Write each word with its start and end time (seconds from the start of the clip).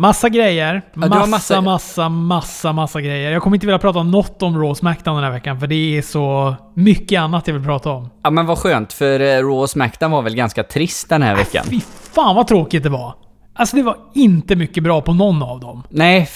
Massa 0.00 0.28
grejer. 0.28 0.82
har 0.94 1.08
Massa, 1.08 1.26
massa- 1.26 1.60
massa, 1.60 2.08
massa, 2.08 2.72
massa, 2.72 3.00
grejer. 3.00 3.30
Jag 3.30 3.42
kommer 3.42 3.56
inte 3.56 3.66
vilja 3.66 3.78
prata 3.78 3.98
om 3.98 4.10
något 4.10 4.42
om 4.42 4.54
Raw 4.58 4.74
Smackdown 4.74 5.14
den 5.16 5.24
här 5.24 5.30
veckan, 5.30 5.60
för 5.60 5.66
det 5.66 5.98
är 5.98 6.02
så 6.02 6.54
mycket 6.74 7.20
annat 7.20 7.46
jag 7.46 7.54
vill 7.54 7.64
prata 7.64 7.90
om. 7.90 8.10
Ja 8.22 8.30
men 8.30 8.46
vad 8.46 8.58
skönt, 8.58 8.92
för 8.92 9.20
eh, 9.20 9.24
Raw 9.24 9.52
och 9.52 9.70
Smackdown 9.70 10.10
var 10.10 10.22
väl 10.22 10.34
ganska 10.34 10.62
trist 10.62 11.08
den 11.08 11.22
här 11.22 11.36
veckan. 11.36 11.64
Fy 11.68 11.80
fan 12.12 12.36
vad 12.36 12.46
tråkigt 12.46 12.82
det 12.82 12.88
var. 12.88 13.14
Alltså 13.54 13.76
det 13.76 13.82
var 13.82 13.96
inte 14.14 14.56
mycket 14.56 14.82
bra 14.82 15.00
på 15.00 15.12
någon 15.12 15.42
av 15.42 15.60
dem. 15.60 15.82
Nej, 15.88 16.28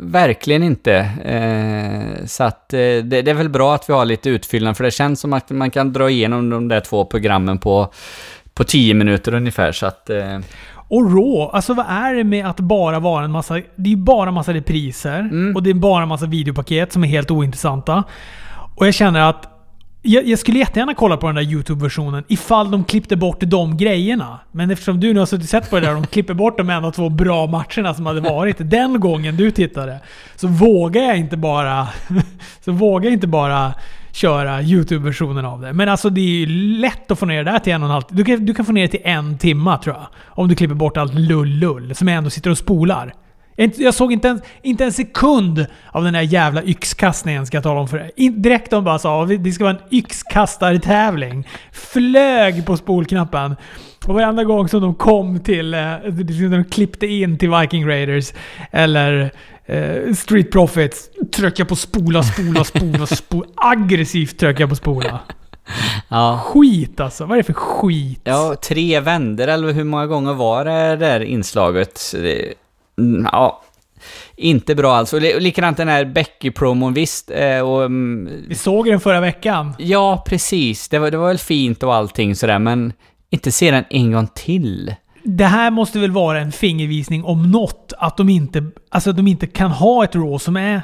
verkligen 0.00 0.62
inte. 0.62 0.94
Eh, 1.24 2.26
så 2.26 2.44
att 2.44 2.72
eh, 2.72 2.78
det, 2.78 3.02
det 3.22 3.30
är 3.30 3.34
väl 3.34 3.48
bra 3.48 3.74
att 3.74 3.88
vi 3.88 3.92
har 3.92 4.04
lite 4.04 4.30
utfyllnad, 4.30 4.76
för 4.76 4.84
det 4.84 4.90
känns 4.90 5.20
som 5.20 5.32
att 5.32 5.50
man 5.50 5.70
kan 5.70 5.92
dra 5.92 6.10
igenom 6.10 6.50
de 6.50 6.68
där 6.68 6.80
två 6.80 7.04
programmen 7.04 7.58
på, 7.58 7.92
på 8.54 8.64
10 8.64 8.94
minuter 8.94 9.34
ungefär, 9.34 9.72
så 9.72 9.86
att... 9.86 10.10
Eh, 10.10 10.38
Och 10.90 11.04
Raw, 11.04 11.50
alltså 11.52 11.74
vad 11.74 11.86
är 11.88 12.14
det 12.14 12.24
med 12.24 12.46
att 12.46 12.60
bara 12.60 12.98
vara 12.98 13.24
en 13.24 13.30
massa... 13.30 13.60
Det 13.76 13.92
är 13.92 13.96
bara 13.96 14.30
massa 14.30 14.54
repriser. 14.54 15.20
Mm. 15.20 15.56
Och 15.56 15.62
det 15.62 15.70
är 15.70 15.74
bara 15.74 16.02
en 16.02 16.08
massa 16.08 16.26
videopaket 16.26 16.92
som 16.92 17.04
är 17.04 17.08
helt 17.08 17.30
ointressanta. 17.30 18.04
Och 18.76 18.86
jag 18.86 18.94
känner 18.94 19.20
att 19.20 19.49
jag, 20.02 20.28
jag 20.28 20.38
skulle 20.38 20.58
jättegärna 20.58 20.94
kolla 20.94 21.16
på 21.16 21.26
den 21.26 21.36
där 21.36 21.42
YouTube-versionen 21.42 22.24
ifall 22.28 22.70
de 22.70 22.84
klippte 22.84 23.16
bort 23.16 23.40
de 23.40 23.76
grejerna. 23.76 24.40
Men 24.52 24.70
eftersom 24.70 25.00
du 25.00 25.12
nu 25.12 25.18
har 25.18 25.26
suttit 25.26 25.44
och 25.44 25.50
sett 25.50 25.70
på 25.70 25.80
det 25.80 25.86
där 25.86 25.94
och 25.94 26.02
de 26.02 26.06
klipper 26.06 26.34
bort 26.34 26.58
de 26.58 26.70
enda 26.70 26.90
två 26.90 27.08
bra 27.08 27.46
matcherna 27.46 27.94
som 27.94 28.06
hade 28.06 28.20
varit 28.20 28.56
den 28.58 29.00
gången 29.00 29.36
du 29.36 29.50
tittade. 29.50 30.00
Så 30.36 30.48
vågar 30.48 31.02
jag 31.02 31.18
inte 31.18 31.36
bara... 31.36 31.88
så 32.64 32.72
vågar 32.72 33.04
jag 33.04 33.12
inte 33.12 33.26
bara 33.26 33.74
köra 34.12 34.62
YouTube-versionen 34.62 35.44
av 35.44 35.60
det. 35.60 35.72
Men 35.72 35.88
alltså 35.88 36.10
det 36.10 36.20
är 36.20 36.24
ju 36.24 36.46
lätt 36.78 37.10
att 37.10 37.18
få 37.18 37.26
ner 37.26 37.44
det 37.44 37.50
där 37.50 37.58
till 37.58 37.72
en 37.72 37.82
och 37.82 37.88
en 37.88 37.92
halv... 37.92 38.04
Du 38.08 38.24
kan, 38.24 38.46
du 38.46 38.54
kan 38.54 38.64
få 38.64 38.72
ner 38.72 38.82
det 38.82 38.88
till 38.88 39.00
en 39.04 39.38
timma 39.38 39.78
tror 39.78 39.96
jag. 39.96 40.06
Om 40.26 40.48
du 40.48 40.54
klipper 40.54 40.74
bort 40.74 40.96
allt 40.96 41.14
lull-lull 41.14 41.94
som 41.94 42.08
jag 42.08 42.16
ändå 42.16 42.30
sitter 42.30 42.50
och 42.50 42.58
spolar. 42.58 43.14
Jag 43.76 43.94
såg 43.94 44.12
inte 44.12 44.28
en, 44.28 44.40
inte 44.62 44.84
en 44.84 44.92
sekund 44.92 45.66
av 45.92 46.04
den 46.04 46.12
där 46.12 46.20
jävla 46.20 46.62
yxkastningen 46.62 47.46
ska 47.46 47.56
jag 47.56 47.64
tala 47.64 47.80
om 47.80 47.88
för 47.88 47.98
dig. 47.98 48.30
Direkt 48.30 48.70
de 48.70 48.84
bara 48.84 48.98
sa 48.98 49.22
att 49.22 49.44
det 49.44 49.52
ska 49.52 49.64
vara 49.64 49.76
en 49.76 49.96
yxkastartävling. 49.98 51.48
Flög 51.72 52.66
på 52.66 52.76
spolknappen. 52.76 53.56
Och 54.06 54.14
varenda 54.14 54.44
gång 54.44 54.68
som 54.68 54.80
de 54.82 54.94
kom 54.94 55.40
till... 55.40 55.74
eh, 55.74 55.96
de 56.50 56.64
klippte 56.70 57.06
in 57.06 57.38
till 57.38 57.50
Viking 57.50 57.88
Raiders 57.88 58.32
eller 58.70 59.30
eh, 59.66 60.14
Street 60.14 60.50
Profits. 60.50 61.10
Tryckte 61.32 61.60
jag 61.60 61.68
på 61.68 61.76
spola, 61.76 62.22
spola, 62.22 62.64
spola, 62.64 63.06
spola. 63.06 63.46
Aggressivt 63.56 64.38
tryckte 64.38 64.62
jag 64.62 64.70
på 64.70 64.76
spola. 64.76 65.20
ja. 66.08 66.40
Skit 66.44 67.00
alltså. 67.00 67.24
Vad 67.24 67.32
är 67.32 67.42
det 67.42 67.46
för 67.46 67.52
skit? 67.52 68.20
Ja, 68.24 68.54
tre 68.62 69.00
vänder 69.00 69.48
eller 69.48 69.72
hur 69.72 69.84
många 69.84 70.06
gånger 70.06 70.34
var 70.34 70.64
det 70.64 70.96
där 70.96 71.20
inslaget? 71.20 72.14
Mm, 73.00 73.28
Ja, 73.32 73.62
inte 74.36 74.74
bra 74.74 74.94
alls. 74.96 75.12
Och 75.12 75.20
likadant 75.20 75.76
den 75.76 75.88
här 75.88 76.04
Becky-promon, 76.04 76.94
visst. 76.94 77.30
eh, 77.30 77.60
Och, 77.60 77.84
mm, 77.84 78.28
Vi 78.48 78.54
såg 78.54 78.86
den 78.86 79.00
förra 79.00 79.20
veckan. 79.20 79.74
ja, 79.78 80.24
precis. 80.26 80.88
Det 80.88 80.98
var, 80.98 81.10
det 81.10 81.16
var 81.16 81.28
väl 81.28 81.38
fint 81.38 81.82
och 81.82 81.94
allting 81.94 82.36
sådär, 82.36 82.58
men 82.58 82.92
inte 83.30 83.52
se 83.52 83.70
den 83.70 83.84
en 83.90 84.12
gång 84.12 84.28
till. 84.34 84.94
Det 85.24 85.44
här 85.44 85.70
måste 85.70 85.98
väl 85.98 86.10
vara 86.10 86.40
en 86.40 86.52
fingervisning 86.52 87.24
om 87.24 87.50
något. 87.50 87.92
Att 87.98 88.16
de 88.16 88.28
inte, 88.28 88.64
alltså 88.88 89.10
att 89.10 89.16
de 89.16 89.26
inte 89.28 89.46
kan 89.46 89.70
ha 89.70 90.04
ett 90.04 90.14
Raw 90.14 90.38
som 90.38 90.56
är 90.56 90.82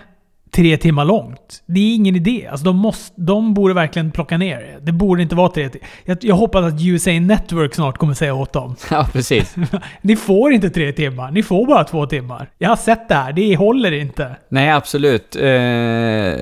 tre 0.56 0.76
timmar 0.76 1.04
långt. 1.04 1.62
Det 1.66 1.80
är 1.80 1.94
ingen 1.94 2.16
idé. 2.16 2.48
Alltså 2.50 2.64
de, 2.64 2.76
måste, 2.76 3.20
de 3.20 3.54
borde 3.54 3.74
verkligen 3.74 4.10
plocka 4.10 4.38
ner 4.38 4.56
det. 4.56 4.86
Det 4.86 4.92
borde 4.92 5.22
inte 5.22 5.34
vara 5.34 5.48
tre 5.48 5.68
timmar. 5.68 5.88
Jag, 6.04 6.18
jag 6.20 6.34
hoppas 6.34 6.64
att 6.64 6.82
USA 6.82 7.10
Network 7.10 7.74
snart 7.74 7.98
kommer 7.98 8.14
säga 8.14 8.34
åt 8.34 8.52
dem. 8.52 8.76
Ja, 8.90 9.08
precis. 9.12 9.54
Ni 10.02 10.16
får 10.16 10.52
inte 10.52 10.70
tre 10.70 10.92
timmar. 10.92 11.30
Ni 11.30 11.42
får 11.42 11.66
bara 11.66 11.84
två 11.84 12.06
timmar. 12.06 12.50
Jag 12.58 12.68
har 12.68 12.76
sett 12.76 13.08
det 13.08 13.14
här. 13.14 13.32
Det 13.32 13.56
håller 13.56 13.92
inte. 13.92 14.36
Nej, 14.48 14.70
absolut. 14.70 15.36
Eh, 15.36 16.32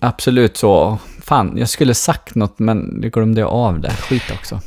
absolut 0.00 0.56
så. 0.56 0.98
Fan, 1.22 1.54
jag 1.56 1.68
skulle 1.68 1.94
sagt 1.94 2.34
något, 2.34 2.58
men 2.58 3.00
det 3.00 3.08
glömde 3.08 3.40
jag 3.40 3.50
av 3.50 3.80
det. 3.80 3.90
Skit 3.90 4.30
också. 4.34 4.60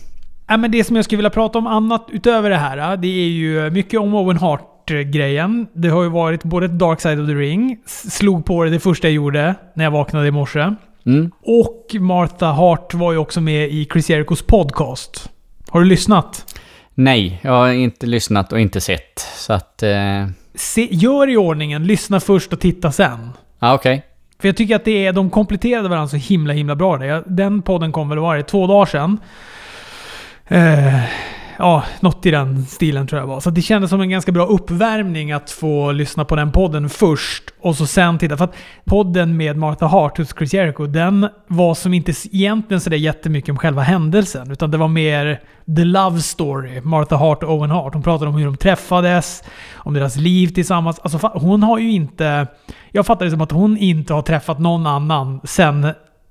Ja, 0.48 0.58
men 0.58 0.72
det 0.72 0.84
som 0.84 0.96
jag 0.96 1.06
skulle 1.06 1.18
vilja 1.18 1.30
prata 1.30 1.58
om 1.58 1.68
annat 1.68 2.08
utöver 2.12 2.50
det 2.50 2.58
här, 2.58 2.98
det 2.98 3.08
är 3.08 3.30
ju 3.30 3.70
mycket 3.70 4.00
om 4.00 4.14
Owen 4.16 4.38
Hart-grejen. 4.92 5.68
Det 5.74 5.90
har 5.90 6.04
ju 6.04 6.10
varit 6.10 6.44
både 6.44 6.68
Dark 6.68 7.02
Side 7.02 7.20
of 7.20 7.28
the 7.28 7.34
Ring, 7.34 7.78
slog 7.86 8.46
på 8.46 8.64
det 8.64 8.70
det 8.70 8.80
första 8.80 9.08
jag 9.08 9.14
gjorde 9.14 9.56
när 9.74 9.84
jag 9.84 9.92
vaknade 9.92 10.28
i 10.28 10.32
morse. 10.32 10.74
Mm. 11.06 11.32
Och 11.42 11.96
Martha 12.00 12.52
Hart 12.52 12.94
var 12.94 13.12
ju 13.12 13.18
också 13.18 13.42
med 13.42 13.70
i 13.70 13.88
Chris 13.92 14.10
Jerichos 14.10 14.42
podcast. 14.42 15.30
Har 15.70 15.80
du 15.80 15.86
lyssnat? 15.86 16.56
Nej, 16.94 17.40
jag 17.44 17.52
har 17.52 17.70
inte 17.70 18.06
lyssnat 18.06 18.54
och 18.54 18.60
inte 18.60 18.82
sett. 18.82 19.20
Så 19.20 19.54
att... 19.54 19.84
Eh, 19.84 20.28
Se, 20.56 20.88
gör 20.92 21.30
i 21.30 21.38
ordningen, 21.38 21.84
lyssna 21.88 22.20
först 22.20 22.54
och 22.54 22.60
titta 22.60 22.92
sen. 22.92 23.30
ja, 23.60 23.74
okej. 23.74 24.04
För 24.40 24.48
jag 24.48 24.58
tycker 24.58 24.76
att 24.76 24.86
det 24.86 25.06
är, 25.06 25.14
de 25.14 25.30
kompletterade 25.30 25.90
varandra 25.90 26.08
så 26.08 26.18
himla 26.18 26.54
himla 26.54 26.76
bra. 26.76 26.98
Den 27.26 27.62
podden 27.62 27.92
kom 27.92 28.10
väl, 28.10 28.20
var 28.20 28.38
det, 28.38 28.44
två 28.44 28.68
dagar 28.68 28.86
sedan. 28.86 29.18
Eh, 30.48 31.02
ja, 31.58 31.84
något 32.00 32.26
i 32.26 32.32
den 32.32 32.66
stilen 32.66 33.08
tror 33.08 33.22
jag 33.22 33.28
var. 33.28 33.40
Så 33.40 33.50
det 33.50 33.62
kändes 33.62 33.90
som 33.90 34.02
en 34.02 34.10
ganska 34.10 34.32
bra 34.32 34.46
uppvärmning 34.46 35.32
att 35.32 35.52
få 35.52 35.92
lyssna 35.92 36.26
på 36.26 36.36
den 36.36 36.52
podden 36.52 36.90
först 36.90 37.44
och 37.62 37.76
så 37.76 37.88
sen 37.88 38.18
titta. 38.18 38.38
För 38.38 38.46
att 38.46 38.56
podden 38.86 39.38
med 39.38 39.58
Martha 39.58 39.88
Hart 39.88 40.18
hos 40.18 40.36
Chris 40.38 40.54
Jericho, 40.54 40.86
den 40.86 41.30
var 41.48 41.76
som 41.76 41.94
inte 41.94 42.14
egentligen 42.32 42.82
sådär 42.82 42.98
jättemycket 42.98 43.50
om 43.50 43.58
själva 43.58 43.82
händelsen. 43.82 44.52
Utan 44.52 44.72
det 44.72 44.78
var 44.78 44.88
mer 44.88 45.42
the 45.76 45.84
love 45.84 46.20
story. 46.20 46.82
Martha 46.82 47.16
Hart 47.16 47.44
och 47.44 47.54
Owen 47.54 47.72
Hart. 47.72 47.94
Hon 47.94 48.04
pratade 48.04 48.30
om 48.30 48.36
hur 48.36 48.46
de 48.46 48.58
träffades, 48.58 49.44
om 49.76 49.94
deras 49.94 50.16
liv 50.16 50.48
tillsammans. 50.48 51.00
Alltså 51.00 51.32
hon 51.34 51.64
har 51.64 51.80
ju 51.80 51.92
inte... 51.92 52.48
Jag 52.92 53.06
fattar 53.06 53.26
det 53.26 53.32
som 53.32 53.42
att 53.42 53.52
hon 53.52 53.78
inte 53.78 54.14
har 54.14 54.22
träffat 54.22 54.60
någon 54.60 54.88
annan 54.88 55.40
sen, 55.44 55.88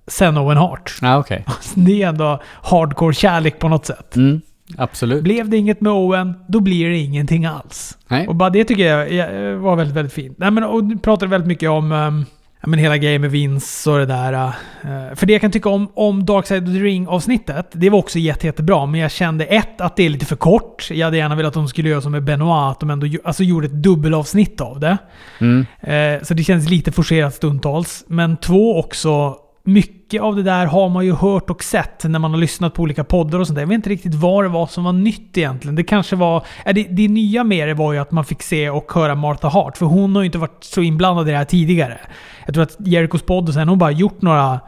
sen 0.06 0.38
Owen 0.38 0.56
Hart. 0.56 0.98
Ja, 1.02 1.18
okej. 1.18 1.44
Det 1.74 2.02
är 2.02 2.08
ändå 2.08 2.40
hardcore 2.62 3.14
kärlek 3.14 3.58
på 3.58 3.68
något 3.68 3.86
sätt. 3.86 4.16
Mm, 4.16 4.40
absolut. 4.76 5.22
Blev 5.22 5.48
det 5.48 5.56
inget 5.56 5.80
med 5.80 5.92
Owen, 5.92 6.34
då 6.48 6.60
blir 6.60 6.88
det 6.88 6.96
ingenting 6.96 7.46
alls. 7.46 7.98
Nej. 8.08 8.28
Och 8.28 8.34
bara 8.34 8.50
det 8.50 8.64
tycker 8.64 8.86
jag 8.86 9.56
var 9.56 9.76
väldigt, 9.76 9.96
väldigt 9.96 10.12
fint. 10.12 10.38
Nej, 10.38 10.50
men, 10.50 10.64
och 10.64 10.84
du 10.84 10.98
pratade 10.98 11.30
väldigt 11.30 11.48
mycket 11.48 11.70
om 11.70 11.92
um, 11.92 12.24
men 12.66 12.78
hela 12.78 12.96
grejen 12.96 13.20
med 13.20 13.30
Vince 13.30 13.90
och 13.90 13.98
det 13.98 14.06
där. 14.06 14.32
eh, 14.32 15.14
för 15.14 15.26
det 15.26 15.32
jag 15.32 15.40
kan 15.40 15.50
tycka 15.50 15.68
om, 15.68 15.88
om 15.94 16.24
Dark 16.24 16.46
Side 16.46 16.68
of 16.68 16.74
the 16.74 16.80
Ring-avsnittet, 16.80 17.66
det 17.72 17.90
var 17.90 17.98
också 17.98 18.18
jätte, 18.18 18.46
jättebra. 18.46 18.86
Men 18.86 19.00
jag 19.00 19.10
kände 19.10 19.44
ett, 19.44 19.80
att 19.80 19.96
det 19.96 20.02
är 20.02 20.08
lite 20.08 20.26
för 20.26 20.36
kort. 20.36 20.90
Jag 20.90 21.06
hade 21.06 21.16
gärna 21.16 21.34
velat 21.34 21.48
att 21.50 21.54
de 21.54 21.68
skulle 21.68 21.88
göra 21.88 22.00
som 22.00 22.12
med 22.12 22.24
Benoit, 22.24 22.72
att 22.72 22.80
de 22.80 22.90
ändå 22.90 23.06
alltså, 23.24 23.42
gjorde 23.42 23.66
ett 23.66 23.82
dubbelavsnitt 23.82 24.60
av 24.60 24.80
det. 24.80 24.98
Mm. 25.40 25.66
Eh, 25.80 26.22
så 26.22 26.34
det 26.34 26.44
känns 26.44 26.70
lite 26.70 26.92
forcerat 26.92 27.34
stundtals. 27.34 28.04
Men 28.08 28.36
två 28.36 28.78
också, 28.78 29.36
mycket 29.64 29.95
mycket 30.06 30.22
av 30.22 30.36
det 30.36 30.42
där 30.42 30.66
har 30.66 30.88
man 30.88 31.04
ju 31.04 31.12
hört 31.12 31.50
och 31.50 31.64
sett 31.64 32.04
när 32.04 32.18
man 32.18 32.30
har 32.30 32.38
lyssnat 32.38 32.74
på 32.74 32.82
olika 32.82 33.04
poddar 33.04 33.38
och 33.38 33.46
sånt 33.46 33.54
där. 33.54 33.62
Jag 33.62 33.68
vet 33.68 33.74
inte 33.74 33.90
riktigt 33.90 34.14
vad 34.14 34.44
det 34.44 34.48
var 34.48 34.66
som 34.66 34.84
var 34.84 34.92
nytt 34.92 35.38
egentligen. 35.38 35.74
Det 35.74 35.84
kanske 35.84 36.16
var... 36.16 36.46
Det, 36.64 36.86
det 36.90 37.08
nya 37.08 37.44
med 37.44 37.68
det 37.68 37.74
var 37.74 37.92
ju 37.92 37.98
att 37.98 38.10
man 38.10 38.24
fick 38.24 38.42
se 38.42 38.70
och 38.70 38.92
höra 38.92 39.14
Martha 39.14 39.48
Hart. 39.48 39.76
För 39.76 39.86
hon 39.86 40.14
har 40.14 40.22
ju 40.22 40.26
inte 40.26 40.38
varit 40.38 40.64
så 40.64 40.82
inblandad 40.82 41.28
i 41.28 41.30
det 41.30 41.36
här 41.36 41.44
tidigare. 41.44 41.98
Jag 42.44 42.54
tror 42.54 42.62
att 42.64 42.76
Jerikos 42.78 43.22
podd 43.22 43.48
och 43.48 43.54
sen 43.54 43.60
har 43.60 43.66
hon 43.68 43.78
bara 43.78 43.90
gjort 43.90 44.22
några 44.22 44.60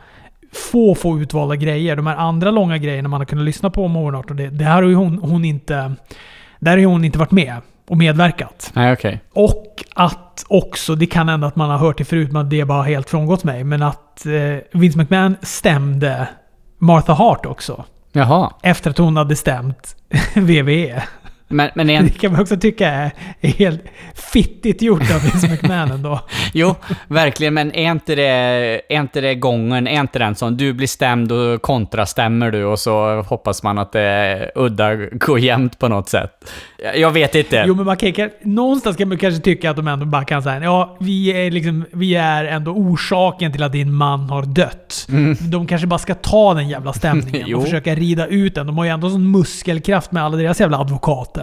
få, 0.73 0.95
få 0.95 1.19
utvalda 1.19 1.57
grejer. 1.57 1.97
De 1.97 2.07
här 2.07 2.17
andra 2.17 2.51
långa 2.51 2.79
grejerna 2.79 3.09
man 3.09 3.21
har 3.21 3.27
kunnat 3.27 3.45
lyssna 3.45 3.71
på 3.71 3.85
om 3.85 3.97
Owen 3.97 4.15
Hart 4.15 4.31
och 4.31 4.37
det, 4.37 4.51
det 4.51 4.65
här 4.65 4.83
har 4.83 4.89
ju 4.89 4.95
hon, 4.95 5.19
hon 5.19 5.45
inte... 5.45 5.95
Där 6.59 6.71
har 6.71 6.79
ju 6.79 6.87
hon 6.87 7.05
inte 7.05 7.19
varit 7.19 7.31
med 7.31 7.57
och 7.89 7.97
medverkat. 7.99 8.71
Nej, 8.75 8.93
okej. 8.93 9.21
Och 9.33 9.85
att 9.95 10.45
också, 10.49 10.95
det 10.95 11.07
kan 11.07 11.29
hända 11.29 11.47
att 11.47 11.57
man 11.57 11.71
har 11.71 11.79
hört 11.79 11.99
det 11.99 12.05
förut, 12.05 12.33
men 12.33 12.49
det 12.49 12.61
har 12.61 12.67
bara 12.67 12.83
helt 12.83 13.11
frångått 13.11 13.45
mig. 13.45 13.65
Men 13.65 13.83
att 13.83 14.27
eh, 14.27 14.33
Vince 14.81 14.99
McMahon 14.99 15.37
stämde 15.43 16.29
Martha 16.79 17.13
Hart 17.13 17.47
också. 17.47 17.85
Jaha. 18.13 18.53
Efter 18.63 18.91
att 18.91 18.99
hon 18.99 19.17
hade 19.17 19.37
stämt 19.37 19.97
WWE. 20.35 21.03
Men, 21.49 21.71
men 21.75 21.87
Det 21.87 21.95
en, 21.95 22.09
kan 22.09 22.33
man 22.33 22.41
också 22.41 22.57
tycka 22.57 22.89
är, 22.89 23.11
är 23.41 23.49
helt 23.51 23.83
fittigt 24.15 24.83
gjort 24.83 25.01
av 25.15 25.23
Vince 25.23 25.49
McMahon 25.49 25.91
ändå. 25.91 26.21
jo, 26.53 26.75
verkligen, 27.09 27.55
men 27.55 27.75
är 27.75 27.91
inte, 27.91 28.15
det, 28.15 28.23
är 28.89 29.01
inte 29.01 29.21
det 29.21 29.35
gången, 29.35 29.87
är 29.87 30.01
inte 30.01 30.19
den 30.19 30.35
som 30.35 30.57
du 30.57 30.73
blir 30.73 30.87
stämd 30.87 31.33
och 31.33 31.63
kontrastämmer 31.63 32.51
du 32.51 32.65
och 32.65 32.79
så 32.79 33.23
hoppas 33.23 33.63
man 33.63 33.79
att 33.79 33.93
det 33.93 34.51
udda 34.55 34.95
går 34.97 35.39
jämnt 35.39 35.79
på 35.79 35.89
något 35.89 36.09
sätt? 36.09 36.51
Jag- 36.97 37.11
vet 37.11 37.35
inte. 37.35 37.65
Jo 37.67 37.75
men 37.75 37.85
man 37.85 37.97
kan, 37.97 38.31
någonstans 38.43 38.97
kan 38.97 39.09
man 39.09 39.19
kanske 39.19 39.41
tycka 39.41 39.71
att 39.71 39.77
de 39.77 39.89
ändå 39.89 40.07
bara 40.07 40.25
kan 40.25 40.43
säga 40.43 40.61
ja, 40.63 40.97
vi 41.01 41.47
är, 41.47 41.51
liksom, 41.51 41.85
vi 41.93 42.15
är 42.15 42.45
ändå 42.45 42.71
orsaken 42.71 43.53
till 43.53 43.63
att 43.63 43.73
din 43.73 43.93
man 43.93 44.31
har 44.31 44.43
dött. 44.43 45.07
De 45.51 45.67
kanske 45.67 45.87
bara 45.87 45.99
ska 45.99 46.15
ta 46.15 46.55
den 46.55 46.69
jävla 46.69 46.93
stämningen 46.93 47.39
Mm. 47.43 47.55
Och 47.59 47.65
försöka 47.65 47.95
rida 47.95 48.27
ut 48.27 48.55
den. 48.55 48.67
De 48.67 48.79
har 48.79 48.85
ju 48.85 48.91
ändå 48.91 49.11
sån 49.11 49.31
muskelkraft 49.31 50.13
med 50.13 50.25
alla 50.25 50.37
deras 50.37 50.61
jävla 50.61 50.79
advokater. 50.79 51.38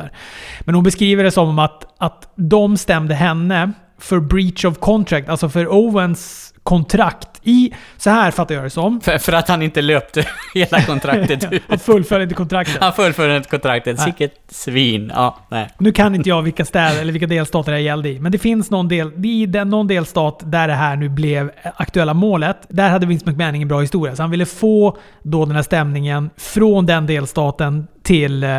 Men 0.60 0.76
hon 0.76 0.84
beskriver 0.84 1.24
det 1.24 1.32
som 1.32 1.60
att, 1.60 1.86
att 1.98 2.34
de 2.36 2.78
stämde 2.78 3.16
henne 3.16 3.72
för 4.00 4.20
breach 4.20 4.66
of 4.66 4.80
contract, 4.80 5.30
alltså 5.30 5.50
för 5.50 5.68
Owens 5.68 6.54
kontrakt 6.66 7.28
I, 7.44 7.74
så 7.98 8.10
här 8.10 8.32
fattar 8.32 8.56
jag 8.56 8.64
det 8.64 8.70
som. 8.70 9.02
För, 9.02 9.18
för 9.18 9.34
att 9.34 9.48
han 9.48 9.62
inte 9.62 9.82
löpte 9.82 10.28
hela 10.54 10.82
kontraktet 10.82 11.54
ut. 11.54 11.64
han 11.70 11.80
fullföljde 11.80 12.24
inte 12.24 12.36
kontraktet. 12.36 12.78
Han 12.82 12.94
fullföljde 12.94 13.38
inte 13.38 13.50
kontraktet. 13.50 14.00
Sicket 14.00 14.34
svin. 14.48 15.12
Ja, 15.16 15.38
nej. 15.50 15.70
Nu 15.78 15.92
kan 15.92 16.16
inte 16.16 16.30
jag 16.30 16.42
vilka 16.42 16.66
städer 16.66 17.02
eller 17.02 17.12
vilka 17.12 17.28
delstater 17.28 17.72
det 17.72 17.80
gällde 17.80 18.10
i, 18.10 18.20
men 18.20 18.32
det 18.32 18.38
finns 18.38 18.72
någon, 18.72 18.88
del, 18.88 19.26
i 19.26 19.46
den, 19.46 19.70
någon 19.70 19.88
delstat 19.88 20.42
där 20.46 20.68
det 20.68 20.74
här 20.74 20.96
nu 20.96 21.10
blev 21.10 21.52
aktuella 21.76 22.14
målet. 22.14 22.58
Där 22.70 22.90
hade 22.90 23.06
Vince 23.06 23.26
McMahon 23.30 23.56
ingen 23.56 23.68
bra 23.68 23.82
historia, 23.82 24.16
så 24.16 24.24
han 24.24 24.32
ville 24.32 24.46
få 24.46 24.98
då 25.24 25.46
den 25.46 25.56
här 25.56 25.64
stämningen 25.64 26.30
från 26.38 26.86
den 26.86 27.08
delstaten 27.08 27.88
till, 28.04 28.44
eh, 28.44 28.50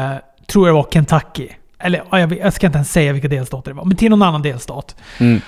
tror 0.47 0.69
jag 0.69 0.75
det 0.77 0.83
var 0.83 0.89
Kentucky. 0.93 1.49
Eller 1.79 2.03
jag, 2.11 2.27
vet- 2.29 2.39
jag 2.39 2.53
ska 2.53 2.67
inte 2.67 2.77
ens 2.77 2.93
säga 2.93 3.13
vilka 3.13 3.29
delstater 3.29 3.71
det 3.71 3.77
var, 3.77 3.85
men 3.85 3.97
till 3.97 4.11
någon 4.11 4.23
annan 4.23 4.43
delstat. 4.43 4.97
Mm. 5.19 5.41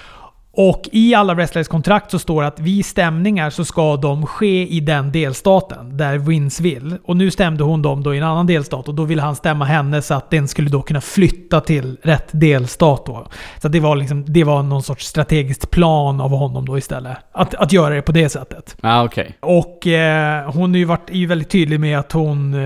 Och 0.61 0.89
i 0.93 1.15
alla 1.15 1.35
wrestlers 1.35 1.69
kontrakt 1.69 2.11
så 2.11 2.19
står 2.19 2.43
det 2.43 2.49
att 2.49 2.61
vid 2.61 2.87
stämningar 2.87 3.51
så 3.51 3.65
ska 3.65 3.97
de 3.97 4.27
ske 4.27 4.67
i 4.67 4.81
den 4.81 5.13
delstaten 5.13 5.97
där 5.97 6.19
Vince 6.19 6.63
vill. 6.63 6.97
Och 7.05 7.17
nu 7.17 7.31
stämde 7.31 7.65
hon 7.65 7.83
dem 7.83 8.03
då 8.03 8.15
i 8.15 8.19
en 8.19 8.25
annan 8.25 8.47
delstat 8.47 8.89
och 8.89 8.95
då 8.95 9.05
ville 9.05 9.23
han 9.23 9.37
stämma 9.37 9.65
henne 9.65 10.03
så 10.03 10.15
att 10.15 10.31
den 10.31 10.49
skulle 10.49 10.71
då 10.71 10.83
kunna 10.83 11.01
flytta 11.01 11.61
till 11.61 11.97
rätt 12.03 12.29
delstat 12.31 13.07
då. 13.07 13.27
Så 13.63 13.69
det 13.69 13.81
var 13.81 13.97
liksom, 13.97 14.25
det 14.27 14.45
var 14.45 14.63
någon 14.63 14.83
sorts 14.83 15.07
strategiskt 15.07 15.71
plan 15.71 16.21
av 16.21 16.31
honom 16.31 16.67
då 16.67 16.79
istället. 16.79 17.17
Att, 17.33 17.55
att 17.55 17.73
göra 17.73 17.95
det 17.95 18.03
på 18.03 18.13
det 18.13 18.29
sättet. 18.29 18.77
Ja, 18.81 19.05
okej. 19.05 19.37
Och 19.41 19.87
eh, 19.87 20.51
hon 20.51 20.75
är 20.75 20.79
ju, 20.79 20.85
varit, 20.85 21.11
är 21.11 21.15
ju 21.15 21.27
väldigt 21.27 21.51
tydlig 21.51 21.81
med 21.81 21.99
att 21.99 22.13
hon... 22.13 22.55
Eh, 22.55 22.61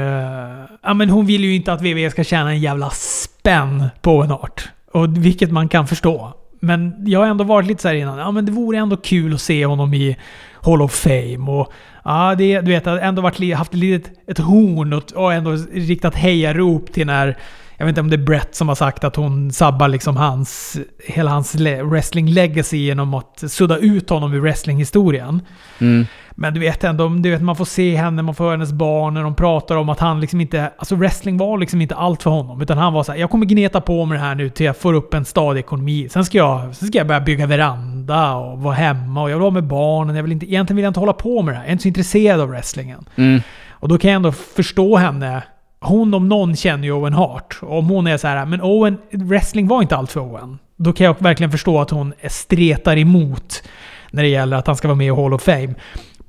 ja, 0.82 0.94
men 0.94 1.10
hon 1.10 1.26
vill 1.26 1.44
ju 1.44 1.54
inte 1.54 1.72
att 1.72 1.80
WWE 1.80 2.10
ska 2.10 2.24
tjäna 2.24 2.50
en 2.50 2.60
jävla 2.60 2.90
spänn 2.90 3.88
på 4.00 4.22
en 4.22 4.32
art. 4.32 4.68
Och, 4.92 5.16
vilket 5.16 5.50
man 5.50 5.68
kan 5.68 5.86
förstå. 5.86 6.32
Men 6.64 6.94
jag 7.06 7.20
har 7.20 7.26
ändå 7.26 7.44
varit 7.44 7.66
lite 7.66 7.82
så 7.82 7.88
här 7.88 7.94
innan. 7.94 8.18
Ja, 8.18 8.30
men 8.30 8.46
det 8.46 8.52
vore 8.52 8.78
ändå 8.78 8.96
kul 8.96 9.34
att 9.34 9.40
se 9.40 9.66
honom 9.66 9.94
i 9.94 10.16
Hall 10.60 10.82
of 10.82 10.92
Fame. 10.92 11.50
Och 11.50 11.72
ja, 12.04 12.34
det, 12.38 12.60
du 12.60 12.70
vet, 12.70 12.86
jag 12.86 12.92
har 12.92 12.98
ändå 12.98 13.22
varit, 13.22 13.56
haft 13.56 13.72
ett 13.72 13.78
litet 13.78 14.12
ett 14.26 14.38
horn 14.38 14.92
och, 14.92 15.12
och 15.12 15.32
ändå 15.32 15.50
riktat 15.72 16.14
hejarop 16.14 16.92
till 16.92 17.06
när... 17.06 17.38
Jag 17.76 17.86
vet 17.86 17.90
inte 17.90 18.00
om 18.00 18.10
det 18.10 18.16
är 18.16 18.26
Brett 18.26 18.54
som 18.54 18.68
har 18.68 18.74
sagt 18.74 19.04
att 19.04 19.16
hon 19.16 19.52
sabbar 19.52 19.88
liksom 19.88 20.16
hans, 20.16 20.76
hela 21.06 21.30
hans 21.30 21.54
wrestling 21.84 22.26
legacy 22.26 22.76
genom 22.76 23.14
att 23.14 23.44
sudda 23.48 23.78
ut 23.78 24.10
honom 24.10 24.34
ur 24.34 24.40
wrestlinghistorien. 24.40 25.42
Mm. 25.78 26.06
Men 26.42 26.54
du 26.54 26.60
vet 26.60 26.84
ändå, 26.84 27.08
du 27.08 27.30
vet, 27.30 27.42
man 27.42 27.56
får 27.56 27.64
se 27.64 27.96
henne, 27.96 28.22
man 28.22 28.34
får 28.34 28.44
höra 28.44 28.54
hennes 28.54 28.72
barn 28.72 29.14
när 29.14 29.22
de 29.22 29.34
pratar 29.34 29.76
om 29.76 29.88
att 29.88 30.00
han 30.00 30.20
liksom 30.20 30.40
inte... 30.40 30.70
Alltså 30.76 30.94
wrestling 30.94 31.36
var 31.36 31.58
liksom 31.58 31.80
inte 31.80 31.94
allt 31.94 32.22
för 32.22 32.30
honom. 32.30 32.62
Utan 32.62 32.78
han 32.78 32.92
var 32.92 33.02
så 33.02 33.12
här, 33.12 33.18
jag 33.18 33.30
kommer 33.30 33.46
gneta 33.46 33.80
på 33.80 34.04
mig 34.04 34.18
det 34.18 34.24
här 34.24 34.34
nu 34.34 34.48
till 34.48 34.66
jag 34.66 34.76
får 34.76 34.94
upp 34.94 35.14
en 35.14 35.24
stadig 35.24 35.60
ekonomi. 35.60 36.08
Sen 36.10 36.24
ska 36.24 36.38
jag, 36.38 36.76
sen 36.76 36.88
ska 36.88 36.98
jag 36.98 37.06
börja 37.06 37.20
bygga 37.20 37.46
veranda 37.46 38.34
och 38.34 38.58
vara 38.58 38.74
hemma 38.74 39.22
och 39.22 39.30
jag 39.30 39.34
vill 39.34 39.40
vara 39.40 39.50
med 39.50 39.64
barnen. 39.64 40.16
Jag 40.16 40.22
vill 40.22 40.32
inte, 40.32 40.46
egentligen 40.46 40.76
vill 40.76 40.82
jag 40.82 40.90
inte 40.90 41.00
hålla 41.00 41.12
på 41.12 41.42
med 41.42 41.54
det 41.54 41.58
här. 41.58 41.64
Jag 41.64 41.68
är 41.68 41.72
inte 41.72 41.82
så 41.82 41.88
intresserad 41.88 42.40
av 42.40 42.48
wrestlingen. 42.48 43.04
Mm. 43.16 43.40
Och 43.70 43.88
då 43.88 43.98
kan 43.98 44.10
jag 44.10 44.16
ändå 44.16 44.32
förstå 44.32 44.96
henne. 44.96 45.42
Hon 45.80 46.14
om 46.14 46.28
någon 46.28 46.56
känner 46.56 46.84
ju 46.84 46.92
Owen 46.92 47.12
Hart. 47.12 47.58
Och 47.62 47.78
om 47.78 47.86
hon 47.88 48.06
är 48.06 48.16
så 48.16 48.28
här, 48.28 48.46
men 48.46 48.62
Owen, 48.62 48.98
wrestling 49.12 49.68
var 49.68 49.82
inte 49.82 49.96
allt 49.96 50.12
för 50.12 50.20
Owen. 50.20 50.58
Då 50.76 50.92
kan 50.92 51.06
jag 51.06 51.16
verkligen 51.18 51.50
förstå 51.50 51.80
att 51.80 51.90
hon 51.90 52.12
stretar 52.28 52.98
emot 52.98 53.62
när 54.12 54.22
det 54.22 54.28
gäller 54.28 54.56
att 54.56 54.66
han 54.66 54.76
ska 54.76 54.88
vara 54.88 54.96
med 54.96 55.06
i 55.06 55.10
Hall 55.10 55.34
of 55.34 55.42
Fame. 55.42 55.74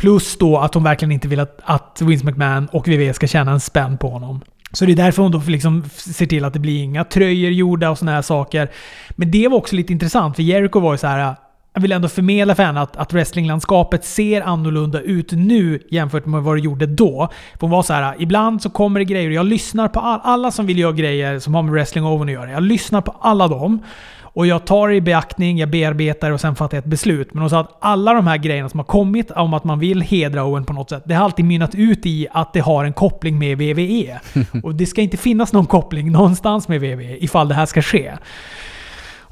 Plus 0.03 0.37
då 0.37 0.57
att 0.57 0.73
hon 0.73 0.83
verkligen 0.83 1.11
inte 1.11 1.27
vill 1.27 1.39
att, 1.39 1.59
att 1.63 2.01
Vince 2.01 2.25
McMahon 2.25 2.67
och 2.71 2.87
WWE 2.87 3.13
ska 3.13 3.27
tjäna 3.27 3.51
en 3.51 3.59
spänn 3.59 3.97
på 3.97 4.09
honom. 4.09 4.41
Så 4.71 4.85
det 4.85 4.91
är 4.91 4.95
därför 4.95 5.23
hon 5.23 5.31
då 5.31 5.41
liksom 5.47 5.83
ser 5.89 6.25
till 6.25 6.45
att 6.45 6.53
det 6.53 6.59
blir 6.59 6.83
inga 6.83 7.03
tröjor 7.03 7.51
gjorda 7.51 7.89
och 7.89 7.97
såna 7.97 8.11
här 8.11 8.21
saker. 8.21 8.71
Men 9.09 9.31
det 9.31 9.47
var 9.47 9.57
också 9.57 9.75
lite 9.75 9.93
intressant, 9.93 10.35
för 10.35 10.43
Jericho 10.43 10.79
var 10.79 10.93
ju 10.93 10.97
så 10.97 11.07
här. 11.07 11.35
Jag 11.73 11.81
vill 11.81 11.91
ändå 11.91 12.07
förmedla 12.07 12.55
för 12.55 12.63
henne 12.63 12.81
att, 12.81 12.97
att 12.97 13.13
wrestlinglandskapet 13.13 14.05
ser 14.05 14.41
annorlunda 14.41 15.01
ut 15.01 15.31
nu 15.31 15.79
jämfört 15.89 16.25
med 16.25 16.43
vad 16.43 16.55
det 16.55 16.61
gjorde 16.61 16.85
då. 16.85 17.29
För 17.53 17.61
hon 17.61 17.69
var 17.69 17.83
så 17.83 17.93
här, 17.93 18.15
ibland 18.19 18.61
så 18.61 18.69
kommer 18.69 18.99
det 18.99 19.05
grejer 19.05 19.29
och 19.29 19.33
jag 19.33 19.45
lyssnar 19.45 19.87
på 19.87 19.99
all, 19.99 20.19
alla 20.23 20.51
som 20.51 20.65
vill 20.65 20.79
göra 20.79 20.91
grejer 20.91 21.39
som 21.39 21.55
har 21.55 21.61
med 21.61 21.71
wrestling 21.71 22.05
och 22.05 22.21
att 22.21 22.31
göra. 22.31 22.51
Jag 22.51 22.63
lyssnar 22.63 23.01
på 23.01 23.15
alla 23.21 23.47
dem. 23.47 23.79
Och 24.35 24.47
jag 24.47 24.65
tar 24.65 24.87
det 24.87 24.95
i 24.95 25.01
beaktning, 25.01 25.57
jag 25.57 25.69
bearbetar 25.69 26.31
och 26.31 26.41
sen 26.41 26.55
fattar 26.55 26.77
jag 26.77 26.81
ett 26.81 26.89
beslut. 26.89 27.33
Men 27.33 27.41
hon 27.41 27.49
sa 27.49 27.59
att 27.59 27.77
alla 27.81 28.13
de 28.13 28.27
här 28.27 28.37
grejerna 28.37 28.69
som 28.69 28.79
har 28.79 28.85
kommit 28.85 29.31
om 29.31 29.53
att 29.53 29.63
man 29.63 29.79
vill 29.79 30.01
hedra 30.01 30.43
Owen 30.43 30.65
på 30.65 30.73
något 30.73 30.89
sätt, 30.89 31.03
det 31.05 31.13
har 31.13 31.25
alltid 31.25 31.45
mynnat 31.45 31.75
ut 31.75 32.05
i 32.05 32.27
att 32.31 32.53
det 32.53 32.59
har 32.59 32.85
en 32.85 32.93
koppling 32.93 33.39
med 33.39 33.57
WWE. 33.57 34.19
Och 34.63 34.75
det 34.75 34.85
ska 34.85 35.01
inte 35.01 35.17
finnas 35.17 35.53
någon 35.53 35.65
koppling 35.65 36.11
någonstans 36.11 36.67
med 36.67 36.81
WWE 36.81 37.17
ifall 37.17 37.47
det 37.47 37.55
här 37.55 37.65
ska 37.65 37.81
ske. 37.81 38.13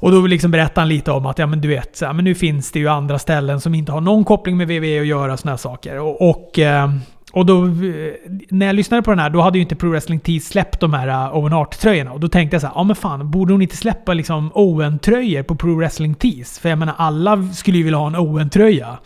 Och 0.02 0.12
då 0.12 0.26
liksom 0.26 0.50
berättar 0.50 0.82
han 0.82 0.88
lite 0.88 1.10
om 1.10 1.26
att 1.26 1.38
ja, 1.38 1.46
men 1.46 1.60
du 1.60 1.68
vet, 1.68 1.96
så 1.96 2.06
här, 2.06 2.12
men 2.12 2.24
nu 2.24 2.34
finns 2.34 2.72
det 2.72 2.78
ju 2.78 2.88
andra 2.88 3.18
ställen 3.18 3.60
som 3.60 3.74
inte 3.74 3.92
har 3.92 4.00
någon 4.00 4.24
koppling 4.24 4.56
med 4.56 4.66
WWE 4.66 5.00
att 5.00 5.06
göra 5.06 5.36
sådana 5.36 5.52
här 5.52 5.56
saker. 5.56 5.98
Och, 5.98 6.30
och, 6.30 6.58
eh, 6.58 6.90
och 7.32 7.46
då, 7.46 7.64
eh, 7.64 7.70
när 8.48 8.66
jag 8.66 8.74
lyssnade 8.74 9.02
på 9.02 9.10
den 9.10 9.18
här, 9.18 9.30
då 9.30 9.40
hade 9.40 9.58
ju 9.58 9.62
inte 9.62 9.76
Pro 9.76 9.90
Wrestling 9.90 10.20
Tees 10.20 10.48
släppt 10.48 10.80
de 10.80 10.94
här 10.94 11.08
eh, 11.08 11.36
Owen 11.36 11.52
Hart-tröjorna. 11.52 12.12
Och 12.12 12.20
då 12.20 12.28
tänkte 12.28 12.54
jag 12.54 12.60
så 12.60 12.66
här, 12.66 12.74
ja 12.76 12.82
men 12.84 12.96
fan, 12.96 13.30
borde 13.30 13.52
hon 13.52 13.62
inte 13.62 13.76
släppa 13.76 14.14
liksom 14.14 14.50
Owen-tröjor 14.54 15.42
på 15.42 15.54
Pro 15.54 15.74
Wrestling 15.74 16.14
Tees? 16.14 16.58
För 16.58 16.68
jag 16.68 16.78
menar, 16.78 16.94
alla 16.98 17.42
skulle 17.52 17.78
ju 17.78 17.84
vilja 17.84 17.98
ha 17.98 18.06
en 18.06 18.16
Owen-tröja. 18.16 18.98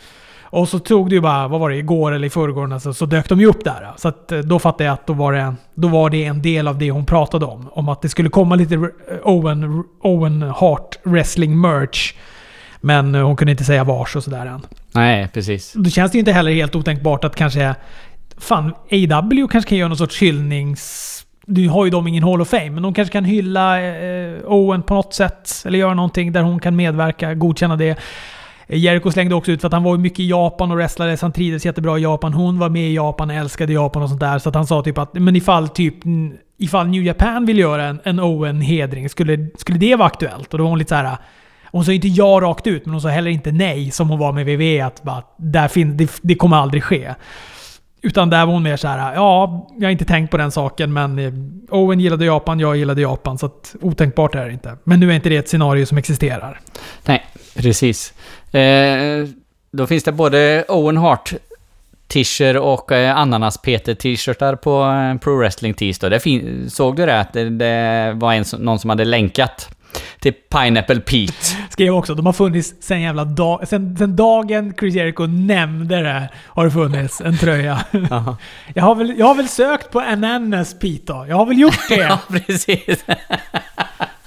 Och 0.56 0.68
så 0.68 0.78
tog 0.78 1.08
det 1.08 1.14
ju 1.14 1.20
bara, 1.20 1.48
vad 1.48 1.60
var 1.60 1.70
det, 1.70 1.76
igår 1.76 2.12
eller 2.12 2.26
i 2.26 2.30
förrgår 2.30 2.72
alltså, 2.72 2.92
så 2.92 3.06
dök 3.06 3.28
de 3.28 3.40
ju 3.40 3.46
upp 3.46 3.64
där. 3.64 3.92
Så 3.96 4.08
att, 4.08 4.32
eh, 4.32 4.38
då 4.38 4.58
fattade 4.58 4.84
jag 4.84 4.92
att 4.92 5.06
då 5.06 5.12
var, 5.12 5.32
det, 5.32 5.54
då 5.74 5.88
var 5.88 6.10
det 6.10 6.24
en 6.24 6.42
del 6.42 6.68
av 6.68 6.78
det 6.78 6.90
hon 6.90 7.06
pratade 7.06 7.44
om. 7.44 7.68
Om 7.72 7.88
att 7.88 8.02
det 8.02 8.08
skulle 8.08 8.28
komma 8.28 8.54
lite 8.54 8.74
eh, 8.74 8.80
Owen, 9.22 9.84
Owen 10.00 10.42
Hart 10.42 10.98
wrestling 11.04 11.60
merch. 11.60 12.14
Men 12.80 13.14
eh, 13.14 13.22
hon 13.22 13.36
kunde 13.36 13.50
inte 13.50 13.64
säga 13.64 13.84
vars 13.84 14.16
och 14.16 14.24
sådär 14.24 14.46
än. 14.46 14.66
Nej, 14.92 15.28
precis. 15.28 15.72
Då 15.72 15.90
känns 15.90 16.12
det 16.12 16.16
ju 16.16 16.20
inte 16.20 16.32
heller 16.32 16.52
helt 16.52 16.74
otänkbart 16.74 17.24
att 17.24 17.36
kanske... 17.36 17.74
Fan, 18.38 18.74
AW 18.90 19.48
kanske 19.48 19.68
kan 19.68 19.78
göra 19.78 19.88
någon 19.88 19.98
sorts 19.98 20.22
hyllnings... 20.22 21.12
Nu 21.46 21.68
har 21.68 21.84
ju 21.84 21.90
de 21.90 22.08
ingen 22.08 22.22
Hall 22.22 22.40
of 22.40 22.48
Fame, 22.48 22.70
men 22.70 22.82
de 22.82 22.94
kanske 22.94 23.12
kan 23.12 23.24
hylla 23.24 23.82
eh, 23.82 24.38
Owen 24.44 24.82
på 24.82 24.94
något 24.94 25.14
sätt. 25.14 25.62
Eller 25.66 25.78
göra 25.78 25.94
någonting 25.94 26.32
där 26.32 26.42
hon 26.42 26.60
kan 26.60 26.76
medverka, 26.76 27.34
godkänna 27.34 27.76
det. 27.76 27.98
Eh, 28.66 28.78
Jericho 28.78 29.10
slängde 29.10 29.34
också 29.34 29.52
ut 29.52 29.60
för 29.60 29.66
att 29.66 29.72
han 29.72 29.82
var 29.82 29.96
ju 29.96 30.00
mycket 30.00 30.20
i 30.20 30.28
Japan 30.28 30.70
och 30.70 30.76
wrestlade, 30.76 31.16
så 31.16 31.26
han 31.26 31.32
trivdes 31.32 31.66
jättebra 31.66 31.98
i 31.98 32.02
Japan. 32.02 32.32
Hon 32.32 32.58
var 32.58 32.68
med 32.68 32.90
i 32.90 32.94
Japan, 32.94 33.30
älskade 33.30 33.72
Japan 33.72 34.02
och 34.02 34.08
sånt 34.08 34.20
där. 34.20 34.38
Så 34.38 34.48
att 34.48 34.54
han 34.54 34.66
sa 34.66 34.82
typ 34.82 34.98
att 34.98 35.14
men 35.14 35.36
ifall 35.36 35.68
typ 35.68 35.94
ifall 36.58 36.88
New 36.88 37.02
Japan 37.02 37.46
vill 37.46 37.58
göra 37.58 37.84
en, 37.84 38.00
en 38.04 38.20
Owen-hedring, 38.20 39.08
skulle, 39.08 39.48
skulle 39.58 39.78
det 39.78 39.96
vara 39.96 40.06
aktuellt? 40.06 40.52
Och 40.52 40.58
då 40.58 40.64
var 40.64 40.70
hon 40.70 40.78
lite 40.78 40.88
så 40.88 40.94
här. 40.94 41.16
Hon 41.64 41.84
sa 41.84 41.92
inte 41.92 42.08
ja 42.08 42.38
rakt 42.42 42.66
ut, 42.66 42.84
men 42.84 42.92
hon 42.92 43.00
sa 43.00 43.08
heller 43.08 43.30
inte 43.30 43.52
nej 43.52 43.90
som 43.90 44.10
hon 44.10 44.18
var 44.18 44.32
med 44.32 44.46
VV 44.46 44.80
Att 44.80 45.02
bara, 45.02 45.22
där 45.36 45.68
fin, 45.68 45.96
det, 45.96 46.10
det 46.22 46.34
kommer 46.34 46.56
aldrig 46.56 46.84
ske. 46.84 47.14
Utan 48.02 48.30
där 48.30 48.46
var 48.46 48.52
hon 48.52 48.62
mer 48.62 48.76
så 48.76 48.88
här, 48.88 49.14
ja, 49.14 49.66
jag 49.78 49.86
har 49.86 49.92
inte 49.92 50.04
tänkt 50.04 50.30
på 50.30 50.36
den 50.36 50.50
saken, 50.50 50.92
men 50.92 51.18
eh, 51.18 51.32
Owen 51.70 52.00
gillade 52.00 52.24
Japan, 52.24 52.60
jag 52.60 52.76
gillade 52.76 53.02
Japan, 53.02 53.38
så 53.38 53.46
att 53.46 53.76
otänkbart 53.80 54.34
är 54.34 54.46
det 54.46 54.52
inte. 54.52 54.76
Men 54.84 55.00
nu 55.00 55.10
är 55.10 55.14
inte 55.14 55.28
det 55.28 55.36
ett 55.36 55.48
scenario 55.48 55.86
som 55.86 55.98
existerar. 55.98 56.60
Nej, 57.06 57.24
precis. 57.56 58.12
Eh, 58.54 59.28
då 59.72 59.86
finns 59.86 60.04
det 60.04 60.12
både 60.12 60.64
Owen 60.68 60.96
Hart 60.96 61.32
t-shirt 62.08 62.56
och 62.56 62.92
eh, 62.92 63.16
ananas-Peter-t-shirtar 63.16 64.56
på 64.56 64.84
eh, 64.84 65.18
Pro 65.20 65.36
Wrestling 65.38 65.74
Tees 65.74 65.98
då. 65.98 66.08
Det 66.08 66.20
fin- 66.20 66.70
såg 66.70 66.96
du 66.96 67.06
det? 67.06 67.20
Att 67.20 67.32
det, 67.32 67.50
det 67.50 68.12
var 68.16 68.32
en, 68.32 68.44
någon 68.58 68.78
som 68.78 68.90
hade 68.90 69.04
länkat 69.04 69.68
till 70.20 70.32
Pineapple 70.32 71.00
Pete. 71.00 71.32
Skrev 71.70 71.94
också, 71.94 72.14
de 72.14 72.26
har 72.26 72.32
funnits 72.32 72.74
sen 72.80 73.00
jävla 73.00 73.24
dag, 73.24 73.68
sen, 73.68 73.96
sen 73.96 74.16
dagen 74.16 74.74
Chris 74.80 74.94
Jericho 74.94 75.26
nämnde 75.26 76.02
det, 76.02 76.28
har 76.46 76.64
det 76.64 76.70
funnits 76.70 77.20
en 77.20 77.38
tröja. 77.38 77.84
Jag 78.74 78.82
har 78.82 78.94
väl, 78.94 79.14
jag 79.18 79.26
har 79.26 79.34
väl 79.34 79.48
sökt 79.48 79.90
på 79.90 80.00
Ananas 80.00 80.78
Pete 80.78 81.02
då. 81.12 81.26
Jag 81.28 81.36
har 81.36 81.46
väl 81.46 81.58
gjort 81.58 81.78
det. 81.88 81.94
ja, 81.96 82.18
precis. 82.28 83.04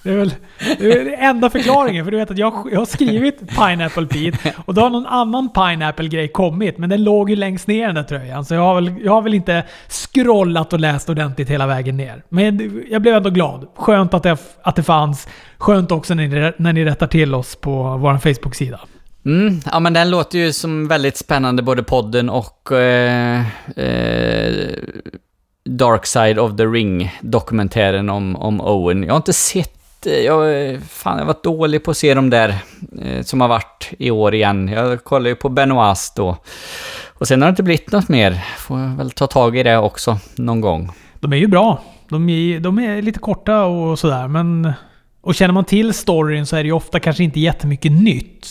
Det 0.03 0.10
är 0.10 0.15
väl 0.18 0.34
det 0.77 0.91
är 0.91 1.29
enda 1.29 1.50
förklaringen. 1.50 2.06
För 2.06 2.12
du 2.12 2.18
vet 2.18 2.32
att 2.32 2.38
jag, 2.38 2.70
jag 2.72 2.79
har 2.79 2.86
skrivit 2.86 3.39
Pineapple 3.39 4.06
Pete 4.06 4.53
och 4.65 4.74
då 4.74 4.82
har 4.82 4.89
någon 4.89 5.06
annan 5.06 5.50
Pineapple-grej 5.50 6.27
kommit. 6.27 6.77
Men 6.77 6.89
den 6.89 7.03
låg 7.03 7.29
ju 7.29 7.36
längst 7.36 7.68
ner 7.68 7.86
den 7.86 7.96
där 7.96 8.03
tröjan. 8.03 8.46
Så 8.46 8.53
jag 8.53 8.62
har, 8.62 8.75
väl, 8.75 8.94
jag 9.03 9.12
har 9.12 9.22
väl 9.22 9.34
inte 9.34 9.63
scrollat 9.89 10.74
och 10.74 10.79
läst 10.79 11.10
ordentligt 11.10 11.50
hela 11.50 11.68
vägen 11.68 11.98
ner. 11.98 12.24
Men 12.29 12.84
jag 12.89 13.01
blev 13.01 13.15
ändå 13.15 13.29
glad. 13.29 13.68
Skönt 13.75 14.13
att 14.13 14.24
det, 14.24 14.38
att 14.62 14.75
det 14.75 14.84
fanns. 14.84 15.27
Skönt 15.58 15.91
också 15.91 16.13
när 16.13 16.27
ni, 16.27 16.53
när 16.58 16.74
ni 16.74 16.86
rättar 16.86 17.08
till 17.08 17.36
oss 17.36 17.56
på 17.56 17.98
vår 17.98 18.18
Facebook-sida. 18.18 18.79
Mm, 19.25 19.60
ja 19.72 19.79
men 19.79 19.94
den 19.94 20.10
låter 20.10 20.39
ju 20.39 20.53
som 20.53 20.88
väldigt 20.88 21.18
spännande, 21.18 21.62
både 21.63 21.84
podden 21.84 22.29
och 22.29 22.72
eh, 22.72 23.39
eh, 23.75 24.53
Dark 25.70 26.06
Side 26.06 26.39
of 26.39 26.58
the 26.58 26.65
Ring, 26.65 27.12
dokumentären 27.22 28.10
om, 28.10 28.36
om 28.36 28.62
Owen. 28.62 29.03
Jag 29.03 29.12
har 29.12 29.18
inte 29.18 29.34
sett, 29.34 29.78
Eh, 30.06 30.13
jag, 30.13 30.82
fan 30.84 31.18
jag 31.18 31.25
har 31.25 31.34
varit 31.34 31.44
dålig 31.44 31.84
på 31.84 31.91
att 31.91 31.98
se 31.98 32.13
de 32.13 32.29
där 32.29 32.56
eh, 33.01 33.24
som 33.24 33.41
har 33.41 33.48
varit 33.48 33.91
i 34.00 34.12
år 34.12 34.36
igen. 34.36 34.68
Jag 34.68 35.03
kollade 35.03 35.29
ju 35.29 35.36
på 35.36 35.50
Benoist 35.50 36.15
då. 36.15 36.38
Och 37.08 37.27
sen 37.27 37.41
har 37.41 37.48
det 37.48 37.50
inte 37.50 37.63
blivit 37.63 37.91
något 37.91 38.10
mer. 38.10 38.46
Får 38.58 38.79
jag 38.79 38.88
väl 38.89 39.12
ta 39.12 39.27
tag 39.27 39.58
i 39.58 39.63
det 39.63 39.77
också 39.77 40.18
någon 40.36 40.62
gång. 40.62 40.91
De 41.20 41.34
är 41.34 41.38
ju 41.38 41.48
bra. 41.48 41.82
De 42.10 42.29
är, 42.29 42.60
de 42.60 42.79
är 42.79 43.01
lite 43.01 43.20
korta 43.20 43.63
och 43.63 44.00
sådär, 44.00 44.27
men... 44.27 44.74
Och 45.22 45.36
känner 45.36 45.53
man 45.53 45.65
till 45.65 45.94
storyn 45.94 46.46
så 46.46 46.56
är 46.56 46.63
det 46.63 46.68
ju 46.68 46.74
ofta 46.74 47.00
kanske 47.00 47.24
inte 47.24 47.39
jättemycket 47.39 47.91
nytt. 47.91 48.48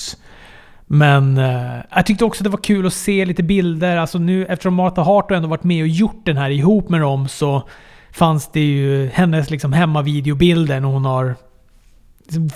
Men 0.87 1.39
eh, 1.39 1.77
jag 1.95 2.07
tyckte 2.07 2.25
också 2.25 2.41
att 2.41 2.45
det 2.45 2.51
var 2.51 2.63
kul 2.63 2.87
att 2.87 2.93
se 2.93 3.25
lite 3.25 3.43
bilder. 3.43 3.97
Alltså 3.97 4.19
nu 4.19 4.47
eftersom 4.47 4.75
Martha 4.75 5.03
Hart 5.03 5.31
har 5.31 5.37
ändå 5.37 5.49
varit 5.49 5.65
med 5.65 5.83
och 5.83 5.89
gjort 5.89 6.23
den 6.25 6.37
här 6.37 6.51
ihop 6.51 6.89
med 6.89 7.01
dem 7.01 7.29
så 7.29 7.69
fanns 8.13 8.53
det 8.53 8.61
ju 8.61 9.09
hennes 9.09 9.51
liksom 9.51 9.73
hemmavideobilder 9.73 10.81
när 10.81 10.89
hon 10.89 11.05
har 11.05 11.35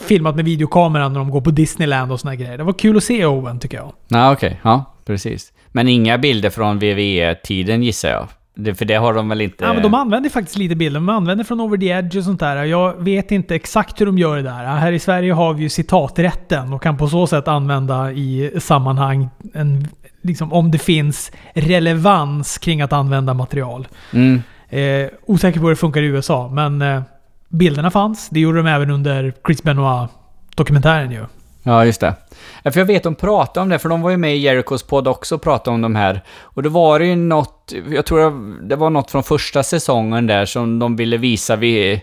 filmat 0.00 0.36
med 0.36 0.44
videokameran 0.44 1.12
när 1.12 1.20
de 1.20 1.30
går 1.30 1.40
på 1.40 1.50
Disneyland 1.50 2.12
och 2.12 2.20
såna 2.20 2.36
grejer. 2.36 2.58
Det 2.58 2.64
var 2.64 2.72
kul 2.72 2.96
att 2.96 3.04
se 3.04 3.26
Owen 3.26 3.58
tycker 3.58 3.76
jag. 3.76 3.92
Ja, 4.08 4.32
okej. 4.32 4.48
Okay. 4.48 4.58
Ja, 4.62 4.94
precis. 5.06 5.52
Men 5.68 5.88
inga 5.88 6.18
bilder 6.18 6.50
från 6.50 6.78
WWE-tiden 6.78 7.82
gissar 7.82 8.08
jag. 8.08 8.28
Det, 8.54 8.74
för 8.74 8.84
det 8.84 8.94
har 8.94 9.14
de 9.14 9.28
väl 9.28 9.40
inte... 9.40 9.64
Ja, 9.64 9.72
men 9.72 9.82
de 9.82 9.94
använder 9.94 10.30
faktiskt 10.30 10.56
lite 10.56 10.74
bilder. 10.74 11.00
De 11.00 11.08
använder 11.08 11.44
från 11.44 11.60
Over 11.60 11.78
the 11.78 11.88
Edge 11.88 12.16
och 12.16 12.24
sånt 12.24 12.40
där. 12.40 12.64
Jag 12.64 13.04
vet 13.04 13.32
inte 13.32 13.54
exakt 13.54 14.00
hur 14.00 14.06
de 14.06 14.18
gör 14.18 14.36
det 14.36 14.42
där. 14.42 14.64
Här 14.64 14.92
i 14.92 14.98
Sverige 14.98 15.32
har 15.32 15.54
vi 15.54 15.62
ju 15.62 15.68
citaträtten 15.68 16.72
och 16.72 16.82
kan 16.82 16.96
på 16.96 17.08
så 17.08 17.26
sätt 17.26 17.48
använda 17.48 18.12
i 18.12 18.50
sammanhang 18.58 19.28
en, 19.54 19.88
liksom, 20.22 20.52
om 20.52 20.70
det 20.70 20.78
finns 20.78 21.32
relevans 21.54 22.58
kring 22.58 22.82
att 22.82 22.92
använda 22.92 23.34
material. 23.34 23.88
Mm. 24.12 24.42
Eh, 24.72 25.08
osäker 25.26 25.60
på 25.60 25.66
hur 25.66 25.70
det 25.70 25.76
funkar 25.76 26.02
i 26.02 26.06
USA, 26.06 26.50
men 26.52 26.82
eh, 26.82 27.02
bilderna 27.48 27.90
fanns. 27.90 28.28
Det 28.28 28.40
gjorde 28.40 28.58
de 28.58 28.66
även 28.66 28.90
under 28.90 29.34
Chris 29.46 29.62
Benoit-dokumentären 29.62 31.10
ju. 31.10 31.24
Ja, 31.62 31.84
just 31.84 32.00
det. 32.00 32.14
För 32.64 32.78
jag 32.78 32.86
vet 32.86 33.02
de 33.02 33.14
pratade 33.14 33.62
om 33.62 33.68
det, 33.68 33.78
för 33.78 33.88
de 33.88 34.02
var 34.02 34.10
ju 34.10 34.16
med 34.16 34.36
i 34.36 34.38
Jericos 34.38 34.82
podd 34.82 35.08
också 35.08 35.34
och 35.34 35.42
pratade 35.42 35.74
om 35.74 35.80
de 35.80 35.96
här. 35.96 36.22
Och 36.40 36.62
då 36.62 36.70
var 36.70 36.98
det 36.98 37.06
ju 37.06 37.16
något, 37.16 37.72
jag 37.90 38.06
tror 38.06 38.68
det 38.68 38.76
var 38.76 38.90
något 38.90 39.10
från 39.10 39.22
första 39.22 39.62
säsongen 39.62 40.26
där 40.26 40.44
som 40.44 40.78
de 40.78 40.96
ville 40.96 41.16
visa 41.16 41.56
vid 41.56 42.00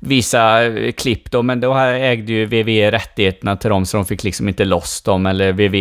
visa 0.00 0.64
eh, 0.64 0.92
klipp 0.92 1.30
då, 1.30 1.42
men 1.42 1.60
då 1.60 1.74
ägde 1.78 2.32
ju 2.32 2.46
VV 2.46 2.90
rättigheterna 2.90 3.56
till 3.56 3.70
dem 3.70 3.86
så 3.86 3.96
de 3.96 4.06
fick 4.06 4.24
liksom 4.24 4.48
inte 4.48 4.64
loss 4.64 5.02
dem 5.02 5.26
eller 5.26 5.52
VV 5.52 5.76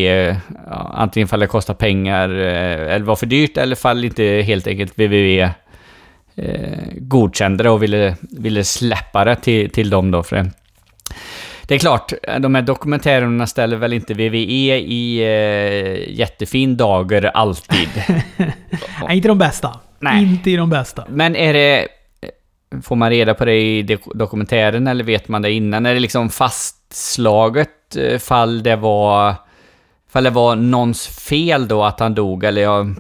ja, 0.70 0.92
antingen 0.94 1.28
fall 1.28 1.40
det 1.40 1.48
kostar 1.48 1.74
pengar 1.74 2.30
eh, 2.30 2.94
eller 2.96 3.06
var 3.06 3.16
för 3.16 3.26
dyrt 3.26 3.58
eller 3.58 3.76
fall 3.76 4.06
inte 4.06 4.24
helt 4.24 4.68
enkelt 4.68 5.00
WWE 5.00 5.54
eh, 6.38 6.88
godkände 6.98 7.64
det 7.64 7.70
och 7.70 7.84
ville, 7.84 8.16
ville 8.22 8.64
släppa 8.64 9.26
det 9.26 9.36
till, 9.36 9.70
till 9.70 9.90
dem 9.90 10.12
då. 10.12 10.24
För 10.24 10.36
det. 10.36 10.52
det 11.68 11.76
är 11.76 11.80
klart, 11.80 12.14
de 12.40 12.56
här 12.56 12.62
dokumentärerna 12.62 13.48
ställer 13.48 13.78
väl 13.78 13.94
inte 13.94 14.14
VVE 14.14 14.78
i 14.78 15.20
eh, 15.20 16.18
jättefin 16.20 16.78
dager 16.78 17.26
alltid. 17.26 17.90
Nej, 19.08 19.16
inte 19.16 19.28
de 19.28 19.38
bästa. 19.38 19.80
Nej. 20.00 20.24
Inte 20.24 20.52
i 20.52 20.56
de 20.56 20.70
bästa. 20.70 21.06
Men 21.10 21.36
är 21.36 21.54
det... 21.54 21.88
Får 22.84 22.96
man 22.96 23.10
reda 23.10 23.34
på 23.34 23.46
det 23.46 23.56
i 23.56 23.98
dokumentären 24.14 24.88
eller 24.88 25.04
vet 25.04 25.28
man 25.28 25.42
det 25.42 25.52
innan? 25.52 25.86
Är 25.86 25.94
det 25.94 26.00
liksom 26.00 26.30
fastslaget 26.30 27.96
eh, 27.96 28.20
fall 28.20 28.64
det 28.64 28.76
var... 28.76 29.36
Fall 30.10 30.24
det 30.24 30.30
var 30.30 30.56
någons 30.56 31.08
fel 31.08 31.68
då 31.68 31.84
att 31.84 32.00
han 32.00 32.16
dog 32.16 32.44
eller 32.44 32.62
jag... 32.62 32.96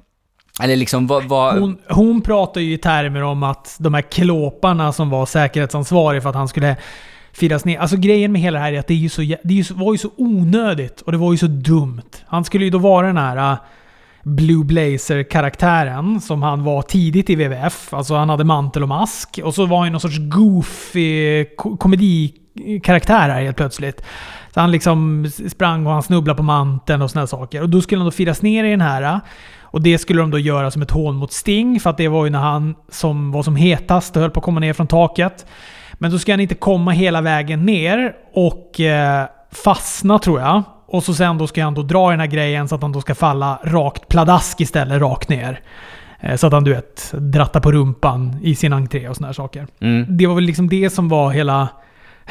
Eller 0.61 0.75
liksom 0.75 1.07
vad... 1.07 1.23
vad... 1.23 1.59
Hon, 1.59 1.77
hon 1.89 2.21
pratar 2.21 2.61
ju 2.61 2.73
i 2.73 2.77
termer 2.77 3.23
om 3.23 3.43
att 3.43 3.75
de 3.79 3.93
här 3.93 4.01
klåparna 4.01 4.91
som 4.91 5.09
var 5.09 5.25
säkerhetsansvariga 5.25 6.21
för 6.21 6.29
att 6.29 6.35
han 6.35 6.47
skulle 6.47 6.75
firas 7.33 7.65
ner. 7.65 7.79
Alltså 7.79 7.97
grejen 7.97 8.31
med 8.31 8.41
hela 8.41 8.59
det 8.59 8.65
här 8.65 8.73
är 8.73 8.79
att 8.79 8.87
det, 8.87 8.93
är 8.93 8.97
ju 8.97 9.09
så, 9.09 9.21
det 9.21 9.71
var 9.71 9.93
ju 9.93 9.97
så 9.97 10.09
onödigt 10.17 11.01
och 11.01 11.11
det 11.11 11.17
var 11.17 11.31
ju 11.31 11.37
så 11.37 11.47
dumt. 11.47 12.11
Han 12.27 12.45
skulle 12.45 12.65
ju 12.65 12.71
då 12.71 12.77
vara 12.77 13.07
den 13.07 13.17
här 13.17 13.51
äh, 13.51 13.57
Blue 14.23 14.65
Blazer-karaktären 14.65 16.21
som 16.21 16.41
han 16.43 16.63
var 16.63 16.81
tidigt 16.81 17.29
i 17.29 17.35
WWF. 17.35 17.93
Alltså 17.93 18.15
han 18.15 18.29
hade 18.29 18.43
mantel 18.43 18.83
och 18.83 18.89
mask. 18.89 19.39
Och 19.43 19.55
så 19.55 19.65
var 19.65 19.83
han 19.83 19.91
någon 19.91 20.01
sorts 20.01 20.19
goofy 20.19 21.45
komedikaraktär 21.79 23.29
här 23.29 23.41
helt 23.41 23.57
plötsligt. 23.57 24.01
Så 24.53 24.59
han 24.59 24.71
liksom 24.71 25.27
sprang 25.49 25.85
och 25.85 25.93
han 25.93 26.03
snubblade 26.03 26.37
på 26.37 26.43
manteln 26.43 27.01
och 27.01 27.11
såna 27.11 27.27
saker. 27.27 27.61
Och 27.61 27.69
då 27.69 27.81
skulle 27.81 27.99
han 27.99 28.05
då 28.07 28.11
firas 28.11 28.41
ner 28.41 28.63
i 28.63 28.69
den 28.69 28.81
här. 28.81 29.01
Äh, 29.01 29.19
och 29.71 29.81
det 29.81 29.97
skulle 29.97 30.21
de 30.21 30.31
då 30.31 30.39
göra 30.39 30.71
som 30.71 30.81
ett 30.81 30.91
hån 30.91 31.15
mot 31.15 31.31
Sting, 31.31 31.79
för 31.79 31.89
att 31.89 31.97
det 31.97 32.07
var 32.07 32.25
ju 32.25 32.31
när 32.31 32.39
han 32.39 32.75
som 32.89 33.31
var 33.31 33.43
som 33.43 33.55
hetast 33.55 34.15
höll 34.15 34.31
på 34.31 34.39
att 34.39 34.43
komma 34.43 34.59
ner 34.59 34.73
från 34.73 34.87
taket. 34.87 35.45
Men 35.93 36.11
då 36.11 36.19
ska 36.19 36.33
han 36.33 36.39
inte 36.39 36.55
komma 36.55 36.91
hela 36.91 37.21
vägen 37.21 37.65
ner 37.65 38.15
och 38.33 38.79
eh, 38.79 39.25
fastna 39.51 40.19
tror 40.19 40.39
jag. 40.39 40.63
Och 40.87 41.03
så 41.03 41.13
sen 41.13 41.37
då 41.37 41.47
ska 41.47 41.63
han 41.63 41.73
då 41.73 41.81
dra 41.81 42.11
i 42.11 42.13
den 42.13 42.19
här 42.19 42.27
grejen 42.27 42.67
så 42.67 42.75
att 42.75 42.81
han 42.81 42.91
då 42.91 43.01
ska 43.01 43.15
falla 43.15 43.59
rakt 43.63 44.07
pladask 44.07 44.61
istället, 44.61 45.01
rakt 45.01 45.29
ner. 45.29 45.61
Eh, 46.19 46.35
så 46.35 46.47
att 46.47 46.53
han 46.53 46.63
du 46.63 46.73
vet, 46.73 47.13
drattar 47.17 47.59
på 47.59 47.71
rumpan 47.71 48.39
i 48.41 48.55
sin 48.55 48.73
entré 48.73 49.09
och 49.09 49.15
såna 49.15 49.27
här 49.27 49.33
saker. 49.33 49.67
Mm. 49.79 50.17
Det 50.17 50.27
var 50.27 50.35
väl 50.35 50.43
liksom 50.43 50.69
det 50.69 50.89
som 50.89 51.09
var 51.09 51.31
hela 51.31 51.67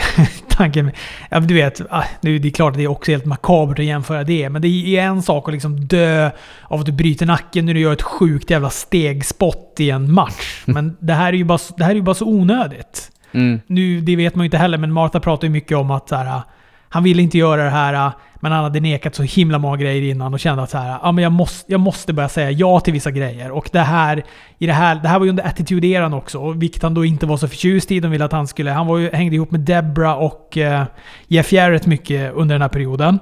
tanken. 0.49 0.91
Ja, 1.31 1.41
du 1.41 1.55
vet, 1.55 1.81
ah, 1.91 2.05
nu, 2.21 2.39
det 2.39 2.49
är 2.49 2.53
klart 2.53 2.71
att 2.71 2.77
det 2.77 2.85
är 2.85 2.89
också 2.89 3.11
helt 3.11 3.25
makabert 3.25 3.79
att 3.79 3.85
jämföra 3.85 4.25
det. 4.25 4.51
Men 4.51 4.63
det 4.63 4.69
är 4.69 5.03
en 5.03 5.23
sak 5.23 5.49
att 5.49 5.53
liksom 5.53 5.87
dö 5.87 6.31
av 6.63 6.81
att 6.81 6.87
du 6.87 6.93
bryter 6.93 7.27
nacken 7.27 7.67
när 7.67 7.75
du 7.75 7.81
gör 7.81 7.93
ett 7.93 8.03
sjukt 8.03 8.51
jävla 8.51 8.71
stegspott 8.71 9.75
i 9.79 9.91
en 9.91 10.13
match. 10.13 10.63
Men 10.65 10.97
det 11.01 11.13
här 11.13 11.29
är 11.29 11.37
ju 11.37 11.45
bara, 11.45 11.59
det 11.77 11.85
här 11.85 11.91
är 11.91 11.95
ju 11.95 12.03
bara 12.03 12.15
så 12.15 12.27
onödigt. 12.27 13.11
Mm. 13.33 13.61
Nu, 13.67 14.01
det 14.01 14.17
vet 14.17 14.35
man 14.35 14.45
ju 14.45 14.47
inte 14.47 14.59
heller, 14.59 14.79
men 14.79 14.93
Martha 14.93 15.21
pratar 15.21 15.47
ju 15.47 15.53
mycket 15.53 15.77
om 15.77 15.91
att 15.91 16.09
så 16.09 16.17
här, 16.17 16.43
han 16.89 17.03
ville 17.03 17.23
inte 17.23 17.39
göra 17.39 17.65
det 17.65 17.71
här, 17.71 17.95
äh, 17.95 18.13
men 18.41 18.53
han 18.53 18.65
hade 18.65 18.81
nekat 18.81 19.15
så 19.15 19.23
himla 19.23 19.59
många 19.59 19.77
grejer 19.77 20.11
innan 20.11 20.35
och 20.35 20.41
kände 20.41 20.63
att 20.63 20.71
så 20.71 20.79
här, 20.79 20.91
äh, 20.91 20.99
ja, 21.03 21.13
men 21.13 21.25
jag, 21.25 21.33
måste, 21.33 21.73
jag 21.73 21.81
måste 21.81 22.13
börja 22.13 22.29
säga 22.29 22.51
ja 22.51 22.81
till 22.81 22.93
vissa 22.93 23.11
grejer. 23.11 23.51
Och 23.51 23.69
det 23.73 23.81
här, 23.81 24.25
i 24.59 24.67
det 24.67 24.73
här, 24.73 24.95
det 24.95 25.09
här 25.09 25.19
var 25.19 25.27
ju 25.27 25.31
under 25.31 25.45
attitude-eran 25.45 26.15
också, 26.15 26.53
vilket 26.53 26.83
han 26.83 26.95
då 26.95 27.05
inte 27.05 27.27
var 27.27 27.37
så 27.37 27.49
förtjust 27.49 27.91
i. 27.91 28.01
De 28.01 28.11
ville 28.11 28.25
att 28.25 28.33
han 28.33 28.47
skulle... 28.47 28.71
Han 28.71 28.87
var 28.87 28.99
ju, 28.99 29.11
hängde 29.11 29.37
ihop 29.37 29.51
med 29.51 29.61
Debra 29.61 30.17
och 30.17 30.59
eh, 30.59 30.85
Jeff 31.27 31.53
Jarrett 31.53 31.87
mycket 31.87 32.33
under 32.35 32.55
den 32.55 32.63
här 32.63 32.69
perioden. 32.69 33.19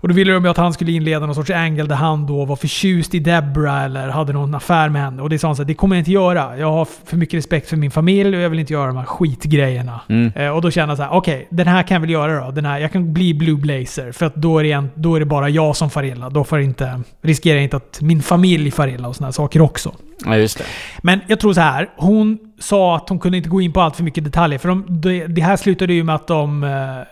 Och 0.00 0.08
då 0.08 0.14
ville 0.14 0.32
de 0.32 0.46
att 0.46 0.56
han 0.56 0.72
skulle 0.72 0.92
inleda 0.92 1.26
någon 1.26 1.34
sorts 1.34 1.50
angle 1.50 1.84
där 1.84 1.96
han 1.96 2.26
då 2.26 2.44
var 2.44 2.56
förtjust 2.56 3.14
i 3.14 3.18
Debra 3.18 3.82
eller 3.82 4.08
hade 4.08 4.32
någon 4.32 4.54
affär 4.54 4.88
med 4.88 5.02
henne. 5.02 5.22
Och 5.22 5.30
det 5.30 5.38
sa 5.38 5.48
han 5.48 5.56
så 5.56 5.62
här, 5.62 5.66
det 5.66 5.74
kommer 5.74 5.96
jag 5.96 6.00
inte 6.00 6.12
göra. 6.12 6.58
Jag 6.58 6.72
har 6.72 6.84
för 7.04 7.16
mycket 7.16 7.38
respekt 7.38 7.68
för 7.68 7.76
min 7.76 7.90
familj 7.90 8.36
och 8.36 8.42
jag 8.42 8.50
vill 8.50 8.58
inte 8.58 8.72
göra 8.72 8.86
de 8.86 8.96
här 8.96 9.04
skitgrejerna. 9.04 10.00
Mm. 10.08 10.32
Eh, 10.36 10.48
och 10.48 10.62
då 10.62 10.70
kände 10.70 10.90
jag 10.90 10.96
så 10.96 11.02
här, 11.02 11.12
okej, 11.12 11.34
okay, 11.34 11.46
den 11.50 11.66
här 11.66 11.82
kan 11.82 11.94
jag 11.94 12.00
väl 12.00 12.10
göra 12.10 12.44
då. 12.44 12.50
Den 12.50 12.64
här, 12.64 12.78
jag 12.78 12.92
kan 12.92 13.12
bli 13.12 13.34
Blue 13.34 13.56
Blazer. 13.56 14.12
För 14.12 14.26
att 14.26 14.34
då 14.34 14.58
är, 14.58 14.64
det 14.64 14.72
en, 14.72 14.90
då 14.94 15.14
är 15.14 15.20
det 15.20 15.26
bara 15.26 15.48
jag 15.48 15.76
som 15.76 15.90
far 15.90 16.02
illa. 16.02 16.30
Då 16.30 16.44
får 16.44 16.60
inte, 16.60 17.00
riskerar 17.22 17.54
jag 17.54 17.64
inte 17.64 17.76
att 17.76 17.98
min 18.00 18.22
familj 18.22 18.70
far 18.70 18.88
illa 18.88 19.08
och 19.08 19.16
sådana 19.16 19.32
saker 19.32 19.60
också. 19.60 19.94
Ja, 20.24 20.36
just 20.36 20.58
det. 20.58 20.64
Men 21.02 21.20
jag 21.26 21.40
tror 21.40 21.52
så 21.52 21.60
här. 21.60 21.88
Hon 21.96 22.38
sa 22.58 22.96
att 22.96 23.08
hon 23.08 23.18
kunde 23.18 23.38
inte 23.38 23.48
gå 23.48 23.60
in 23.60 23.72
på 23.72 23.80
allt 23.80 23.96
för 23.96 24.04
mycket 24.04 24.24
detaljer. 24.24 24.58
För 24.58 24.68
de, 24.68 25.00
det, 25.34 25.42
här 25.42 25.56
slutade 25.56 25.92
ju 25.92 26.04
med 26.04 26.14
att 26.14 26.26
de 26.26 26.64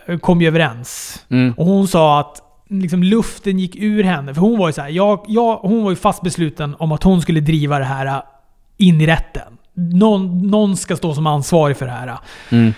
eh, 0.07 0.17
kom 0.17 0.41
ju 0.41 0.47
överens. 0.47 1.19
Mm. 1.29 1.53
Och 1.57 1.65
hon 1.65 1.87
sa 1.87 2.19
att 2.19 2.48
liksom 2.69 3.03
luften 3.03 3.59
gick 3.59 3.75
ur 3.75 4.03
henne. 4.03 4.33
För 4.33 4.41
hon 4.41 4.57
var 4.57 4.67
ju 4.67 4.73
så 4.73 4.81
här, 4.81 4.89
jag, 4.89 5.25
jag, 5.27 5.57
hon 5.57 5.83
var 5.83 5.89
ju 5.89 5.95
fast 5.95 6.21
besluten 6.21 6.75
om 6.79 6.91
att 6.91 7.03
hon 7.03 7.21
skulle 7.21 7.39
driva 7.39 7.79
det 7.79 7.85
här 7.85 8.05
äh, 8.05 8.21
in 8.77 9.01
i 9.01 9.07
rätten. 9.07 9.57
Någon, 9.73 10.47
någon 10.47 10.77
ska 10.77 10.95
stå 10.95 11.13
som 11.13 11.27
ansvarig 11.27 11.77
för 11.77 11.85
det 11.85 11.91
här. 11.91 12.17
Mm. 12.49 12.73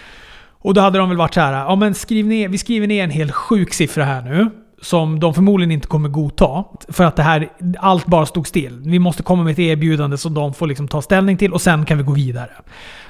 Och 0.62 0.74
då 0.74 0.81
hade 0.81 1.00
de 1.00 1.10
väl 1.10 1.17
varit 1.17 1.33
så 1.33 1.41
här, 1.41 1.53
ja 1.53 1.75
men 1.75 1.93
skriv 1.93 2.27
ner, 2.27 2.50
vi 2.50 2.57
skriver 2.57 2.88
ner 2.88 3.03
en 3.03 3.10
helt 3.10 3.31
sjuk 3.31 3.74
siffra 3.74 4.03
här 4.03 4.21
nu. 4.21 4.50
Som 4.81 5.19
de 5.19 5.33
förmodligen 5.33 5.71
inte 5.71 5.88
kommer 5.88 6.10
godta. 6.10 6.63
För 6.89 7.03
att 7.03 7.15
det 7.15 7.24
här, 7.24 7.50
allt 7.79 8.05
bara 8.05 8.25
stod 8.25 8.48
still. 8.48 8.81
Vi 8.86 9.00
måste 9.00 9.24
komma 9.24 9.43
med 9.43 9.51
ett 9.51 9.60
erbjudande 9.60 10.17
som 10.17 10.33
de 10.33 10.53
får 10.53 10.67
liksom 10.67 10.88
ta 10.88 11.01
ställning 11.01 11.38
till 11.38 11.53
och 11.53 11.62
sen 11.62 11.86
kan 11.86 11.98
vi 11.98 12.03
gå 12.03 12.13
vidare. 12.13 12.51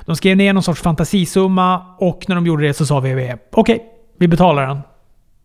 De 0.05 0.15
skrev 0.15 0.37
ner 0.37 0.53
någon 0.53 0.63
sorts 0.63 0.81
fantasisumma 0.81 1.81
och 1.97 2.25
när 2.27 2.35
de 2.35 2.45
gjorde 2.45 2.67
det 2.67 2.73
så 2.73 2.85
sa 2.85 2.99
vi 2.99 3.13
okej, 3.13 3.35
okay, 3.51 3.79
vi 4.19 4.27
betalar 4.27 4.67
den. 4.67 4.79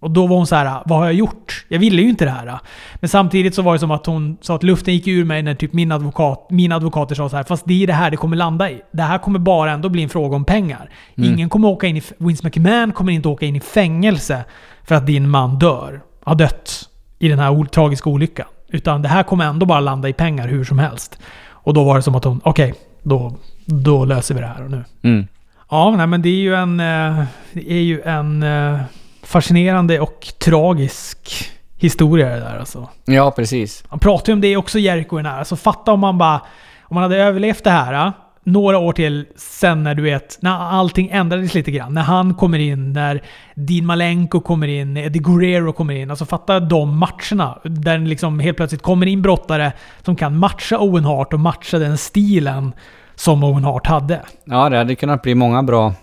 Och 0.06 0.12
då 0.12 0.26
var 0.26 0.36
hon 0.36 0.46
så 0.46 0.54
här, 0.54 0.82
vad 0.86 0.98
har 0.98 1.04
jag 1.04 1.14
gjort? 1.14 1.64
Jag 1.68 1.78
ville 1.78 2.02
ju 2.02 2.08
inte 2.08 2.24
det 2.24 2.30
här. 2.30 2.58
Men 2.94 3.08
samtidigt 3.08 3.54
så 3.54 3.62
var 3.62 3.72
det 3.72 3.78
som 3.78 3.90
att 3.90 4.06
hon 4.06 4.36
sa 4.40 4.54
att 4.54 4.62
luften 4.62 4.94
gick 4.94 5.06
ur 5.06 5.24
mig 5.24 5.42
när 5.42 5.54
typ 5.54 5.72
min 5.72 5.92
advokat, 5.92 6.46
mina 6.50 6.76
advokater 6.76 7.14
sa 7.14 7.28
så 7.28 7.36
här, 7.36 7.44
fast 7.44 7.64
det 7.66 7.82
är 7.82 7.86
det 7.86 7.92
här 7.92 8.10
det 8.10 8.16
kommer 8.16 8.36
landa 8.36 8.70
i. 8.70 8.80
Det 8.92 9.02
här 9.02 9.18
kommer 9.18 9.38
bara 9.38 9.72
ändå 9.72 9.88
bli 9.88 10.02
en 10.02 10.08
fråga 10.08 10.36
om 10.36 10.44
pengar. 10.44 10.90
Mm. 11.16 11.32
Ingen 11.32 11.48
kommer 11.48 11.68
åka 11.68 11.86
in 11.86 11.96
i... 11.96 12.02
Vince 12.18 12.46
McMahon 12.46 12.92
kommer 12.92 13.12
inte 13.12 13.28
åka 13.28 13.46
in 13.46 13.56
i 13.56 13.60
fängelse 13.60 14.44
för 14.84 14.94
att 14.94 15.06
din 15.06 15.28
man 15.28 15.58
dör. 15.58 16.00
Har 16.24 16.34
dött 16.34 16.88
i 17.18 17.28
den 17.28 17.38
här 17.38 17.64
tragiska 17.64 18.10
olyckan. 18.10 18.46
Utan 18.68 19.02
det 19.02 19.08
här 19.08 19.22
kommer 19.22 19.44
ändå 19.44 19.66
bara 19.66 19.80
landa 19.80 20.08
i 20.08 20.12
pengar 20.12 20.48
hur 20.48 20.64
som 20.64 20.78
helst. 20.78 21.18
Och 21.48 21.74
då 21.74 21.84
var 21.84 21.96
det 21.96 22.02
som 22.02 22.14
att 22.14 22.24
hon, 22.24 22.40
okej, 22.44 22.70
okay, 22.70 22.82
då, 23.02 23.36
då 23.64 24.04
löser 24.04 24.34
vi 24.34 24.40
det 24.40 24.46
här 24.46 24.64
och 24.64 24.70
nu. 24.70 24.84
Mm. 25.02 25.26
Ja, 25.70 25.94
nej, 25.96 26.06
men 26.06 26.22
det 26.22 26.28
är 26.28 26.40
ju 26.40 26.54
en... 26.54 26.80
Eh, 26.80 27.24
det 27.52 27.72
är 27.72 27.82
ju 27.82 28.02
en 28.02 28.42
eh, 28.42 28.80
fascinerande 29.26 30.00
och 30.00 30.26
tragisk 30.44 31.50
historia 31.76 32.28
det 32.28 32.40
där 32.40 32.58
alltså. 32.58 32.88
Ja, 33.04 33.30
precis. 33.30 33.84
Han 33.88 33.98
pratar 33.98 34.32
ju 34.32 34.34
om 34.34 34.40
det 34.40 34.56
också, 34.56 34.78
Jerko, 34.78 35.16
den 35.16 35.26
här. 35.26 35.38
Alltså 35.38 35.56
fatta 35.56 35.92
om 35.92 36.00
man 36.00 36.18
bara... 36.18 36.40
Om 36.88 36.94
man 36.94 37.02
hade 37.02 37.16
överlevt 37.16 37.64
det 37.64 37.70
här 37.70 38.12
några 38.46 38.78
år 38.78 38.92
till 38.92 39.26
sen 39.36 39.82
när 39.82 39.94
du 39.94 40.02
vet, 40.02 40.38
när 40.40 40.50
allting 40.50 41.08
ändrades 41.12 41.54
lite 41.54 41.70
grann. 41.70 41.94
När 41.94 42.02
han 42.02 42.34
kommer 42.34 42.58
in, 42.58 42.92
när 42.92 43.22
Dean 43.54 43.86
Malenko 43.86 44.40
kommer 44.40 44.68
in, 44.68 44.96
Eddie 44.96 45.18
Guerrero 45.18 45.72
kommer 45.72 45.94
in. 45.94 46.10
Alltså 46.10 46.24
fatta 46.24 46.60
de 46.60 46.98
matcherna. 46.98 47.58
Där 47.64 47.98
liksom 47.98 48.40
helt 48.40 48.56
plötsligt 48.56 48.82
kommer 48.82 49.06
in 49.06 49.22
brottare 49.22 49.72
som 50.04 50.16
kan 50.16 50.38
matcha 50.38 50.78
Owen 50.78 51.04
Hart 51.04 51.32
och 51.32 51.40
matcha 51.40 51.78
den 51.78 51.98
stilen 51.98 52.72
som 53.14 53.44
Owen 53.44 53.64
Hart 53.64 53.86
hade. 53.86 54.22
Ja, 54.44 54.68
det 54.68 54.76
hade 54.76 54.94
kunnat 54.94 55.22
bli 55.22 55.34
många 55.34 55.62
bra 55.62 55.94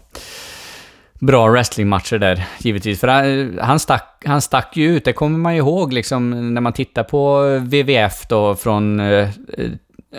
bra 1.25 1.47
wrestlingmatcher 1.47 2.17
där, 2.17 2.45
givetvis. 2.59 2.99
För 2.99 3.07
han, 3.07 3.59
han, 3.61 3.79
stack, 3.79 4.23
han 4.25 4.41
stack 4.41 4.77
ju 4.77 4.95
ut, 4.95 5.05
det 5.05 5.13
kommer 5.13 5.37
man 5.39 5.53
ju 5.53 5.59
ihåg 5.59 5.93
liksom 5.93 6.53
när 6.53 6.61
man 6.61 6.73
tittar 6.73 7.03
på 7.03 7.41
WWF 7.59 8.25
då 8.27 8.55
från 8.55 8.99
eh, 8.99 9.29
eh, 9.57 9.69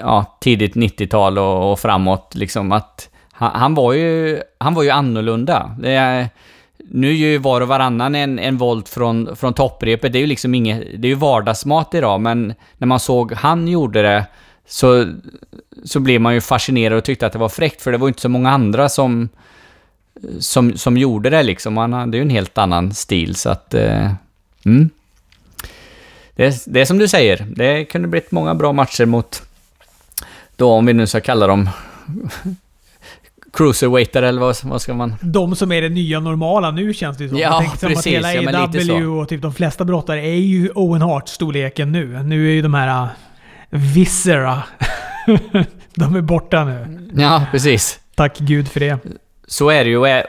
ja, 0.00 0.38
tidigt 0.40 0.74
90-tal 0.74 1.38
och, 1.38 1.72
och, 1.72 1.80
framåt, 1.80 2.34
liksom 2.34 2.72
att 2.72 3.08
han, 3.32 3.50
han, 3.54 3.74
var 3.74 3.92
ju, 3.92 4.40
han 4.58 4.74
var 4.74 4.82
ju 4.82 4.90
annorlunda. 4.90 5.76
Det 5.78 5.94
är, 5.94 6.28
nu 6.78 7.08
är 7.08 7.12
ju 7.12 7.38
var 7.38 7.60
och 7.60 7.68
varannan 7.68 8.14
en, 8.14 8.38
en 8.38 8.56
volt 8.56 8.88
från, 8.88 9.36
från 9.36 9.54
topprepet, 9.54 10.12
det 10.12 10.18
är 10.18 10.20
ju 10.20 10.26
liksom 10.26 10.54
inget, 10.54 10.82
det 10.96 11.08
är 11.08 11.10
ju 11.10 11.14
vardagsmat 11.14 11.94
idag, 11.94 12.20
men 12.20 12.54
när 12.78 12.86
man 12.86 13.00
såg 13.00 13.32
han 13.32 13.68
gjorde 13.68 14.02
det 14.02 14.26
så, 14.66 15.06
så 15.84 16.00
blev 16.00 16.20
man 16.20 16.34
ju 16.34 16.40
fascinerad 16.40 16.98
och 16.98 17.04
tyckte 17.04 17.26
att 17.26 17.32
det 17.32 17.38
var 17.38 17.48
fräckt, 17.48 17.82
för 17.82 17.92
det 17.92 17.98
var 17.98 18.06
ju 18.06 18.10
inte 18.10 18.20
så 18.20 18.28
många 18.28 18.50
andra 18.50 18.88
som, 18.88 19.28
som, 20.38 20.76
som 20.76 20.96
gjorde 20.96 21.30
det 21.30 21.42
liksom. 21.42 21.76
Han 21.76 21.92
hade 21.92 22.16
ju 22.16 22.22
en 22.22 22.30
helt 22.30 22.58
annan 22.58 22.94
stil, 22.94 23.34
så 23.34 23.50
att... 23.50 23.74
Eh, 23.74 24.12
mm. 24.64 24.90
det, 26.36 26.62
det 26.66 26.80
är 26.80 26.84
som 26.84 26.98
du 26.98 27.08
säger, 27.08 27.46
det 27.56 27.84
kunde 27.84 28.08
blivit 28.08 28.30
många 28.30 28.54
bra 28.54 28.72
matcher 28.72 29.04
mot, 29.04 29.42
då 30.56 30.72
om 30.72 30.86
vi 30.86 30.92
nu 30.92 31.06
ska 31.06 31.20
kalla 31.20 31.46
dem 31.46 31.68
cruiserweighter 33.52 34.22
eller 34.22 34.40
vad, 34.40 34.56
vad 34.62 34.82
ska 34.82 34.94
man... 34.94 35.14
De 35.20 35.56
som 35.56 35.72
är 35.72 35.82
det 35.82 35.88
nya 35.88 36.20
normala 36.20 36.70
nu 36.70 36.94
känns 36.94 37.16
det 37.16 37.28
som. 37.28 37.38
Ja, 37.38 37.64
precis. 37.80 37.80
Som 37.80 37.98
att 37.98 38.06
hela 38.06 38.34
ja, 38.34 38.64
AW 38.64 39.06
och 39.06 39.28
typ 39.28 39.42
de 39.42 39.54
flesta 39.54 39.84
brottare 39.84 40.20
är 40.20 40.34
ju 40.34 40.70
Owen 40.70 41.02
Hart-storleken 41.02 41.92
nu. 41.92 42.22
Nu 42.22 42.48
är 42.48 42.52
ju 42.52 42.62
de 42.62 42.74
här 42.74 43.02
uh, 43.02 43.08
Viscera, 43.70 44.62
de 45.94 46.16
är 46.16 46.20
borta 46.20 46.64
nu. 46.64 47.10
Ja, 47.16 47.46
precis. 47.50 48.00
Tack 48.14 48.38
gud 48.38 48.68
för 48.68 48.80
det. 48.80 48.98
Så 49.46 49.70
är 49.70 49.84
det 49.84 49.90
ju. 49.90 50.24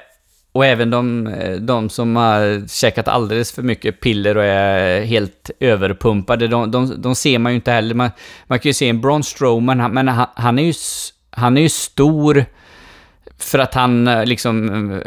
Och 0.55 0.65
även 0.65 0.89
de, 0.89 1.27
eh, 1.27 1.55
de 1.55 1.89
som 1.89 2.15
har 2.15 2.67
käkat 2.67 3.07
alldeles 3.07 3.51
för 3.51 3.61
mycket 3.61 3.99
piller 3.99 4.37
och 4.37 4.43
är 4.43 5.01
helt 5.01 5.51
överpumpade, 5.59 6.47
de, 6.47 6.71
de, 6.71 7.01
de 7.01 7.15
ser 7.15 7.39
man 7.39 7.51
ju 7.51 7.55
inte 7.55 7.71
heller. 7.71 7.95
Man, 7.95 8.09
man 8.47 8.59
kan 8.59 8.69
ju 8.69 8.73
se 8.73 8.89
en 8.89 9.01
Braun 9.01 9.23
Strowman, 9.23 9.93
men 9.93 10.07
han, 10.07 10.27
han, 10.35 10.59
är 10.59 10.63
ju, 10.63 10.73
han 11.29 11.57
är 11.57 11.61
ju 11.61 11.69
stor 11.69 12.45
för 13.37 13.59
att 13.59 13.73
han 13.73 14.07
eh, 14.07 14.25
liksom 14.25 14.91
eh, 14.91 14.99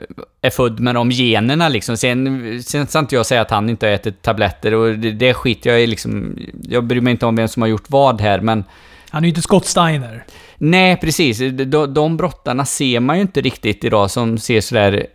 är 0.42 0.50
född 0.50 0.80
med 0.80 0.94
de 0.94 1.10
generna 1.10 1.68
liksom. 1.68 1.96
Sen, 1.96 2.62
sen 2.62 2.86
ska 2.86 2.98
inte 2.98 3.14
jag 3.14 3.26
säga 3.26 3.40
att 3.40 3.50
han 3.50 3.70
inte 3.70 3.86
har 3.86 3.92
ätit 3.92 4.22
tabletter 4.22 4.74
och 4.74 4.98
det, 4.98 5.10
det 5.10 5.34
skiter 5.34 5.70
jag 5.70 5.82
i 5.82 5.86
liksom. 5.86 6.38
Jag 6.62 6.84
bryr 6.84 7.00
mig 7.00 7.10
inte 7.10 7.26
om 7.26 7.36
vem 7.36 7.48
som 7.48 7.62
har 7.62 7.68
gjort 7.68 7.84
vad 7.90 8.20
här, 8.20 8.40
men... 8.40 8.64
Han 9.10 9.22
är 9.22 9.26
ju 9.26 9.28
inte 9.28 9.42
Scott 9.42 9.66
Steiner. 9.66 10.24
Nej, 10.58 10.96
precis. 10.96 11.38
De, 11.38 11.94
de 11.94 12.16
brottarna 12.16 12.64
ser 12.64 13.00
man 13.00 13.16
ju 13.16 13.22
inte 13.22 13.40
riktigt 13.40 13.84
idag 13.84 14.10
som 14.10 14.38
ser 14.38 14.60
sådär 14.60 15.06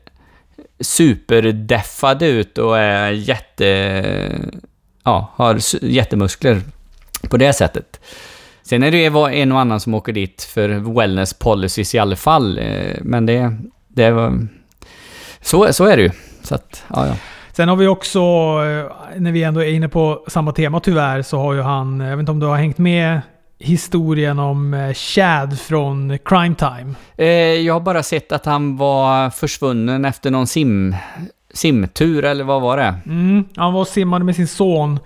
superdeffade 0.79 2.27
ut 2.27 2.57
och 2.57 2.77
är 2.77 3.12
jätte... 3.12 3.65
Ja, 5.03 5.33
har 5.35 5.59
jättemuskler 5.81 6.62
på 7.29 7.38
det 7.38 7.53
sättet. 7.53 8.00
Sen 8.63 8.83
är 8.83 8.91
det 8.91 8.97
ju 8.97 9.41
en 9.41 9.51
och 9.51 9.59
annan 9.59 9.79
som 9.79 9.93
åker 9.93 10.13
dit 10.13 10.43
för 10.53 10.69
wellness 10.69 11.33
policies 11.33 11.95
i 11.95 12.00
alla 12.00 12.15
fall. 12.15 12.57
Eh, 12.57 12.97
men 13.01 13.25
det, 13.25 13.57
det 13.88 14.12
var... 14.12 14.47
Så, 15.41 15.73
så 15.73 15.85
är 15.85 15.97
det 15.97 16.03
ju. 16.03 16.12
Så 16.43 16.55
att, 16.55 16.83
ja, 16.89 17.07
ja. 17.07 17.15
Sen 17.51 17.69
har 17.69 17.75
vi 17.75 17.88
också, 17.88 18.19
eh, 18.19 19.19
när 19.19 19.31
vi 19.31 19.43
ändå 19.43 19.63
är 19.63 19.73
inne 19.73 19.89
på 19.89 20.25
samma 20.27 20.51
tema 20.51 20.79
tyvärr, 20.79 21.21
så 21.21 21.38
har 21.38 21.53
ju 21.53 21.62
han, 21.62 22.00
jag 22.00 22.17
vet 22.17 22.19
inte 22.19 22.31
om 22.31 22.39
du 22.39 22.45
har 22.45 22.57
hängt 22.57 22.77
med 22.77 23.21
historien 23.63 24.39
om 24.39 24.74
eh, 24.74 24.93
Chad 24.93 25.60
från 25.60 26.17
Crime 26.25 26.55
Time? 26.55 26.93
jag 27.65 27.74
har 27.74 27.79
bara 27.79 28.03
sett 28.03 28.32
att 28.32 28.46
han 28.46 28.77
var 28.77 29.29
försvunnen 29.29 30.05
efter 30.05 30.32
någon 30.32 30.48
sim, 30.48 30.96
simtur, 31.53 32.25
eller 32.25 32.43
vad 32.43 32.62
var 32.62 32.77
det? 32.77 32.96
Mm, 33.05 33.46
han 33.55 33.74
var 33.74 33.82
och 33.82 33.88
simmade 33.88 34.25
med 34.25 34.36
sin 34.36 34.48
son. 34.48 35.00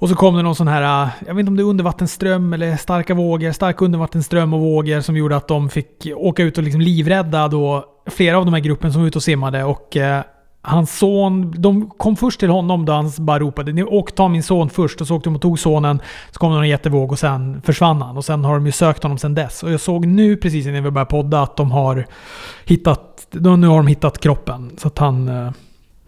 Och 0.00 0.08
så 0.08 0.14
kom 0.14 0.36
det 0.36 0.42
någon 0.42 0.54
sån 0.54 0.68
här, 0.68 1.04
äh, 1.04 1.08
jag 1.26 1.34
vet 1.34 1.40
inte 1.40 1.50
om 1.50 1.56
det 1.56 1.62
är 1.62 1.64
undervattensström 1.64 2.52
eller 2.52 2.76
starka 2.76 3.14
vågor, 3.14 3.52
stark 3.52 3.82
undervattensström 3.82 4.54
och 4.54 4.60
vågor 4.60 5.00
som 5.00 5.16
gjorde 5.16 5.36
att 5.36 5.48
de 5.48 5.70
fick 5.70 6.06
åka 6.16 6.42
ut 6.42 6.58
och 6.58 6.64
liksom 6.64 6.80
livrädda 6.80 7.48
då 7.48 7.84
flera 8.06 8.38
av 8.38 8.44
de 8.44 8.54
här 8.54 8.60
gruppen 8.60 8.92
som 8.92 9.00
var 9.00 9.08
ute 9.08 9.18
och 9.18 9.22
simmade. 9.22 9.64
Och 9.64 9.96
eh, 9.96 10.22
hans 10.62 10.98
son, 10.98 11.54
de 11.56 11.90
kom 11.90 12.16
först 12.16 12.40
till 12.40 12.50
honom 12.50 12.86
då 12.86 12.92
han 12.92 13.12
bara 13.18 13.38
ropade 13.38 13.84
åk 13.84 14.14
ta 14.14 14.28
min 14.28 14.42
son 14.42 14.70
först. 14.70 15.00
Och 15.00 15.06
så 15.06 15.16
åkte 15.16 15.28
de 15.28 15.34
och 15.34 15.42
tog 15.42 15.58
sonen. 15.58 16.00
Så 16.30 16.38
kom 16.38 16.52
det 16.52 16.58
en 16.58 16.68
jättevåg 16.68 17.12
och 17.12 17.18
sen 17.18 17.62
försvann 17.62 18.02
han. 18.02 18.16
Och 18.16 18.24
sen 18.24 18.44
har 18.44 18.54
de 18.54 18.66
ju 18.66 18.72
sökt 18.72 19.02
honom 19.02 19.18
sen 19.18 19.34
dess. 19.34 19.62
Och 19.62 19.72
jag 19.72 19.80
såg 19.80 20.06
nu 20.06 20.36
precis 20.36 20.66
innan 20.66 20.84
vi 20.84 20.90
började 20.90 21.10
podda 21.10 21.42
att 21.42 21.56
de 21.56 21.70
har 21.70 22.06
hittat, 22.64 23.26
nu 23.32 23.66
har 23.66 23.76
de 23.76 23.86
hittat 23.86 24.18
kroppen. 24.18 24.70
Så 24.76 24.88
att 24.88 24.98
han... 24.98 25.28
Eh, 25.28 25.52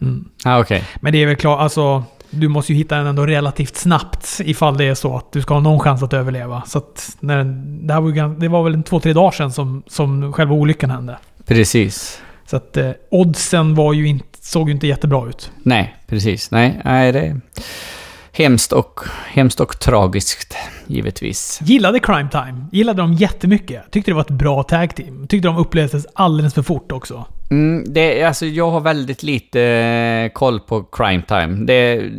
mm. 0.02 0.28
Ah, 0.44 0.60
okay. 0.60 0.82
Men 1.00 1.12
det 1.12 1.22
är 1.22 1.26
väl 1.26 1.36
klart, 1.36 1.60
alltså 1.60 2.04
du 2.30 2.48
måste 2.48 2.72
ju 2.72 2.78
hitta 2.78 2.96
den 2.96 3.06
ändå 3.06 3.26
relativt 3.26 3.76
snabbt 3.76 4.40
ifall 4.44 4.76
det 4.76 4.84
är 4.84 4.94
så 4.94 5.16
att 5.16 5.32
du 5.32 5.42
ska 5.42 5.54
ha 5.54 5.60
någon 5.60 5.80
chans 5.80 6.02
att 6.02 6.12
överleva. 6.12 6.62
Så 6.66 6.78
att 6.78 7.16
när 7.20 7.36
den, 7.38 7.86
det, 7.86 7.94
här 7.94 8.00
var, 8.00 8.40
det 8.40 8.48
var 8.48 8.62
väl 8.62 8.74
en 8.74 8.82
två, 8.82 9.00
tre 9.00 9.12
dagar 9.12 9.30
sedan 9.30 9.52
som, 9.52 9.82
som 9.86 10.32
själva 10.32 10.54
olyckan 10.54 10.90
hände. 10.90 11.18
Precis. 11.46 12.22
Så 12.46 12.56
att 12.56 12.76
eh, 12.76 12.90
oddsen 13.10 13.74
var 13.74 13.92
ju 13.92 14.08
inte, 14.08 14.31
såg 14.42 14.68
ju 14.68 14.74
inte 14.74 14.86
jättebra 14.86 15.28
ut. 15.28 15.50
Nej, 15.62 15.96
precis. 16.06 16.50
Nej, 16.50 16.80
nej 16.84 17.12
det 17.12 17.20
är 17.20 17.40
hemskt 18.32 18.72
och, 18.72 19.00
hemskt 19.26 19.60
och 19.60 19.78
tragiskt, 19.80 20.56
givetvis. 20.86 21.60
Gillade 21.62 22.00
Crime 22.00 22.28
Time. 22.30 22.66
Gillade 22.72 23.02
dem 23.02 23.12
jättemycket. 23.12 23.90
Tyckte 23.90 24.10
det 24.10 24.14
var 24.14 24.20
ett 24.20 24.30
bra 24.30 24.62
tag 24.62 24.96
team. 24.96 25.26
Tyckte 25.26 25.48
de 25.48 25.56
upplevdes 25.56 26.06
alldeles 26.14 26.54
för 26.54 26.62
fort 26.62 26.92
också. 26.92 27.26
Mm, 27.50 27.84
det, 27.92 28.22
alltså, 28.22 28.46
jag 28.46 28.70
har 28.70 28.80
väldigt 28.80 29.22
lite 29.22 29.62
eh, 29.62 30.32
koll 30.32 30.60
på 30.60 30.82
crime 30.82 31.22
time. 31.28 31.64
Det, 31.66 32.10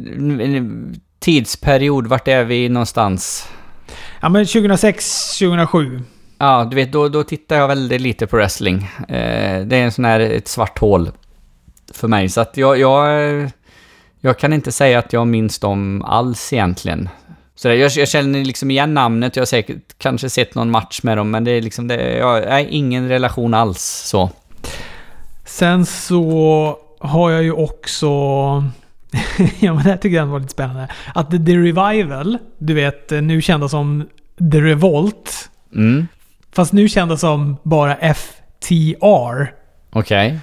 tidsperiod, 1.20 2.08
vart 2.08 2.28
är 2.28 2.44
vi 2.44 2.70
någonstans? 2.70 3.50
Ja 4.22 4.30
men 4.30 4.46
2006, 4.46 5.38
2007. 5.40 6.02
Ja, 6.38 6.68
du 6.70 6.76
vet, 6.76 6.92
då, 6.92 7.10
då 7.10 7.24
tittar 7.24 7.56
jag 7.56 7.68
väldigt 7.68 8.02
lite 8.02 8.28
på 8.28 8.38
wrestling. 8.38 8.90
Eh, 9.08 9.66
det 9.66 9.76
är 9.76 9.84
en 9.84 9.92
sån 9.92 10.06
här, 10.06 10.20
ett 10.20 10.48
svart 10.48 10.80
hål 10.80 11.12
för 11.98 12.08
mig. 12.08 12.30
Så 12.30 12.42
att 12.42 12.58
jag, 12.58 12.80
jag, 12.80 13.50
jag 14.22 14.40
kan 14.40 14.54
inte 14.54 14.72
säga 14.72 15.00
att 15.00 15.14
jag 15.14 15.28
minns 15.28 15.60
dem 15.60 16.02
alls 16.02 16.54
egentligen. 16.54 17.10
Så 17.56 17.68
jag, 17.68 17.78
jag 17.78 18.08
känner 18.08 18.46
liksom 18.46 18.72
igen 18.72 18.94
namnet, 18.94 19.36
jag 19.36 19.42
har 19.42 19.46
säkert 19.46 19.98
kanske 19.98 20.30
sett 20.30 20.56
någon 20.56 20.72
match 20.72 21.00
med 21.04 21.18
dem, 21.18 21.32
men 21.32 21.44
det 21.44 21.52
är 21.52 21.62
liksom, 21.62 21.88
det, 21.88 22.18
jag 22.18 22.52
har 22.52 22.66
ingen 22.70 23.10
relation 23.10 23.54
alls 23.54 23.82
så. 23.82 24.30
Sen 25.46 25.86
så 25.86 26.78
har 27.00 27.32
jag 27.32 27.44
ju 27.44 27.52
också... 27.52 28.08
ja 29.60 29.74
men 29.74 29.84
det 29.84 29.90
här 29.90 29.98
tycker 29.98 30.18
jag 30.18 30.26
var 30.26 30.40
lite 30.40 30.52
spännande. 30.52 30.88
Att 31.16 31.32
The, 31.32 31.38
The 31.38 31.58
Revival, 31.58 32.38
du 32.58 32.74
vet 32.74 33.10
nu 33.10 33.42
kända 33.42 33.70
som 33.70 34.08
The 34.52 34.62
Revolt. 34.62 35.50
Mm. 35.76 36.08
Fast 36.52 36.74
nu 36.74 36.90
kända 36.90 37.18
som 37.18 37.58
bara 37.64 37.96
FTR. 38.14 39.54
Okej. 39.92 40.28
Okay. 40.28 40.38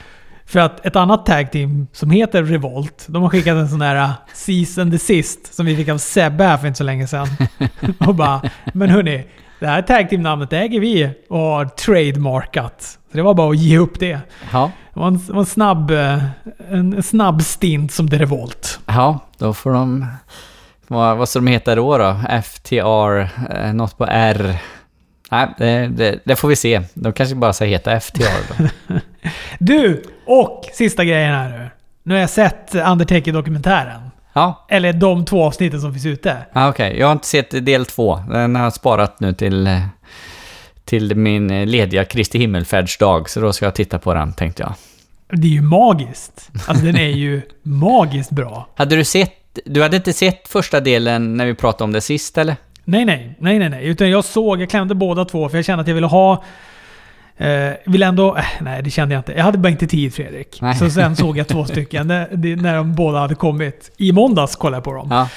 För 0.51 0.61
att 0.61 0.87
ett 0.87 0.97
annat 0.97 1.27
tag 1.27 1.53
team 1.53 1.87
som 1.93 2.11
heter 2.11 2.43
Revolt, 2.43 3.05
de 3.09 3.23
har 3.23 3.31
skickat 3.31 3.57
en 3.57 3.69
sån 3.69 3.81
här 3.81 3.97
uh, 3.97 4.11
Season 4.35 4.91
Desist 4.91 5.55
som 5.55 5.67
vi 5.67 5.77
fick 5.77 5.89
av 5.89 5.99
Sebbe 5.99 6.45
här 6.45 6.57
för 6.57 6.67
inte 6.67 6.79
så 6.79 6.85
länge 6.85 7.07
sedan. 7.07 7.29
och 8.07 8.15
bara, 8.15 8.43
men 8.73 8.91
hörni, 8.91 9.27
det 9.61 9.67
här 9.67 9.83
tag 9.83 10.11
team-namnet 10.11 10.53
äger 10.53 10.81
vi 10.81 11.11
och 11.29 11.39
har 11.39 11.65
trademarkat. 11.65 12.83
Så 13.11 13.17
det 13.17 13.23
var 13.23 13.35
bara 13.35 13.51
att 13.51 13.59
ge 13.59 13.79
upp 13.79 14.01
det. 14.01 14.21
Ja. 14.53 14.71
Det 14.95 15.01
var 15.01 15.07
en, 15.07 15.27
var 15.27 15.41
en 15.41 15.47
snabb, 15.47 15.91
uh, 15.91 16.25
en 16.71 17.03
snabb 17.03 17.43
stint 17.43 17.93
som 17.93 18.09
The 18.11 18.19
Revolt. 18.19 18.81
Ja, 18.87 19.19
då 19.39 19.55
får 19.55 19.73
de... 19.73 20.07
Vad, 20.87 21.17
vad 21.17 21.29
ska 21.29 21.39
de 21.39 21.47
heta 21.47 21.75
då 21.75 21.99
då? 21.99 22.17
FTR, 22.43 23.21
eh, 23.55 23.73
något 23.75 23.99
på 23.99 24.07
R. 24.09 24.57
Nej, 25.31 25.55
det, 25.59 25.89
det, 25.89 26.21
det, 26.25 26.37
får 26.37 26.49
vi 26.49 26.57
se. 26.57 26.83
De 26.95 27.13
kanske 27.13 27.35
bara 27.35 27.53
ska 27.53 27.65
heta 27.65 28.01
FTR 28.01 28.59
då. 28.59 28.69
du! 29.59 30.03
Och 30.31 30.67
sista 30.73 31.05
grejen 31.05 31.35
här 31.35 31.49
nu. 31.49 31.71
Nu 32.03 32.15
har 32.15 32.21
jag 32.21 32.31
sett 32.31 32.75
Undertaker-dokumentären. 32.75 34.11
Ja. 34.33 34.67
Eller 34.69 34.93
de 34.93 35.25
två 35.25 35.45
avsnitten 35.45 35.81
som 35.81 35.93
finns 35.93 36.07
ute. 36.07 36.37
Ja, 36.53 36.69
Okej, 36.69 36.89
okay. 36.89 37.01
jag 37.01 37.07
har 37.07 37.13
inte 37.13 37.27
sett 37.27 37.67
del 37.67 37.87
två. 37.87 38.17
Den 38.29 38.57
har 38.57 38.63
jag 38.63 38.73
sparat 38.73 39.21
nu 39.21 39.33
till, 39.33 39.81
till 40.85 41.15
min 41.17 41.71
lediga 41.71 42.05
Kristi 42.05 42.39
himmelfärdsdag. 42.39 43.31
Så 43.31 43.41
då 43.41 43.53
ska 43.53 43.65
jag 43.65 43.75
titta 43.75 43.99
på 43.99 44.15
den, 44.15 44.33
tänkte 44.33 44.63
jag. 44.63 44.73
Det 45.41 45.47
är 45.47 45.53
ju 45.53 45.63
magiskt. 45.63 46.51
Alltså 46.67 46.85
den 46.85 46.97
är 46.97 47.11
ju 47.11 47.43
magiskt 47.63 48.31
bra. 48.31 48.69
Hade 48.75 48.97
du 48.97 49.05
sett... 49.05 49.59
Du 49.65 49.83
hade 49.83 49.97
inte 49.97 50.13
sett 50.13 50.49
första 50.49 50.81
delen 50.81 51.37
när 51.37 51.47
vi 51.47 51.55
pratade 51.55 51.85
om 51.85 51.93
det 51.93 52.01
sist, 52.01 52.39
eller? 52.39 52.57
Nej, 52.85 53.05
nej. 53.05 53.37
Nej, 53.39 53.59
nej, 53.59 53.69
nej. 53.69 53.87
Utan 53.87 54.11
jag 54.11 54.25
såg, 54.25 54.63
jag 54.63 54.71
klämde 54.71 54.95
båda 54.95 55.25
två 55.25 55.49
för 55.49 55.59
jag 55.59 55.65
kände 55.65 55.83
att 55.83 55.89
jag 55.89 55.95
ville 55.95 56.07
ha 56.07 56.45
Eh, 57.41 57.73
vill 57.87 58.03
ändå... 58.03 58.37
Eh, 58.37 58.45
nej, 58.61 58.83
det 58.83 58.91
kände 58.91 59.15
jag 59.15 59.21
inte. 59.21 59.33
Jag 59.33 59.45
hade 59.45 59.59
bara 59.59 59.69
inte 59.69 59.87
tid 59.87 60.15
Fredrik. 60.15 60.59
Nej. 60.63 60.75
Så 60.75 60.91
sen 60.91 61.17
såg 61.17 61.39
jag 61.39 61.49
två 61.49 61.65
stycken 61.65 62.07
när, 62.07 62.57
när 62.57 62.77
de 62.77 62.95
båda 62.95 63.19
hade 63.19 63.35
kommit. 63.35 63.91
I 63.97 64.13
måndags 64.13 64.57
kollade 64.57 64.77
jag 64.77 64.85
på 64.85 64.93
dem. 64.93 65.09
Ja. 65.11 65.29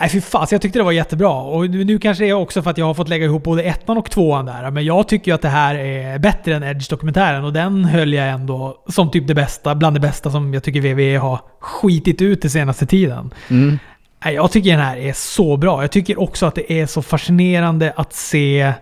Nej 0.00 0.08
fy 0.08 0.20
fan, 0.20 0.46
jag 0.50 0.62
tyckte 0.62 0.78
det 0.78 0.82
var 0.82 0.92
jättebra. 0.92 1.32
Och 1.32 1.70
nu 1.70 1.84
nu 1.84 1.98
kanske 1.98 2.24
det 2.24 2.30
är 2.30 2.34
också 2.34 2.62
för 2.62 2.70
att 2.70 2.78
jag 2.78 2.86
har 2.86 2.94
fått 2.94 3.08
lägga 3.08 3.24
ihop 3.24 3.42
både 3.44 3.62
ettan 3.62 3.98
och 3.98 4.10
tvåan 4.10 4.46
där. 4.46 4.70
Men 4.70 4.84
jag 4.84 5.08
tycker 5.08 5.30
ju 5.30 5.34
att 5.34 5.42
det 5.42 5.48
här 5.48 5.74
är 5.74 6.18
bättre 6.18 6.54
än 6.54 6.62
Edge-dokumentären 6.62 7.44
och 7.44 7.52
den 7.52 7.84
höll 7.84 8.12
jag 8.12 8.28
ändå 8.28 8.76
som 8.88 9.10
typ 9.10 9.26
det 9.26 9.34
bästa, 9.34 9.74
bland 9.74 9.96
det 9.96 10.00
bästa 10.00 10.30
som 10.30 10.54
jag 10.54 10.62
tycker 10.62 10.80
WWE 10.80 11.18
har 11.18 11.40
skitit 11.60 12.22
ut 12.22 12.42
den 12.42 12.50
senaste 12.50 12.86
tiden. 12.86 13.34
Mm. 13.50 13.78
Nej, 14.24 14.34
Jag 14.34 14.52
tycker 14.52 14.70
den 14.70 14.80
här 14.80 14.96
är 14.96 15.12
så 15.12 15.56
bra. 15.56 15.82
Jag 15.82 15.90
tycker 15.90 16.20
också 16.20 16.46
att 16.46 16.54
det 16.54 16.72
är 16.72 16.86
så 16.86 17.02
fascinerande 17.02 17.92
att 17.96 18.12
se 18.12 18.72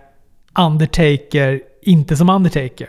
Undertaker 0.58 1.60
inte 1.82 2.16
som 2.16 2.30
Undertaker. 2.30 2.88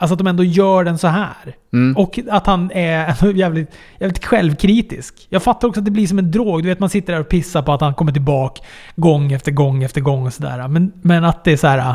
Alltså 0.00 0.14
att 0.14 0.18
de 0.18 0.26
ändå 0.26 0.44
gör 0.44 0.84
den 0.84 0.98
så 0.98 1.08
här. 1.08 1.56
Mm. 1.72 1.96
Och 1.96 2.18
att 2.30 2.46
han 2.46 2.70
är 2.74 3.36
jävligt, 3.36 3.70
jävligt 3.98 4.24
självkritisk. 4.24 5.26
Jag 5.28 5.42
fattar 5.42 5.68
också 5.68 5.80
att 5.80 5.84
det 5.84 5.90
blir 5.90 6.06
som 6.06 6.18
en 6.18 6.30
drog. 6.30 6.62
Du 6.62 6.68
vet, 6.68 6.80
man 6.80 6.90
sitter 6.90 7.12
där 7.12 7.20
och 7.20 7.28
pissar 7.28 7.62
på 7.62 7.72
att 7.72 7.80
han 7.80 7.94
kommer 7.94 8.12
tillbaka 8.12 8.62
gång 8.96 9.32
efter 9.32 9.52
gång 9.52 9.82
efter 9.82 10.00
gång 10.00 10.26
och 10.26 10.32
sådär. 10.32 10.68
Men, 10.68 10.92
men 11.02 11.24
att 11.24 11.44
det 11.44 11.52
är 11.52 11.56
så 11.56 11.66
här. 11.66 11.94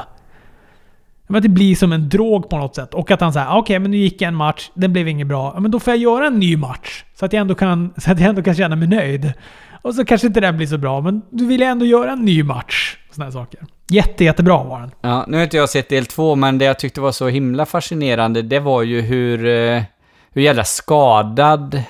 Men 1.28 1.38
att 1.38 1.44
det 1.44 1.50
blir 1.50 1.76
som 1.76 1.94
en 1.94 2.10
drog 2.10 2.50
på 2.50 2.58
något 2.58 2.76
sätt. 2.76 2.94
Och 2.94 3.12
att 3.12 3.22
han 3.22 3.34
säger 3.34 3.58
okej 3.58 3.80
men 3.80 3.92
nu 3.92 3.98
gick 3.98 4.22
jag 4.22 4.28
en 4.28 4.36
match, 4.36 4.70
den 4.74 4.94
blev 4.94 5.08
inget 5.08 5.28
bra. 5.28 5.60
Men 5.60 5.72
då 5.72 5.80
får 5.80 5.94
jag 5.94 6.02
göra 6.02 6.28
en 6.28 6.40
ny 6.40 6.58
match. 6.58 7.04
Så 7.20 7.26
att 7.26 7.34
jag 7.34 7.42
ändå 7.42 7.56
kan, 7.56 7.94
så 7.98 8.12
att 8.12 8.20
jag 8.20 8.30
ändå 8.30 8.44
kan 8.44 8.56
känna 8.56 8.76
mig 8.76 8.88
nöjd. 8.88 9.34
Och 9.82 9.96
så 9.96 10.06
kanske 10.06 10.28
inte 10.28 10.40
den 10.40 10.58
blir 10.58 10.68
så 10.68 10.78
bra, 10.78 11.02
men 11.02 11.22
du 11.30 11.46
vill 11.46 11.62
ändå 11.62 11.86
göra 11.86 12.12
en 12.12 12.20
ny 12.20 12.44
match. 12.44 12.98
Sådana 13.16 13.32
här 13.32 13.46
saker. 13.46 13.60
Jätte, 13.88 14.24
jättebra 14.24 14.64
var 14.64 14.80
den. 14.80 14.92
Ja, 15.02 15.26
nu 15.28 15.38
har 15.38 15.44
inte 15.44 15.58
jag 15.58 15.70
sett 15.70 15.90
del 15.90 16.06
två, 16.06 16.36
men 16.36 16.58
det 16.58 16.66
jag 16.66 16.80
tyckte 16.80 17.02
var 17.02 17.12
så 17.12 17.28
himla 17.28 17.66
fascinerande, 17.66 18.42
det 18.42 18.60
var 18.60 18.82
ju 18.82 19.02
hur, 19.02 19.46
eh, 19.46 19.84
hur 20.32 20.42
jävla 20.42 20.64
skadad 20.64 21.84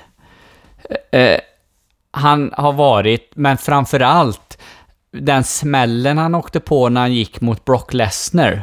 eh, 1.10 1.20
eh, 1.20 1.40
han 2.10 2.52
har 2.56 2.72
varit, 2.72 3.32
men 3.34 3.58
framförallt 3.58 4.58
den 5.12 5.44
smällen 5.44 6.18
han 6.18 6.34
åkte 6.34 6.60
på 6.60 6.88
när 6.88 7.00
han 7.00 7.12
gick 7.14 7.40
mot 7.40 7.64
Brock 7.64 7.92
Lesnar. 7.92 8.62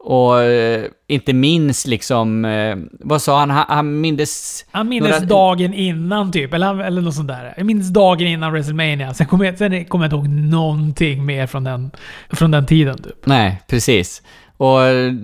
Och 0.00 0.42
eh, 0.42 0.84
inte 1.06 1.32
minst 1.32 1.86
liksom, 1.86 2.44
eh, 2.44 2.76
vad 3.00 3.22
sa 3.22 3.38
han? 3.38 3.50
Han, 3.50 3.64
han 3.68 4.00
mindes... 4.00 4.64
Han 4.70 4.88
minns 4.88 5.02
Några- 5.04 5.20
dagen 5.20 5.74
innan 5.74 6.32
typ, 6.32 6.54
eller, 6.54 6.66
han- 6.66 6.80
eller 6.80 7.02
något 7.02 7.14
sånt 7.14 7.28
där. 7.28 7.54
Jag 7.56 7.66
minns 7.66 7.88
dagen 7.88 8.26
innan 8.26 8.52
WrestleMania. 8.52 9.14
Sen 9.14 9.26
kommer 9.26 9.44
jag, 9.44 9.58
sen 9.58 9.84
kommer 9.84 10.04
jag 10.04 10.06
inte 10.08 10.16
ihåg 10.16 10.28
någonting 10.50 11.26
mer 11.26 11.46
från 11.46 11.64
den, 11.64 11.90
från 12.30 12.50
den 12.50 12.66
tiden 12.66 12.98
typ. 13.02 13.26
Nej, 13.26 13.62
precis. 13.68 14.22
Och 14.56 14.78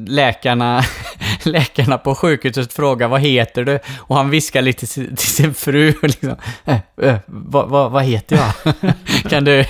läkarna, 0.07 0.83
läkarna 1.45 1.99
på 1.99 2.15
sjukhuset 2.15 2.73
frågar 2.73 3.09
vad 3.09 3.21
heter 3.21 3.65
du? 3.65 3.79
Och 3.99 4.17
han 4.17 4.31
viskar 4.31 4.63
lite 4.63 4.87
till, 4.87 5.17
sin 5.17 5.55
fru 5.55 5.95
liksom, 6.03 6.37
eh, 6.65 6.79
eh, 7.03 7.17
vad, 7.27 7.69
vad, 7.69 7.91
vad 7.91 8.05
heter 8.05 8.37
jag? 8.37 8.75
kan, 9.31 9.45
du, 9.45 9.65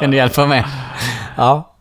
kan 0.00 0.10
du 0.10 0.16
hjälpa 0.16 0.46
mig? 0.46 0.64
Ja, 1.36 1.75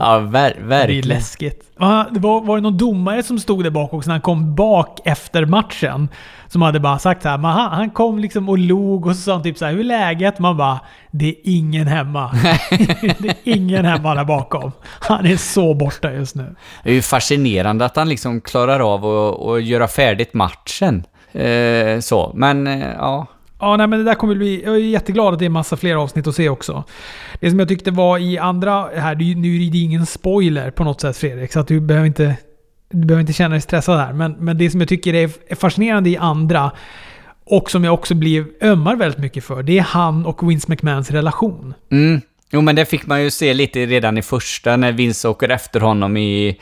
ja 0.00 0.18
ver, 0.18 0.30
Det 0.54 0.60
är 0.60 0.64
verkligen. 0.66 1.08
läskigt. 1.08 1.64
Ja, 1.78 2.06
Det 2.10 2.20
var, 2.20 2.40
var 2.40 2.56
det 2.56 2.62
någon 2.62 2.76
domare 2.76 3.22
som 3.22 3.38
stod 3.38 3.64
där 3.64 3.70
bak 3.70 3.92
också 3.94 4.08
när 4.08 4.14
han 4.14 4.20
kom 4.20 4.54
bak 4.54 4.98
efter 5.04 5.44
matchen? 5.46 6.08
Som 6.48 6.62
hade 6.62 6.80
bara 6.80 6.98
sagt 6.98 7.22
så 7.22 7.28
här, 7.28 7.38
han 7.38 7.90
kom 7.90 8.18
liksom 8.18 8.48
och 8.48 8.58
log 8.58 9.06
och 9.06 9.16
så 9.16 9.22
sa 9.22 9.32
han 9.32 9.42
typ 9.42 9.58
så 9.58 9.64
här, 9.64 9.72
hur 9.72 9.80
är 9.80 9.84
läget? 9.84 10.38
Man 10.38 10.56
bara, 10.56 10.80
det 11.10 11.28
är 11.28 11.34
ingen 11.44 11.86
hemma. 11.86 12.30
det 13.18 13.28
är 13.28 13.36
ingen 13.44 13.84
hemma 13.84 14.14
där 14.14 14.24
bakom. 14.24 14.72
Han 15.00 15.26
är 15.26 15.36
så 15.36 15.74
borta 15.74 16.12
just 16.12 16.34
nu. 16.34 16.54
Det 16.84 16.90
är 16.90 16.94
ju 16.94 17.02
fascinerande 17.02 17.84
att 17.84 17.96
han 17.96 18.08
liksom 18.08 18.40
klarar 18.40 18.94
av 18.94 19.06
att, 19.06 19.40
att 19.48 19.64
göra 19.64 19.88
färdigt 19.88 20.34
matchen. 20.34 21.04
Eh, 21.32 22.00
så, 22.00 22.32
men 22.34 22.66
eh, 22.66 22.88
ja. 22.98 23.26
Ja, 23.60 23.76
nej, 23.76 23.86
men 23.86 23.98
det 23.98 24.04
där 24.04 24.14
kommer 24.14 24.34
bli... 24.34 24.62
Jag 24.64 24.74
är 24.74 24.78
jätteglad 24.78 25.32
att 25.34 25.38
det 25.38 25.44
är 25.44 25.50
massa 25.50 25.76
fler 25.76 25.94
avsnitt 25.96 26.26
att 26.26 26.34
se 26.34 26.48
också. 26.48 26.84
Det 27.40 27.50
som 27.50 27.58
jag 27.58 27.68
tyckte 27.68 27.90
var 27.90 28.18
i 28.18 28.38
andra... 28.38 28.88
Här, 28.96 29.14
nu 29.14 29.56
är 29.66 29.70
det 29.70 29.78
ingen 29.78 30.06
spoiler 30.06 30.70
på 30.70 30.84
något 30.84 31.00
sätt 31.00 31.16
Fredrik, 31.16 31.52
så 31.52 31.60
att 31.60 31.68
du 31.68 31.80
behöver 31.80 32.06
inte... 32.06 32.36
Du 32.92 33.06
behöver 33.06 33.20
inte 33.20 33.32
känna 33.32 33.50
dig 33.50 33.60
stressad 33.60 33.98
här. 33.98 34.12
Men, 34.12 34.32
men 34.32 34.58
det 34.58 34.70
som 34.70 34.80
jag 34.80 34.88
tycker 34.88 35.14
är 35.14 35.30
är 35.48 35.54
fascinerande 35.54 36.10
i 36.10 36.16
andra, 36.16 36.70
och 37.44 37.70
som 37.70 37.84
jag 37.84 37.94
också 37.94 38.14
blir 38.14 38.44
ömmar 38.60 38.96
väldigt 38.96 39.20
mycket 39.20 39.44
för, 39.44 39.62
det 39.62 39.78
är 39.78 39.82
han 39.82 40.26
och 40.26 40.50
Vince 40.50 40.66
McMahons 40.68 41.10
relation. 41.10 41.74
Mm. 41.90 42.20
Jo, 42.52 42.60
men 42.60 42.76
det 42.76 42.84
fick 42.84 43.06
man 43.06 43.22
ju 43.22 43.30
se 43.30 43.54
lite 43.54 43.86
redan 43.86 44.18
i 44.18 44.22
första 44.22 44.76
när 44.76 44.92
Vince 44.92 45.28
åker 45.28 45.48
efter 45.48 45.80
honom 45.80 46.16
i, 46.16 46.60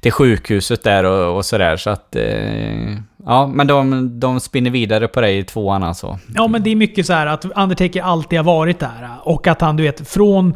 till 0.00 0.12
sjukhuset 0.12 0.82
där 0.82 1.04
och, 1.04 1.36
och 1.36 1.44
sådär. 1.44 1.76
Så 1.76 1.90
att... 1.90 2.16
Eh, 2.16 2.96
ja, 3.26 3.46
men 3.46 3.66
de, 3.66 4.20
de 4.20 4.40
spinner 4.40 4.70
vidare 4.70 5.08
på 5.08 5.20
dig 5.20 5.38
i 5.38 5.44
tvåan 5.44 5.82
alltså. 5.82 6.18
Ja, 6.34 6.48
men 6.48 6.62
det 6.62 6.70
är 6.70 6.76
mycket 6.76 7.06
så 7.06 7.12
här 7.12 7.26
att 7.26 7.44
Undertaker 7.44 8.02
alltid 8.02 8.38
har 8.38 8.44
varit 8.44 8.78
där. 8.78 9.08
Och 9.22 9.46
att 9.46 9.60
han, 9.60 9.76
du 9.76 9.82
vet, 9.82 10.08
från, 10.08 10.54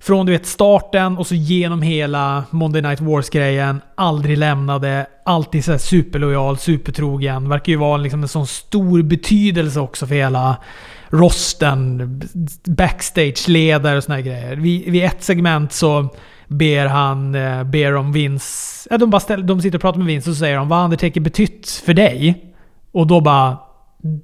från 0.00 0.26
du 0.26 0.32
vet, 0.32 0.46
starten 0.46 1.18
och 1.18 1.26
så 1.26 1.34
genom 1.34 1.82
hela 1.82 2.44
Monday 2.50 2.82
Night 2.82 3.00
Wars-grejen, 3.00 3.80
aldrig 3.94 4.38
lämnade, 4.38 5.06
alltid 5.24 5.64
så 5.64 5.70
här 5.70 5.78
superlojal, 5.78 6.58
supertrogen. 6.58 7.48
Verkar 7.48 7.72
ju 7.72 7.78
vara 7.78 7.96
liksom 7.96 8.22
en 8.22 8.28
sån 8.28 8.46
stor 8.46 9.02
betydelse 9.02 9.80
också 9.80 10.06
för 10.06 10.14
hela 10.14 10.56
rosten, 11.10 12.20
backstage-ledare 12.64 13.96
och 13.96 14.04
såna 14.04 14.14
här 14.14 14.22
grejer. 14.22 14.56
Vid, 14.56 14.92
vid 14.92 15.04
ett 15.04 15.22
segment 15.22 15.72
så 15.72 16.08
ber 16.48 16.86
han, 16.86 17.34
eh, 17.34 17.62
ber 17.64 17.94
om 17.96 18.12
Vince... 18.12 18.88
Ja, 18.90 18.98
de, 18.98 19.10
bara 19.10 19.20
ställ, 19.20 19.46
de 19.46 19.60
sitter 19.60 19.78
och 19.78 19.82
pratar 19.82 19.98
med 19.98 20.06
Vince 20.06 20.30
och 20.30 20.36
så 20.36 20.40
säger 20.40 20.56
de 20.56 20.68
vad 20.68 20.84
Undertaker 20.84 21.20
betytt 21.20 21.82
för 21.86 21.94
dig? 21.94 22.44
Och 22.92 23.06
då 23.06 23.20
bara... 23.20 23.58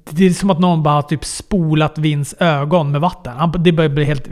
Det 0.09 0.25
är 0.25 0.29
som 0.29 0.49
att 0.49 0.59
någon 0.59 0.83
bara 0.83 0.93
har 0.93 1.01
typ 1.01 1.25
spolat 1.25 1.97
Vins 1.97 2.35
ögon 2.39 2.91
med 2.91 3.01
vatten. 3.01 3.33
Han, 3.37 3.51
det 3.59 3.71
börjar 3.71 3.89
bli 3.89 4.05
helt... 4.05 4.27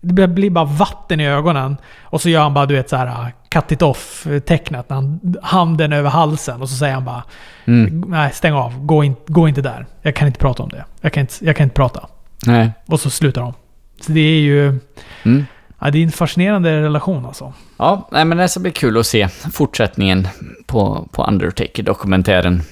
Det 0.00 0.14
börjar 0.14 0.28
bli 0.28 0.50
bara 0.50 0.64
vatten 0.64 1.20
i 1.20 1.26
ögonen. 1.28 1.76
Och 2.02 2.20
så 2.20 2.28
gör 2.28 2.42
han 2.42 2.54
bara 2.54 2.66
du 2.66 2.74
vet 2.74 2.90
så 2.90 2.96
här 2.96 3.32
cut 3.48 3.72
it 3.72 3.82
off-tecknet. 3.82 4.86
han- 4.88 5.34
Handen 5.42 5.92
över 5.92 6.10
halsen. 6.10 6.62
Och 6.62 6.68
så 6.68 6.76
säger 6.76 6.94
han 6.94 7.04
bara 7.04 7.22
Mm. 7.64 8.04
Nej, 8.08 8.32
stäng 8.32 8.52
av. 8.52 8.86
Gå, 8.86 9.04
in, 9.04 9.16
gå 9.26 9.48
inte 9.48 9.62
där. 9.62 9.86
Jag 10.02 10.16
kan 10.16 10.26
inte 10.26 10.38
prata 10.40 10.62
om 10.62 10.68
det. 10.68 10.84
Jag 11.00 11.12
kan 11.12 11.20
inte, 11.20 11.34
jag 11.44 11.56
kan 11.56 11.64
inte 11.64 11.74
prata. 11.76 12.06
Nej. 12.46 12.72
Och 12.86 13.00
så 13.00 13.10
slutar 13.10 13.42
de. 13.42 13.54
Så 14.00 14.12
det 14.12 14.20
är 14.20 14.40
ju... 14.40 14.78
Mm. 15.22 15.46
Ja, 15.84 15.90
det 15.90 15.98
är 15.98 16.02
en 16.02 16.12
fascinerande 16.12 16.82
relation 16.82 17.26
alltså. 17.26 17.52
Ja, 17.76 18.08
nej, 18.12 18.24
men 18.24 18.38
det 18.38 18.48
ska 18.48 18.60
bli 18.60 18.70
kul 18.70 18.98
att 18.98 19.06
se 19.06 19.28
fortsättningen 19.28 20.28
på, 20.66 21.08
på 21.12 21.24
Undertaker-dokumentären. 21.24 22.62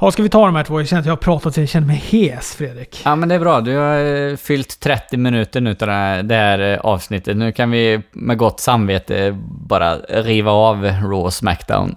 Ja, 0.00 0.10
ska 0.10 0.22
vi 0.22 0.28
ta 0.28 0.46
de 0.46 0.56
här 0.56 0.64
två? 0.64 0.80
Jag 0.80 0.88
känner 0.88 1.00
att 1.00 1.06
jag 1.06 1.12
har 1.12 1.16
pratat 1.16 1.54
så 1.54 1.60
jag 1.60 1.68
känner 1.68 1.86
mig 1.86 1.96
hes, 1.96 2.54
Fredrik. 2.54 3.02
Ja, 3.04 3.16
men 3.16 3.28
det 3.28 3.34
är 3.34 3.38
bra. 3.38 3.60
Du 3.60 3.76
har 3.76 4.30
eh, 4.30 4.36
fyllt 4.36 4.80
30 4.80 5.16
minuter 5.16 5.60
nu 5.60 5.70
av 5.70 6.24
det 6.24 6.34
här, 6.34 6.58
eh, 6.58 6.78
avsnittet. 6.78 7.36
Nu 7.36 7.52
kan 7.52 7.70
vi 7.70 8.02
med 8.12 8.38
gott 8.38 8.60
samvete 8.60 9.38
bara 9.44 9.96
riva 9.96 10.50
av 10.50 10.84
Raw 10.84 11.16
och 11.16 11.34
Smackdown 11.34 11.96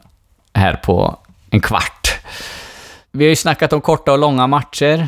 här 0.54 0.76
på 0.76 1.18
en 1.50 1.62
kvart. 1.62 2.20
Vi 3.12 3.26
har 3.26 3.30
ju 3.30 3.36
snackat 3.36 3.74
om 3.74 3.82
korta 3.82 4.12
och 4.12 4.20
långa 4.20 4.48
matcher. 4.48 5.08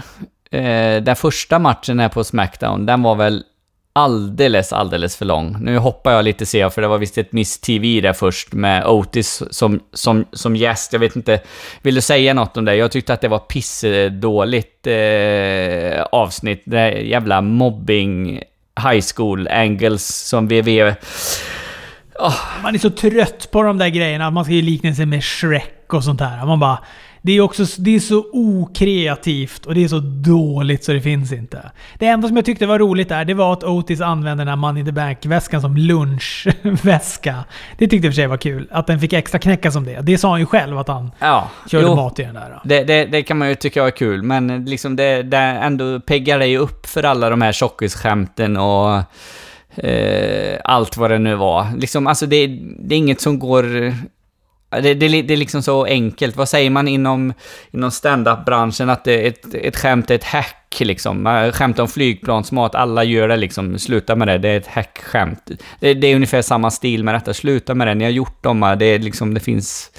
Eh, 0.52 1.02
den 1.02 1.16
första 1.16 1.60
matchen 1.60 2.00
här 2.00 2.10
på 2.10 2.24
Smackdown, 2.24 2.86
den 2.86 3.04
var 3.04 3.16
väl 3.16 3.44
alldeles, 3.96 4.74
alldeles 4.74 5.18
för 5.18 5.26
lång. 5.26 5.58
Nu 5.60 5.78
hoppar 5.78 6.12
jag 6.12 6.26
lite 6.26 6.46
ser 6.46 6.60
jag, 6.60 6.74
för 6.74 6.82
det 6.82 6.88
var 6.88 6.98
visst 6.98 7.18
ett 7.18 7.32
Miss 7.32 7.60
TV 7.60 8.02
där 8.02 8.14
först 8.14 8.54
med 8.54 8.86
Otis 8.86 9.44
som, 9.50 9.80
som, 9.94 10.26
som 10.32 10.56
gäst. 10.56 10.94
Jag 10.94 11.00
vet 11.00 11.16
inte, 11.16 11.40
vill 11.82 11.96
du 11.96 12.02
säga 12.02 12.34
något 12.34 12.58
om 12.58 12.66
det? 12.66 12.76
Jag 12.76 12.92
tyckte 12.92 13.14
att 13.14 13.22
det 13.22 13.28
var 13.28 13.40
pissdåligt 13.40 14.88
eh, 14.88 16.02
avsnitt. 16.12 16.64
Det 16.66 16.78
här 16.78 16.92
jävla 16.92 17.42
mobbing 17.42 18.42
high 18.92 19.06
school 19.16 19.48
angles 19.48 20.28
som 20.28 20.48
VV... 20.48 20.94
Man 22.64 22.76
är 22.76 22.80
så 22.80 22.90
trött 22.90 23.52
på 23.52 23.64
de 23.64 23.78
där 23.78 23.90
grejerna. 23.90 24.32
Man 24.32 24.46
ska 24.46 24.54
ju 24.54 24.62
likna 24.62 24.96
sig 24.96 25.06
med 25.06 25.24
Shrek 25.24 25.94
och 25.94 26.04
sånt 26.04 26.20
där. 26.20 26.46
Man 26.46 26.60
bara... 26.60 26.80
Det 27.26 27.32
är 27.32 27.42
också 27.42 27.66
det 27.78 27.96
är 27.96 28.00
så 28.00 28.26
okreativt 28.34 29.66
och 29.66 29.76
det 29.76 29.84
är 29.84 29.88
så 29.88 30.00
dåligt 30.00 30.84
så 30.84 30.94
det 30.94 31.02
finns 31.02 31.32
inte. 31.32 31.72
Det 32.00 32.08
enda 32.08 32.28
som 32.28 32.38
jag 32.38 32.46
tyckte 32.46 32.66
var 32.66 32.80
roligt 32.80 33.10
där, 33.10 33.26
det 33.26 33.34
var 33.34 33.54
att 33.54 33.64
Otis 33.64 34.02
använde 34.02 34.42
den 34.42 34.48
här 34.48 34.56
Money 34.56 34.80
in 34.80 34.86
the 34.86 34.92
Bank-väskan 34.92 35.62
som 35.62 35.78
lunchväska. 35.78 37.44
Det 37.78 37.88
tyckte 37.88 37.96
jag 37.96 38.06
i 38.06 38.10
och 38.10 38.14
för 38.14 38.16
sig 38.16 38.28
var 38.28 38.38
kul. 38.38 38.68
Att 38.72 38.88
den 38.88 39.00
fick 39.00 39.14
extra 39.14 39.40
knäcka 39.40 39.72
som 39.72 39.84
det. 39.86 40.02
Det 40.02 40.18
sa 40.18 40.30
han 40.30 40.40
ju 40.40 40.46
själv 40.46 40.78
att 40.78 40.88
han 40.88 41.12
Ja, 41.20 41.50
körde 41.68 41.88
jo. 41.88 41.96
mat 41.96 42.20
i 42.20 42.24
den 42.24 42.34
där. 42.34 42.60
Det, 42.64 42.84
det, 42.84 43.06
det 43.06 43.24
kan 43.24 43.38
man 43.38 43.50
ju 43.50 43.56
tycka 43.56 43.84
är 43.84 43.92
kul, 43.92 44.24
men 44.24 44.66
liksom 44.66 44.96
det, 44.96 45.24
det 45.24 45.38
ändå 45.38 46.00
peggar 46.00 46.40
dig 46.40 46.58
upp 46.58 46.86
för 46.86 47.04
alla 47.04 47.30
de 47.30 47.42
här 47.42 47.52
tjockisskämten 47.52 48.58
och 48.58 48.96
eh, 49.86 50.60
allt 50.64 50.98
vad 50.98 51.12
det 51.12 51.20
nu 51.20 51.36
var. 51.36 51.68
Liksom, 51.78 52.08
alltså 52.08 52.26
det, 52.26 52.48
det 52.80 52.96
är 52.96 53.00
inget 53.00 53.22
som 53.22 53.40
går... 53.40 53.94
Det, 54.82 54.94
det, 54.94 55.22
det 55.22 55.34
är 55.34 55.38
liksom 55.38 55.62
så 55.62 55.86
enkelt. 55.86 56.36
Vad 56.36 56.50
säger 56.50 56.70
man 56.70 56.88
inom, 56.88 57.34
inom 57.72 57.92
stand-up-branschen? 57.92 58.90
Att 58.90 59.04
det, 59.04 59.28
ett, 59.28 59.54
ett 59.54 59.78
skämt 59.78 60.12
är 60.12 60.16
ett 60.16 60.24
hack. 60.24 60.80
liksom. 60.80 61.52
Skämt 61.54 61.80
om 61.80 61.88
flygplansmat, 61.88 62.76
alla 62.76 63.04
gör 63.04 63.28
det 63.28 63.38
liksom. 63.38 63.80
Sluta 63.80 64.16
med 64.16 64.28
det, 64.28 64.38
det 64.38 64.50
är 64.50 64.58
ett 64.58 64.68
hack-skämt. 64.68 65.52
Det, 65.80 65.94
det 65.94 66.08
är 66.08 66.16
ungefär 66.16 66.42
samma 66.42 66.72
stil 66.72 67.04
med 67.04 67.16
detta. 67.16 67.34
Sluta 67.34 67.76
med 67.76 67.88
det, 67.88 67.96
ni 67.96 68.04
har 68.04 68.12
gjort 68.12 68.44
dem. 68.44 68.76
Det 68.80 68.86
är 68.86 69.00
liksom, 69.00 69.34
det 69.34 69.40
finns... 69.40 69.92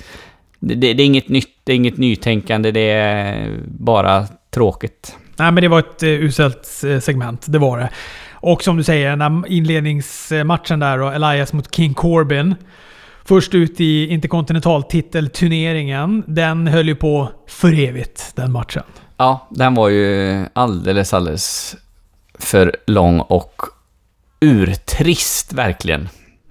Det, 0.59 0.75
det, 0.75 1.03
är 1.03 1.07
inget 1.07 1.29
nytt, 1.29 1.61
det 1.65 1.73
är 1.73 1.77
inget 1.77 1.97
nytänkande, 1.97 2.71
det 2.71 2.91
är 2.91 3.51
bara 3.67 4.27
tråkigt. 4.51 5.17
Nej, 5.39 5.53
men 5.53 5.63
det 5.63 5.69
var 5.69 5.79
ett 5.79 6.03
uh, 6.03 6.09
uselt 6.09 6.83
eh, 6.87 7.01
segment. 7.01 7.45
Det 7.49 7.59
var 7.59 7.79
det. 7.79 7.91
Och 8.33 8.63
som 8.63 8.77
du 8.77 8.85
säger, 8.85 9.11
den 9.11 9.19
där 9.19 9.49
inledningsmatchen 9.49 10.81
där 10.81 10.99
då. 10.99 11.09
Elias 11.09 11.53
mot 11.53 11.75
King 11.75 11.95
Corbin. 11.95 12.55
Först 13.29 13.55
ut 13.55 13.81
i 13.81 14.09
interkontinentaltitelturneringen. 14.09 16.25
Den 16.27 16.67
höll 16.67 16.89
ju 16.89 16.95
på 16.95 17.29
för 17.47 17.79
evigt, 17.79 18.37
den 18.37 18.53
matchen. 18.53 18.83
Ja, 19.17 19.49
den 19.51 19.75
var 19.75 19.89
ju 19.89 20.47
alldeles, 20.53 21.15
alldeles 21.15 21.77
för 22.39 22.77
lång 22.87 23.21
och 23.21 23.63
urtrist 24.41 25.53
verkligen. 25.53 26.09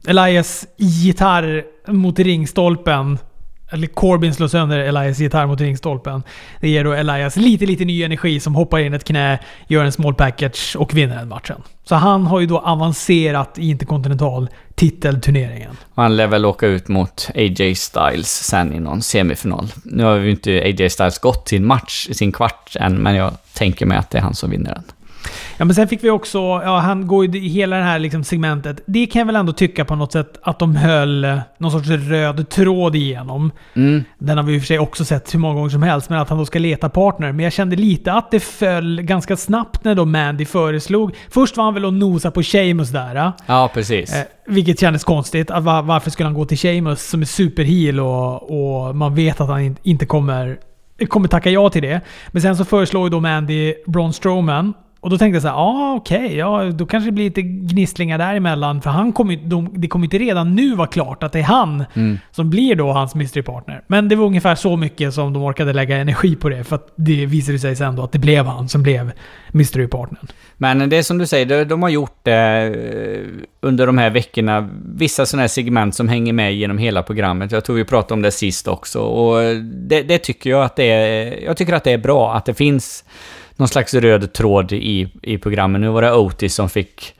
Elias 0.07 0.67
gitarr 0.77 1.63
mot 1.87 2.19
ringstolpen 2.19 3.17
eller 3.69 3.87
Corbin 3.87 4.33
slår 4.33 4.47
sönder 4.47 4.79
Elias 4.79 5.19
gitarr 5.19 5.47
mot 5.47 5.61
ringstolpen. 5.61 6.23
Det 6.59 6.69
ger 6.69 6.83
då 6.83 6.93
Elias 6.93 7.35
lite, 7.35 7.65
lite 7.65 7.85
ny 7.85 8.03
energi 8.03 8.39
som 8.39 8.55
hoppar 8.55 8.79
in 8.79 8.93
ett 8.93 9.03
knä, 9.03 9.39
gör 9.67 9.83
en 9.83 9.91
small 9.91 10.13
package 10.13 10.75
och 10.75 10.93
vinner 10.93 11.15
den 11.15 11.27
matchen. 11.27 11.61
Så 11.83 11.95
han 11.95 12.27
har 12.27 12.39
ju 12.39 12.45
då 12.45 12.59
avancerat 12.59 13.59
i 13.59 13.69
interkontinental 13.69 14.49
titelturneringen. 14.75 15.77
Han 15.95 16.15
lär 16.15 16.27
väl 16.27 16.45
åka 16.45 16.67
ut 16.67 16.87
mot 16.87 17.29
AJ 17.35 17.75
Styles 17.75 18.29
sen 18.29 18.73
i 18.73 18.79
någon 18.79 19.01
semifinal. 19.01 19.67
Nu 19.83 20.03
har 20.03 20.15
ju 20.15 20.31
inte 20.31 20.51
AJ 20.51 20.89
Styles 20.89 21.19
gått 21.19 21.47
sin 21.47 21.65
match, 21.65 22.07
sin 22.11 22.31
kvart 22.31 22.75
än, 22.79 22.95
men 22.95 23.15
jag 23.15 23.33
tänker 23.53 23.85
mig 23.85 23.97
att 23.97 24.09
det 24.09 24.17
är 24.17 24.21
han 24.21 24.35
som 24.35 24.49
vinner 24.49 24.73
den. 24.73 24.83
Ja, 25.57 25.65
men 25.65 25.75
sen 25.75 25.87
fick 25.87 26.03
vi 26.03 26.09
också... 26.09 26.37
Ja, 26.39 26.79
han 26.79 27.07
går 27.07 27.25
ju 27.25 27.39
i 27.39 27.47
hela 27.47 27.77
det 27.77 27.83
här 27.83 27.99
liksom 27.99 28.23
segmentet. 28.23 28.81
Det 28.85 29.05
kan 29.05 29.19
jag 29.19 29.25
väl 29.25 29.35
ändå 29.35 29.53
tycka 29.53 29.85
på 29.85 29.95
något 29.95 30.11
sätt 30.11 30.39
att 30.43 30.59
de 30.59 30.75
höll 30.75 31.25
eh, 31.25 31.39
någon 31.57 31.71
sorts 31.71 31.87
röd 31.87 32.49
tråd 32.49 32.95
igenom. 32.95 33.51
Mm. 33.73 34.03
Den 34.17 34.37
har 34.37 34.43
vi 34.43 34.55
i 34.55 34.57
och 34.57 34.61
för 34.61 34.67
sig 34.67 34.79
också 34.79 35.05
sett 35.05 35.33
hur 35.33 35.39
många 35.39 35.53
gånger 35.53 35.69
som 35.69 35.83
helst, 35.83 36.09
men 36.09 36.19
att 36.19 36.29
han 36.29 36.37
då 36.37 36.45
ska 36.45 36.59
leta 36.59 36.89
partner. 36.89 37.31
Men 37.31 37.43
jag 37.43 37.53
kände 37.53 37.75
lite 37.75 38.13
att 38.13 38.31
det 38.31 38.39
föll 38.39 39.01
ganska 39.01 39.37
snabbt 39.37 39.83
när 39.83 39.95
då 39.95 40.05
Mandy 40.05 40.45
föreslog. 40.45 41.15
Först 41.29 41.57
var 41.57 41.63
han 41.63 41.73
väl 41.73 41.85
och 41.85 41.93
nosa 41.93 42.31
på 42.31 42.43
Sheamus 42.43 42.89
där. 42.89 43.31
Ja, 43.45 43.71
precis. 43.73 44.13
Eh, 44.13 44.23
vilket 44.47 44.79
kändes 44.79 45.03
konstigt. 45.03 45.51
Att 45.51 45.63
var, 45.63 45.81
varför 45.81 46.11
skulle 46.11 46.27
han 46.27 46.33
gå 46.33 46.45
till 46.45 46.57
Sheamus 46.57 47.09
som 47.09 47.21
är 47.21 47.25
superheel 47.25 47.99
och, 47.99 48.87
och 48.87 48.95
man 48.95 49.15
vet 49.15 49.41
att 49.41 49.49
han 49.49 49.77
inte 49.83 50.05
kommer 50.05 50.57
kommer 51.09 51.27
tacka 51.27 51.49
ja 51.49 51.69
till 51.69 51.81
det. 51.81 52.01
Men 52.27 52.41
sen 52.41 52.57
så 52.57 52.65
föreslår 52.65 53.03
ju 53.03 53.09
då 53.09 53.19
Mandy 53.19 53.73
Braun 53.87 54.13
Strowman 54.13 54.73
och 55.05 55.11
då 55.11 55.17
tänkte 55.17 55.35
jag 55.35 55.41
så 55.41 55.47
här, 55.47 55.55
ah, 55.55 55.93
okej, 55.95 56.25
okay, 56.25 56.37
ja, 56.37 56.63
då 56.71 56.85
kanske 56.85 57.07
det 57.07 57.11
blir 57.11 57.25
lite 57.25 57.41
gnisslingar 57.41 58.17
däremellan. 58.17 58.81
För 58.81 58.89
han 58.89 59.13
kommer, 59.13 59.35
de, 59.35 59.69
det 59.73 59.87
kommer 59.87 60.05
inte 60.05 60.17
redan 60.17 60.55
nu 60.55 60.75
vara 60.75 60.87
klart 60.87 61.23
att 61.23 61.31
det 61.31 61.39
är 61.39 61.43
han 61.43 61.85
mm. 61.93 62.19
som 62.31 62.49
blir 62.49 62.75
då 62.75 62.91
hans 62.91 63.15
mystery 63.15 63.43
partner. 63.43 63.83
Men 63.87 64.09
det 64.09 64.15
var 64.15 64.25
ungefär 64.25 64.55
så 64.55 64.77
mycket 64.77 65.13
som 65.13 65.33
de 65.33 65.43
orkade 65.43 65.73
lägga 65.73 65.97
energi 65.97 66.35
på 66.35 66.49
det. 66.49 66.63
För 66.63 66.75
att 66.75 66.93
det 66.95 67.25
visade 67.25 67.59
sig 67.59 67.75
sen 67.75 67.95
då 67.95 68.03
att 68.03 68.11
det 68.11 68.19
blev 68.19 68.45
han 68.45 68.69
som 68.69 68.83
blev 68.83 69.11
mystery 69.51 69.87
partnern. 69.87 70.27
Men 70.57 70.89
det 70.89 70.97
är 70.97 71.03
som 71.03 71.17
du 71.17 71.25
säger, 71.25 71.65
de 71.65 71.83
har 71.83 71.89
gjort 71.89 72.19
det 72.23 72.33
eh, 72.33 73.43
under 73.61 73.87
de 73.87 73.97
här 73.97 74.09
veckorna. 74.09 74.69
Vissa 74.95 75.25
sådana 75.25 75.41
här 75.41 75.47
segment 75.47 75.95
som 75.95 76.07
hänger 76.07 76.33
med 76.33 76.55
genom 76.55 76.77
hela 76.77 77.03
programmet. 77.03 77.51
Jag 77.51 77.65
tror 77.65 77.75
vi 77.75 77.85
pratade 77.85 78.13
om 78.13 78.21
det 78.21 78.31
sist 78.31 78.67
också. 78.67 78.99
Och 78.99 79.55
det, 79.63 80.01
det 80.01 80.17
tycker 80.17 80.49
jag 80.49 80.63
att 80.63 80.75
det 80.75 80.91
är... 80.91 81.43
Jag 81.45 81.57
tycker 81.57 81.73
att 81.73 81.83
det 81.83 81.91
är 81.91 81.97
bra 81.97 82.35
att 82.35 82.45
det 82.45 82.53
finns 82.53 83.03
någon 83.55 83.67
slags 83.67 83.93
röd 83.93 84.33
tråd 84.33 84.71
i, 84.71 85.07
i 85.21 85.37
programmen. 85.37 85.81
Nu 85.81 85.89
var 85.89 86.01
det 86.01 86.13
Otis 86.13 86.55
som 86.55 86.69
fick 86.69 87.15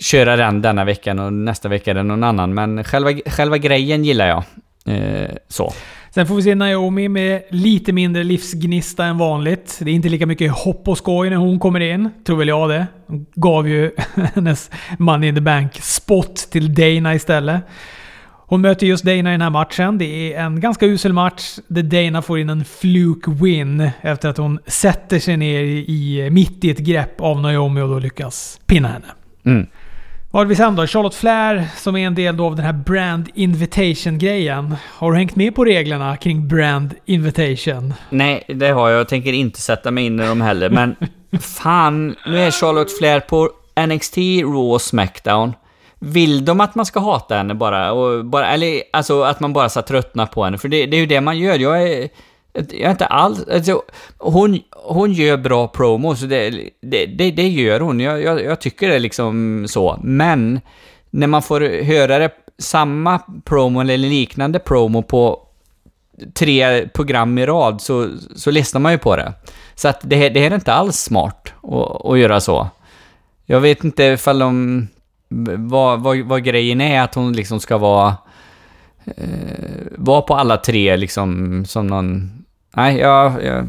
köra 0.00 0.36
den 0.36 0.62
denna 0.62 0.84
veckan 0.84 1.18
och 1.18 1.32
nästa 1.32 1.68
vecka 1.68 1.90
är 1.90 1.94
det 1.94 2.02
någon 2.02 2.24
annan. 2.24 2.54
Men 2.54 2.84
själva, 2.84 3.12
själva 3.26 3.58
grejen 3.58 4.04
gillar 4.04 4.26
jag. 4.28 4.44
Eh, 4.86 5.30
så. 5.48 5.72
Sen 6.10 6.26
får 6.26 6.34
vi 6.34 6.42
se 6.42 6.54
Naomi 6.54 7.08
med 7.08 7.42
lite 7.50 7.92
mindre 7.92 8.24
livsgnista 8.24 9.04
än 9.04 9.18
vanligt. 9.18 9.78
Det 9.80 9.90
är 9.90 9.94
inte 9.94 10.08
lika 10.08 10.26
mycket 10.26 10.52
hopp 10.52 10.88
och 10.88 10.98
skoj 10.98 11.30
när 11.30 11.36
hon 11.36 11.58
kommer 11.58 11.80
in. 11.80 12.10
Tror 12.26 12.36
väl 12.36 12.48
jag 12.48 12.68
det. 12.68 12.86
Hon 13.06 13.26
gav 13.34 13.68
ju 13.68 13.90
hennes 14.34 14.70
Money 14.98 15.28
in 15.28 15.34
the 15.34 15.40
Bank-spot 15.40 16.36
till 16.50 16.74
Dana 16.74 17.14
istället. 17.14 17.62
Hon 18.54 18.60
möter 18.60 18.86
just 18.86 19.04
Dana 19.04 19.16
i 19.16 19.32
den 19.32 19.40
här 19.40 19.50
matchen. 19.50 19.98
Det 19.98 20.34
är 20.34 20.40
en 20.40 20.60
ganska 20.60 20.86
usel 20.86 21.12
match 21.12 21.58
där 21.68 21.82
Dana 21.82 22.22
får 22.22 22.38
in 22.38 22.48
en 22.48 22.64
fluke 22.64 23.30
win 23.30 23.90
efter 24.00 24.28
att 24.28 24.36
hon 24.36 24.58
sätter 24.66 25.18
sig 25.18 25.36
ner 25.36 25.60
i, 25.62 26.28
mitt 26.30 26.64
i 26.64 26.70
ett 26.70 26.78
grepp 26.78 27.20
av 27.20 27.40
Naomi 27.40 27.80
och 27.80 27.88
då 27.88 27.98
lyckas 27.98 28.60
pinna 28.66 28.88
henne. 28.88 29.06
Mm. 29.44 29.66
Vad 30.30 30.40
har 30.40 30.46
vi 30.46 30.56
sen 30.56 30.76
då? 30.76 30.86
Charlotte 30.86 31.14
Flair 31.14 31.68
som 31.76 31.96
är 31.96 32.06
en 32.06 32.14
del 32.14 32.40
av 32.40 32.56
den 32.56 32.64
här 32.64 32.72
Brand 32.72 33.28
Invitation-grejen. 33.34 34.76
Har 34.88 35.12
du 35.12 35.18
hängt 35.18 35.36
med 35.36 35.54
på 35.54 35.64
reglerna 35.64 36.16
kring 36.16 36.48
Brand 36.48 36.94
Invitation? 37.04 37.94
Nej, 38.10 38.44
det 38.48 38.68
har 38.68 38.90
jag. 38.90 39.00
Jag 39.00 39.08
tänker 39.08 39.32
inte 39.32 39.60
sätta 39.60 39.90
mig 39.90 40.04
in 40.06 40.20
i 40.20 40.26
dem 40.26 40.40
heller. 40.40 40.70
Men 40.70 40.96
fan, 41.40 42.16
nu 42.26 42.38
är 42.38 42.50
Charlotte 42.50 42.98
Flair 42.98 43.20
på 43.20 43.50
NXT, 43.86 44.16
Raw, 44.42 44.78
Smackdown. 44.78 45.52
Vill 46.04 46.44
de 46.44 46.60
att 46.60 46.74
man 46.74 46.86
ska 46.86 47.00
hata 47.00 47.36
henne 47.36 47.54
bara? 47.54 47.92
Och 47.92 48.24
bara 48.24 48.46
eller 48.46 48.82
alltså 48.92 49.22
att 49.22 49.40
man 49.40 49.52
bara 49.52 49.68
ska 49.68 49.82
tröttna 49.82 50.26
på 50.26 50.44
henne? 50.44 50.58
För 50.58 50.68
det, 50.68 50.86
det 50.86 50.96
är 50.96 51.00
ju 51.00 51.06
det 51.06 51.20
man 51.20 51.38
gör. 51.38 51.58
Jag 51.58 51.82
är... 51.82 52.08
Jag 52.52 52.80
är 52.80 52.90
inte 52.90 53.06
alls... 53.06 53.48
Alltså, 53.52 53.82
hon, 54.18 54.58
hon 54.70 55.12
gör 55.12 55.36
bra 55.36 55.68
promos, 55.68 56.20
det, 56.20 56.50
det, 56.80 57.06
det, 57.06 57.30
det 57.30 57.48
gör 57.48 57.80
hon. 57.80 58.00
Jag, 58.00 58.22
jag, 58.22 58.44
jag, 58.44 58.60
tycker 58.60 58.88
det 58.88 58.94
är 58.94 58.98
liksom 58.98 59.66
så. 59.68 59.98
Men 60.02 60.60
när 61.10 61.26
man 61.26 61.42
får 61.42 61.82
höra 61.84 62.18
det, 62.18 62.30
samma 62.58 63.20
promo 63.44 63.80
eller 63.80 63.98
liknande 63.98 64.58
promo 64.58 65.02
på 65.02 65.40
tre 66.34 66.88
program 66.88 67.38
i 67.38 67.46
rad 67.46 67.80
så, 67.80 68.08
så 68.36 68.50
lyssnar 68.50 68.80
man 68.80 68.92
ju 68.92 68.98
på 68.98 69.16
det. 69.16 69.32
Så 69.74 69.88
att 69.88 70.00
det, 70.02 70.28
det 70.28 70.46
är 70.46 70.54
inte 70.54 70.72
alls 70.72 70.96
smart 70.96 71.52
att, 71.62 72.06
att 72.06 72.18
göra 72.18 72.40
så. 72.40 72.68
Jag 73.46 73.60
vet 73.60 73.84
inte 73.84 74.04
ifall 74.04 74.38
de 74.38 74.88
vad, 75.58 76.00
vad, 76.00 76.18
vad 76.18 76.44
grejen 76.44 76.80
är, 76.80 77.00
att 77.00 77.14
hon 77.14 77.32
liksom 77.32 77.60
ska 77.60 77.78
vara... 77.78 78.16
Eh, 79.04 79.86
vara 79.96 80.22
på 80.22 80.34
alla 80.34 80.56
tre 80.56 80.96
liksom 80.96 81.64
som 81.64 81.86
någon... 81.86 82.30
Nej, 82.76 82.98
jag, 82.98 83.44
jag, 83.44 83.66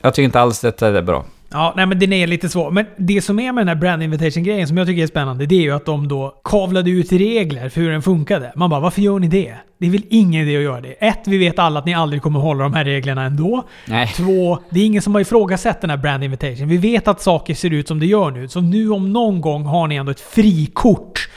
jag 0.00 0.14
tycker 0.14 0.24
inte 0.24 0.40
alls 0.40 0.60
detta 0.60 0.88
är 0.88 1.02
bra. 1.02 1.24
Ja, 1.54 1.72
nej 1.76 1.86
men 1.86 1.98
den 1.98 2.12
är 2.12 2.26
lite 2.26 2.48
svår. 2.48 2.70
Men 2.70 2.86
det 2.96 3.22
som 3.22 3.38
är 3.38 3.52
med 3.52 3.60
den 3.60 3.68
här 3.68 3.74
brand 3.74 4.02
invitation-grejen 4.02 4.68
som 4.68 4.76
jag 4.76 4.86
tycker 4.86 5.02
är 5.02 5.06
spännande, 5.06 5.46
det 5.46 5.54
är 5.54 5.60
ju 5.60 5.70
att 5.70 5.86
de 5.86 6.08
då 6.08 6.34
kavlade 6.44 6.90
ut 6.90 7.12
regler 7.12 7.68
för 7.68 7.80
hur 7.80 7.90
den 7.90 8.02
funkade. 8.02 8.52
Man 8.56 8.70
bara, 8.70 8.80
varför 8.80 9.02
gör 9.02 9.18
ni 9.18 9.28
det? 9.28 9.54
Det 9.78 9.86
är 9.86 9.90
väl 9.90 10.04
ingen 10.10 10.42
idé 10.42 10.56
att 10.56 10.62
göra 10.62 10.80
det. 10.80 10.92
Ett, 10.92 11.20
vi 11.26 11.38
vet 11.38 11.58
alla 11.58 11.78
att 11.78 11.86
ni 11.86 11.94
aldrig 11.94 12.22
kommer 12.22 12.40
hålla 12.40 12.64
de 12.64 12.74
här 12.74 12.84
reglerna 12.84 13.22
ändå. 13.22 13.62
Nej. 13.86 14.12
Två, 14.16 14.58
det 14.70 14.80
är 14.80 14.86
ingen 14.86 15.02
som 15.02 15.14
har 15.14 15.20
ifrågasatt 15.20 15.80
den 15.80 15.90
här 15.90 15.96
brand 15.96 16.24
invitation. 16.24 16.68
Vi 16.68 16.76
vet 16.76 17.08
att 17.08 17.22
saker 17.22 17.54
ser 17.54 17.70
ut 17.70 17.88
som 17.88 18.00
det 18.00 18.06
gör 18.06 18.30
nu. 18.30 18.48
Så 18.48 18.60
nu 18.60 18.90
om 18.90 19.12
någon 19.12 19.40
gång 19.40 19.64
har 19.64 19.86
ni 19.86 19.96
ändå 19.96 20.12
ett 20.12 20.20
frikort 20.20 21.28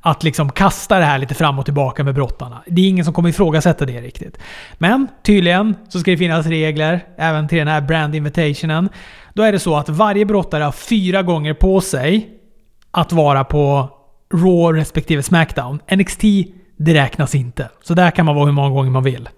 att 0.00 0.22
liksom 0.22 0.50
kasta 0.50 0.98
det 0.98 1.04
här 1.04 1.18
lite 1.18 1.34
fram 1.34 1.58
och 1.58 1.64
tillbaka 1.64 2.04
med 2.04 2.14
brottarna. 2.14 2.62
Det 2.66 2.82
är 2.82 2.88
ingen 2.88 3.04
som 3.04 3.14
kommer 3.14 3.28
ifrågasätta 3.28 3.86
det 3.86 4.00
riktigt. 4.00 4.38
Men 4.78 5.08
tydligen 5.22 5.76
så 5.88 6.00
ska 6.00 6.10
det 6.10 6.16
finnas 6.16 6.46
regler 6.46 7.04
även 7.16 7.48
till 7.48 7.58
den 7.58 7.68
här 7.68 7.80
brand 7.80 8.14
invitationen. 8.14 8.88
Då 9.36 9.42
är 9.42 9.52
det 9.52 9.58
så 9.58 9.76
att 9.76 9.88
varje 9.88 10.24
brottare 10.24 10.64
har 10.64 10.72
fyra 10.72 11.22
gånger 11.22 11.54
på 11.54 11.80
sig 11.80 12.28
att 12.90 13.12
vara 13.12 13.44
på 13.44 13.88
Raw 14.34 14.80
respektive 14.80 15.22
Smackdown. 15.22 15.80
NXT, 15.96 16.22
det 16.76 16.94
räknas 16.94 17.34
inte. 17.34 17.68
Så 17.82 17.94
där 17.94 18.10
kan 18.10 18.26
man 18.26 18.34
vara 18.34 18.44
hur 18.44 18.52
många 18.52 18.70
gånger 18.70 18.90
man 18.90 19.02
vill. 19.02 19.28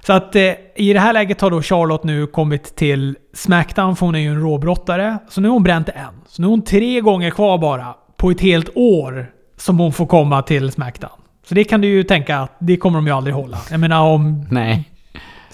Så 0.00 0.12
att 0.12 0.36
eh, 0.36 0.52
i 0.76 0.92
det 0.92 1.00
här 1.00 1.12
läget 1.12 1.40
har 1.40 1.50
då 1.50 1.62
Charlotte 1.62 2.04
nu 2.04 2.26
kommit 2.26 2.76
till 2.76 3.16
Smackdown, 3.34 3.96
för 3.96 4.06
hon 4.06 4.14
är 4.14 4.18
ju 4.18 4.28
en 4.28 4.40
råbrottare. 4.40 5.18
Så 5.28 5.40
nu 5.40 5.48
har 5.48 5.52
hon 5.52 5.62
bränt 5.62 5.88
en. 5.88 6.14
Så 6.28 6.42
nu 6.42 6.48
har 6.48 6.50
hon 6.50 6.64
tre 6.64 7.00
gånger 7.00 7.30
kvar 7.30 7.58
bara 7.58 7.94
på 8.16 8.30
ett 8.30 8.40
helt 8.40 8.70
år 8.74 9.30
som 9.56 9.78
hon 9.78 9.92
får 9.92 10.06
komma 10.06 10.42
till 10.42 10.72
Smackdown. 10.72 11.20
Så 11.48 11.54
det 11.54 11.64
kan 11.64 11.80
du 11.80 11.88
ju 11.88 12.02
tänka 12.02 12.38
att 12.38 12.56
det 12.58 12.76
kommer 12.76 12.98
de 12.98 13.06
ju 13.06 13.12
aldrig 13.12 13.34
hålla. 13.34 13.58
Jag 13.70 13.80
menar 13.80 14.00
om 14.00 14.46
Nej. 14.50 14.90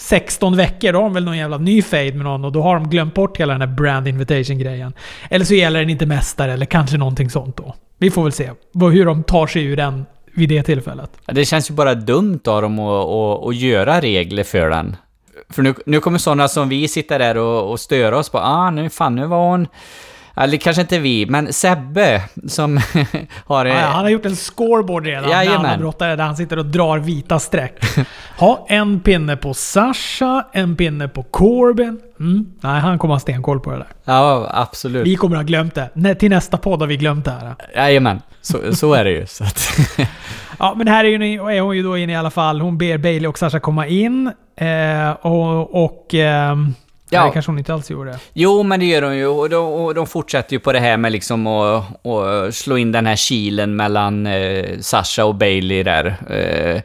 16 0.02 0.56
veckor, 0.56 0.92
då 0.92 0.98
har 0.98 1.04
de 1.04 1.14
väl 1.14 1.24
någon 1.24 1.38
jävla 1.38 1.58
ny 1.58 1.82
fade 1.82 2.12
med 2.12 2.24
någon 2.24 2.44
och 2.44 2.52
då 2.52 2.62
har 2.62 2.74
de 2.74 2.90
glömt 2.90 3.14
bort 3.14 3.40
hela 3.40 3.52
den 3.52 3.60
här 3.60 3.76
brand 3.76 4.08
invitation-grejen. 4.08 4.92
Eller 5.30 5.44
så 5.44 5.54
gäller 5.54 5.80
den 5.80 5.90
inte 5.90 6.06
mästare 6.06 6.52
eller 6.52 6.66
kanske 6.66 6.96
någonting 6.96 7.30
sånt 7.30 7.56
då. 7.56 7.74
Vi 7.98 8.10
får 8.10 8.22
väl 8.22 8.32
se 8.32 8.50
hur 8.74 9.04
de 9.04 9.22
tar 9.22 9.46
sig 9.46 9.64
ur 9.64 9.76
den 9.76 10.06
vid 10.34 10.48
det 10.48 10.62
tillfället. 10.62 11.10
Det 11.26 11.44
känns 11.44 11.70
ju 11.70 11.74
bara 11.74 11.94
dumt 11.94 12.40
av 12.46 12.62
dem 12.62 12.78
att, 12.78 13.08
att, 13.08 13.46
att 13.48 13.56
göra 13.56 14.00
regler 14.00 14.44
för 14.44 14.70
den. 14.70 14.96
För 15.50 15.62
nu, 15.62 15.74
nu 15.86 16.00
kommer 16.00 16.18
sådana 16.18 16.48
som 16.48 16.68
vi 16.68 16.88
sitta 16.88 17.18
där 17.18 17.36
och, 17.36 17.70
och 17.70 17.80
störa 17.80 18.18
oss 18.18 18.28
på 18.28 18.38
ah, 18.38 18.70
nu 18.70 18.90
fan 18.90 19.14
nu 19.14 19.26
var 19.26 19.50
hon 19.50 19.66
eller 20.36 20.56
kanske 20.56 20.82
inte 20.82 20.98
vi, 20.98 21.26
men 21.26 21.52
Sebbe 21.52 22.22
som 22.48 22.80
har... 23.46 23.66
Ja, 23.66 23.74
han 23.74 24.02
har 24.04 24.10
gjort 24.10 24.26
en 24.26 24.36
scoreboard 24.36 25.06
redan 25.06 25.30
Jajamän. 25.30 25.66
alla 25.66 25.78
brottare 25.78 26.16
där 26.16 26.24
han 26.24 26.36
sitter 26.36 26.58
och 26.58 26.66
drar 26.66 26.98
vita 26.98 27.38
streck. 27.38 27.84
ha, 28.38 28.66
en 28.68 29.00
pinne 29.00 29.36
på 29.36 29.54
Sasha, 29.54 30.44
en 30.52 30.76
pinne 30.76 31.08
på 31.08 31.22
Corbin. 31.22 32.00
Mm. 32.20 32.46
Nej, 32.60 32.80
han 32.80 32.98
kommer 32.98 33.14
ha 33.14 33.20
stenkoll 33.20 33.60
på 33.60 33.70
det 33.70 33.76
där. 33.76 33.86
Ja, 34.04 34.50
absolut. 34.54 35.06
Vi 35.06 35.16
kommer 35.16 35.36
ha 35.36 35.42
glömt 35.42 35.74
det. 35.74 35.90
Nä, 35.94 36.14
till 36.14 36.30
nästa 36.30 36.58
podd 36.58 36.80
har 36.80 36.86
vi 36.86 36.96
glömt 36.96 37.24
det 37.24 37.30
här. 37.30 37.54
Jajamän, 37.74 38.22
så, 38.40 38.76
så 38.76 38.94
är 38.94 39.04
det 39.04 39.10
ju. 39.10 39.26
Så 39.26 39.44
att 39.44 39.78
Ja, 40.58 40.74
men 40.76 40.88
här 40.88 41.04
är, 41.04 41.08
ju, 41.08 41.34
är 41.50 41.60
hon 41.60 41.76
ju 41.76 41.82
då 41.82 41.98
inne 41.98 42.12
i 42.12 42.16
alla 42.16 42.30
fall. 42.30 42.60
Hon 42.60 42.78
ber 42.78 42.98
Bailey 42.98 43.26
och 43.28 43.38
Sasha 43.38 43.60
komma 43.60 43.86
in. 43.86 44.32
Eh, 44.56 45.10
och... 45.10 45.84
och 45.84 46.14
ehm, 46.14 46.74
Ja. 47.12 47.22
Nej, 47.22 47.32
kanske 47.32 47.50
hon 47.50 47.58
inte 47.58 47.74
alls 47.74 47.90
gjorde. 47.90 48.18
Jo, 48.32 48.62
men 48.62 48.80
det 48.80 48.86
gör 48.86 49.02
de 49.02 49.16
ju. 49.16 49.26
Och 49.26 49.50
de, 49.50 49.66
och 49.66 49.94
de 49.94 50.06
fortsätter 50.06 50.52
ju 50.52 50.60
på 50.60 50.72
det 50.72 50.80
här 50.80 50.96
med 50.96 51.12
liksom 51.12 51.46
att, 51.46 52.06
att 52.06 52.54
slå 52.54 52.78
in 52.78 52.92
den 52.92 53.06
här 53.06 53.16
kilen 53.16 53.76
mellan 53.76 54.26
eh, 54.26 54.78
Sasha 54.80 55.24
och 55.24 55.34
Bailey 55.34 55.82
där. 55.82 56.06
Eh, 56.30 56.82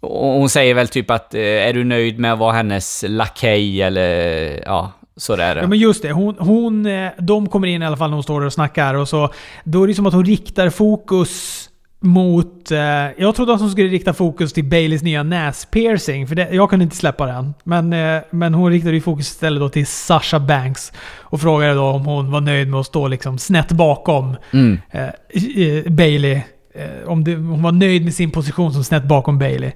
och 0.00 0.32
hon 0.32 0.48
säger 0.48 0.74
väl 0.74 0.88
typ 0.88 1.10
att 1.10 1.34
eh, 1.34 1.40
är 1.40 1.72
du 1.72 1.84
nöjd 1.84 2.18
med 2.18 2.32
att 2.32 2.38
vara 2.38 2.52
hennes 2.52 3.04
lakej 3.08 3.82
eller 3.82 4.62
ja, 4.66 4.92
sådär. 5.16 5.56
Ja, 5.56 5.66
men 5.66 5.78
just 5.78 6.02
det. 6.02 6.12
Hon, 6.12 6.36
hon, 6.38 6.86
eh, 6.86 7.10
de 7.18 7.48
kommer 7.48 7.68
in 7.68 7.82
i 7.82 7.86
alla 7.86 7.96
fall 7.96 8.10
när 8.10 8.16
hon 8.16 8.22
står 8.22 8.40
och 8.40 8.52
snackar 8.52 8.94
och 8.94 9.08
så... 9.08 9.32
Då 9.64 9.82
är 9.82 9.86
det 9.88 9.94
som 9.94 10.06
att 10.06 10.14
hon 10.14 10.24
riktar 10.24 10.70
fokus 10.70 11.67
mot... 12.00 12.70
Eh, 12.70 12.78
jag 13.18 13.34
trodde 13.34 13.54
att 13.54 13.60
hon 13.60 13.70
skulle 13.70 13.88
rikta 13.88 14.12
fokus 14.12 14.52
till 14.52 14.64
Baileys 14.64 15.02
nya 15.02 15.22
näspiercing, 15.22 16.26
för 16.28 16.34
det, 16.34 16.48
jag 16.52 16.70
kunde 16.70 16.82
inte 16.82 16.96
släppa 16.96 17.26
den. 17.26 17.54
Men, 17.64 17.92
eh, 17.92 18.22
men 18.30 18.54
hon 18.54 18.70
riktade 18.70 18.94
ju 18.94 19.00
fokus 19.00 19.28
istället 19.30 19.60
då 19.60 19.68
till 19.68 19.86
Sasha 19.86 20.40
Banks 20.40 20.92
och 21.20 21.40
frågade 21.40 21.74
då 21.74 21.84
om 21.84 22.06
hon 22.06 22.30
var 22.30 22.40
nöjd 22.40 22.68
med 22.68 22.80
att 22.80 22.86
stå 22.86 23.08
liksom 23.08 23.38
snett 23.38 23.72
bakom 23.72 24.36
Mm. 24.52 24.78
eh, 24.90 25.92
Bailey. 25.92 26.40
Eh, 26.74 27.08
om 27.08 27.24
det, 27.24 27.34
hon 27.34 27.62
var 27.62 27.72
nöjd 27.72 28.04
med 28.04 28.14
sin 28.14 28.30
position 28.30 28.72
som 28.72 28.84
snett 28.84 29.04
bakom 29.04 29.38
Bailey. 29.38 29.72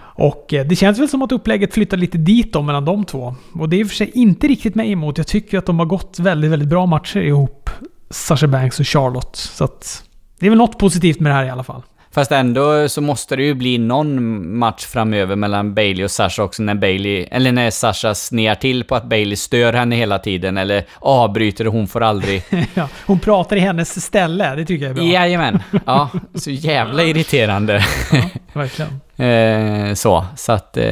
Och 0.00 0.54
eh, 0.54 0.66
det 0.66 0.76
känns 0.76 0.98
väl 0.98 1.08
som 1.08 1.22
att 1.22 1.32
upplägget 1.32 1.74
flyttar 1.74 1.96
lite 1.96 2.18
dit 2.18 2.52
då 2.52 2.62
mellan 2.62 2.84
de 2.84 3.04
två. 3.04 3.34
Och 3.54 3.68
det 3.68 3.76
är 3.76 3.80
i 3.80 3.84
och 3.84 3.88
för 3.88 3.96
sig 3.96 4.10
inte 4.14 4.46
riktigt 4.46 4.74
mig 4.74 4.92
emot. 4.92 5.18
Jag 5.18 5.26
tycker 5.26 5.58
att 5.58 5.66
de 5.66 5.78
har 5.78 5.86
gått 5.86 6.18
väldigt, 6.18 6.50
väldigt 6.50 6.68
bra 6.68 6.86
matcher 6.86 7.20
ihop. 7.20 7.70
Sasha 8.10 8.46
Banks 8.46 8.80
och 8.80 8.86
Charlotte. 8.86 9.36
Så 9.36 9.64
att 9.64 10.04
det 10.40 10.46
är 10.46 10.50
väl 10.50 10.58
något 10.58 10.78
positivt 10.78 11.20
med 11.20 11.32
det 11.32 11.36
här 11.36 11.44
i 11.44 11.50
alla 11.50 11.64
fall. 11.64 11.82
Fast 12.10 12.32
ändå 12.32 12.88
så 12.88 13.00
måste 13.00 13.36
det 13.36 13.42
ju 13.42 13.54
bli 13.54 13.78
någon 13.78 14.58
match 14.58 14.84
framöver 14.86 15.36
mellan 15.36 15.74
Bailey 15.74 16.04
och 16.04 16.10
Sasha 16.10 16.42
också 16.42 16.62
när 16.62 16.74
Bailey, 16.74 17.26
eller 17.30 17.52
när 17.52 17.70
Sasha 17.70 18.14
snear 18.14 18.54
till 18.54 18.84
på 18.84 18.94
att 18.94 19.04
Bailey 19.04 19.36
stör 19.36 19.72
henne 19.72 19.96
hela 19.96 20.18
tiden 20.18 20.58
eller 20.58 20.84
avbryter 20.98 21.66
och 21.66 21.72
hon 21.72 21.86
får 21.86 22.02
aldrig... 22.02 22.42
ja, 22.74 22.88
hon 23.06 23.18
pratar 23.18 23.56
i 23.56 23.60
hennes 23.60 24.04
ställe. 24.04 24.54
Det 24.54 24.64
tycker 24.64 24.84
jag 24.84 24.90
är 24.90 24.94
bra. 24.94 25.04
Jajamän. 25.04 25.62
Ja, 25.86 26.10
så 26.34 26.50
jävla 26.50 27.02
irriterande. 27.02 27.84
Verkligen. 28.52 29.00
Eh, 29.16 29.94
så, 29.94 30.24
så 30.36 30.52
att... 30.52 30.76
Eh, 30.76 30.84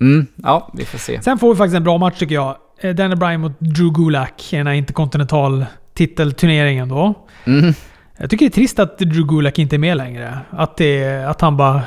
mm, 0.00 0.26
ja, 0.36 0.70
vi 0.74 0.84
får 0.84 0.98
se. 0.98 1.22
Sen 1.22 1.38
får 1.38 1.54
vi 1.54 1.58
faktiskt 1.58 1.76
en 1.76 1.84
bra 1.84 1.98
match 1.98 2.18
tycker 2.18 2.34
jag. 2.34 2.56
Eh, 2.80 2.94
Daniel 2.94 3.18
Bryan 3.18 3.40
mot 3.40 3.60
Drew 3.60 3.92
Gulak 3.92 4.52
i 4.52 4.56
den 4.56 4.66
här 4.66 4.74
interkontinental 4.74 5.64
titelturneringen 5.94 6.88
då. 6.88 7.14
Mm, 7.44 7.74
jag 8.22 8.30
tycker 8.30 8.44
det 8.44 8.48
är 8.48 8.54
trist 8.54 8.78
att 8.78 8.98
Drew 8.98 9.26
Gulak 9.26 9.58
inte 9.58 9.76
är 9.76 9.78
med 9.78 9.96
längre. 9.96 10.38
Att, 10.50 10.76
det, 10.76 11.24
att 11.28 11.40
han 11.40 11.56
bara 11.56 11.82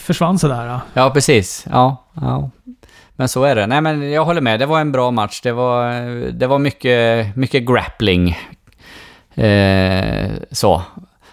försvann 0.00 0.38
sådär. 0.38 0.80
ja, 0.94 1.10
precis. 1.10 1.66
Ja, 1.70 2.04
ja. 2.14 2.50
Men 3.16 3.28
så 3.28 3.44
är 3.44 3.54
det. 3.54 3.66
Nej, 3.66 3.80
men 3.80 4.10
jag 4.10 4.24
håller 4.24 4.40
med. 4.40 4.60
Det 4.60 4.66
var 4.66 4.80
en 4.80 4.92
bra 4.92 5.10
match. 5.10 5.40
Det 5.40 5.52
var, 5.52 5.92
det 6.32 6.46
var 6.46 6.58
mycket, 6.58 7.36
mycket 7.36 7.66
grappling. 7.66 8.38
Eh, 9.34 10.30
så. 10.50 10.82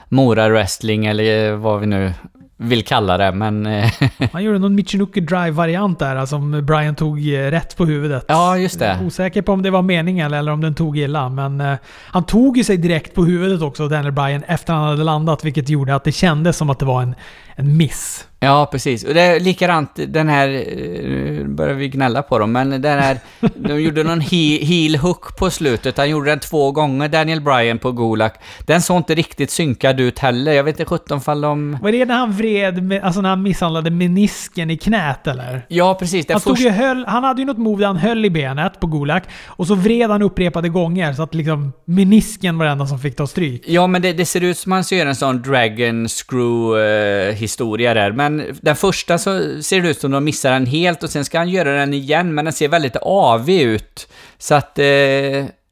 Mora-wrestling 0.07 1.09
eller 1.09 1.51
vad 1.51 1.79
vi 1.79 1.87
nu 1.87 2.13
vill 2.61 2.83
kalla 2.83 3.17
det, 3.17 3.31
men... 3.31 3.65
Eh, 3.65 3.91
Han 4.31 4.43
gjorde 4.43 4.59
någon 4.59 4.75
Michinoku 4.75 5.21
Drive-variant 5.21 5.99
där, 5.99 6.15
alltså 6.15 6.35
som 6.35 6.65
Brian 6.65 6.95
tog 6.95 7.33
eh, 7.33 7.51
rätt 7.51 7.77
på 7.77 7.85
huvudet. 7.85 8.25
ja, 8.27 8.57
just 8.57 8.79
det. 8.79 8.99
Osäker 9.05 9.41
på 9.41 9.51
om 9.51 9.61
det 9.61 9.69
var 9.69 9.81
meningen 9.81 10.33
eller 10.33 10.51
om 10.51 10.61
den 10.61 10.75
tog 10.75 10.97
illa, 10.97 11.29
men 11.29 11.61
eh, 11.61 11.77
han 12.07 12.23
tog 12.23 12.57
ju 12.57 12.63
sig 12.63 12.77
direkt 12.77 13.15
på 13.15 13.25
huvudet 13.25 13.61
också, 13.61 13.87
Daniel 13.87 14.11
Bryan, 14.11 14.43
efter 14.43 14.73
han 14.73 14.83
hade 14.83 15.03
landat, 15.03 15.45
vilket 15.45 15.69
gjorde 15.69 15.95
att 15.95 16.03
det 16.03 16.11
kändes 16.11 16.57
som 16.57 16.69
att 16.69 16.79
det 16.79 16.85
var 16.85 17.01
en, 17.01 17.15
en 17.59 17.77
miss. 17.77 18.25
Ja, 18.41 18.69
precis. 18.71 19.03
Och 19.03 19.13
det 19.13 19.21
är 19.21 19.39
likadant, 19.39 19.89
den 20.07 20.29
här, 20.29 20.47
eh, 20.49 21.45
börjar 21.47 21.73
vi 21.73 21.87
gnälla 21.87 22.21
på 22.21 22.39
dem, 22.39 22.51
men 22.51 22.69
den 22.69 22.99
här, 22.99 23.17
de 23.55 23.81
gjorde 23.81 24.03
någon 24.03 24.21
he- 24.21 24.65
heel 24.65 24.95
hook 24.95 25.37
på 25.37 25.49
slutet, 25.49 25.97
han 25.97 26.09
gjorde 26.09 26.29
den 26.29 26.39
två 26.39 26.71
gånger, 26.71 27.07
Daniel 27.07 27.41
Bryan 27.41 27.77
på 27.77 27.91
Gulak. 27.91 28.33
Den 28.65 28.81
såg 28.81 28.97
inte 28.97 29.15
riktigt 29.15 29.51
synkad 29.51 29.99
ut 29.99 30.19
heller, 30.19 30.51
jag 30.51 30.63
vet 30.63 30.79
inte 30.79 30.89
sjutton 30.89 31.21
fall 31.21 31.41
de... 31.41 31.77
Var 31.81 31.91
det 31.91 32.05
när 32.05 32.15
han 32.15 32.31
vred, 32.31 32.99
alltså 33.03 33.21
när 33.21 33.29
han 33.29 33.43
misshandlade 33.43 33.89
menisken 33.91 34.69
i 34.69 34.77
knät 34.77 35.27
eller? 35.27 35.65
Ja, 35.67 35.95
precis. 35.99 36.25
Han, 36.29 36.39
stod 36.39 36.57
först... 36.57 36.65
ju 36.65 36.69
höll, 36.69 37.05
han 37.07 37.23
hade 37.23 37.41
ju 37.41 37.45
något 37.45 37.57
move 37.57 37.79
där 37.79 37.87
han 37.87 37.97
höll 37.97 38.25
i 38.25 38.29
benet 38.29 38.79
på 38.79 38.87
Gulak 38.87 39.23
och 39.47 39.67
så 39.67 39.75
vred 39.75 40.09
han 40.09 40.21
upprepade 40.21 40.69
gånger 40.69 41.13
så 41.13 41.23
att 41.23 41.33
liksom 41.33 41.73
menisken 41.85 42.57
var 42.57 42.65
det 42.65 42.71
enda 42.71 42.87
som 42.87 42.99
fick 42.99 43.15
ta 43.15 43.27
stryk. 43.27 43.63
Ja, 43.67 43.87
men 43.87 44.01
det, 44.01 44.13
det 44.13 44.25
ser 44.25 44.41
ut 44.41 44.57
som 44.57 44.71
han 44.71 44.83
gör 44.91 45.05
en 45.05 45.15
sån 45.15 45.41
dragon 45.41 46.07
screw 46.07 46.79
eh, 46.81 47.35
historia 47.49 47.93
där. 47.93 48.11
Men 48.11 48.57
den 48.61 48.75
första 48.75 49.17
så 49.17 49.61
ser 49.63 49.81
det 49.81 49.89
ut 49.89 49.99
som 49.99 50.11
de 50.11 50.23
missar 50.23 50.51
den 50.51 50.65
helt 50.65 51.03
och 51.03 51.09
sen 51.09 51.25
ska 51.25 51.37
han 51.37 51.49
göra 51.49 51.73
den 51.73 51.93
igen, 51.93 52.33
men 52.33 52.45
den 52.45 52.53
ser 52.53 52.67
väldigt 52.67 52.95
avig 53.01 53.61
ut. 53.61 54.07
Så 54.37 54.55
att, 54.55 54.79
eh, 54.79 54.85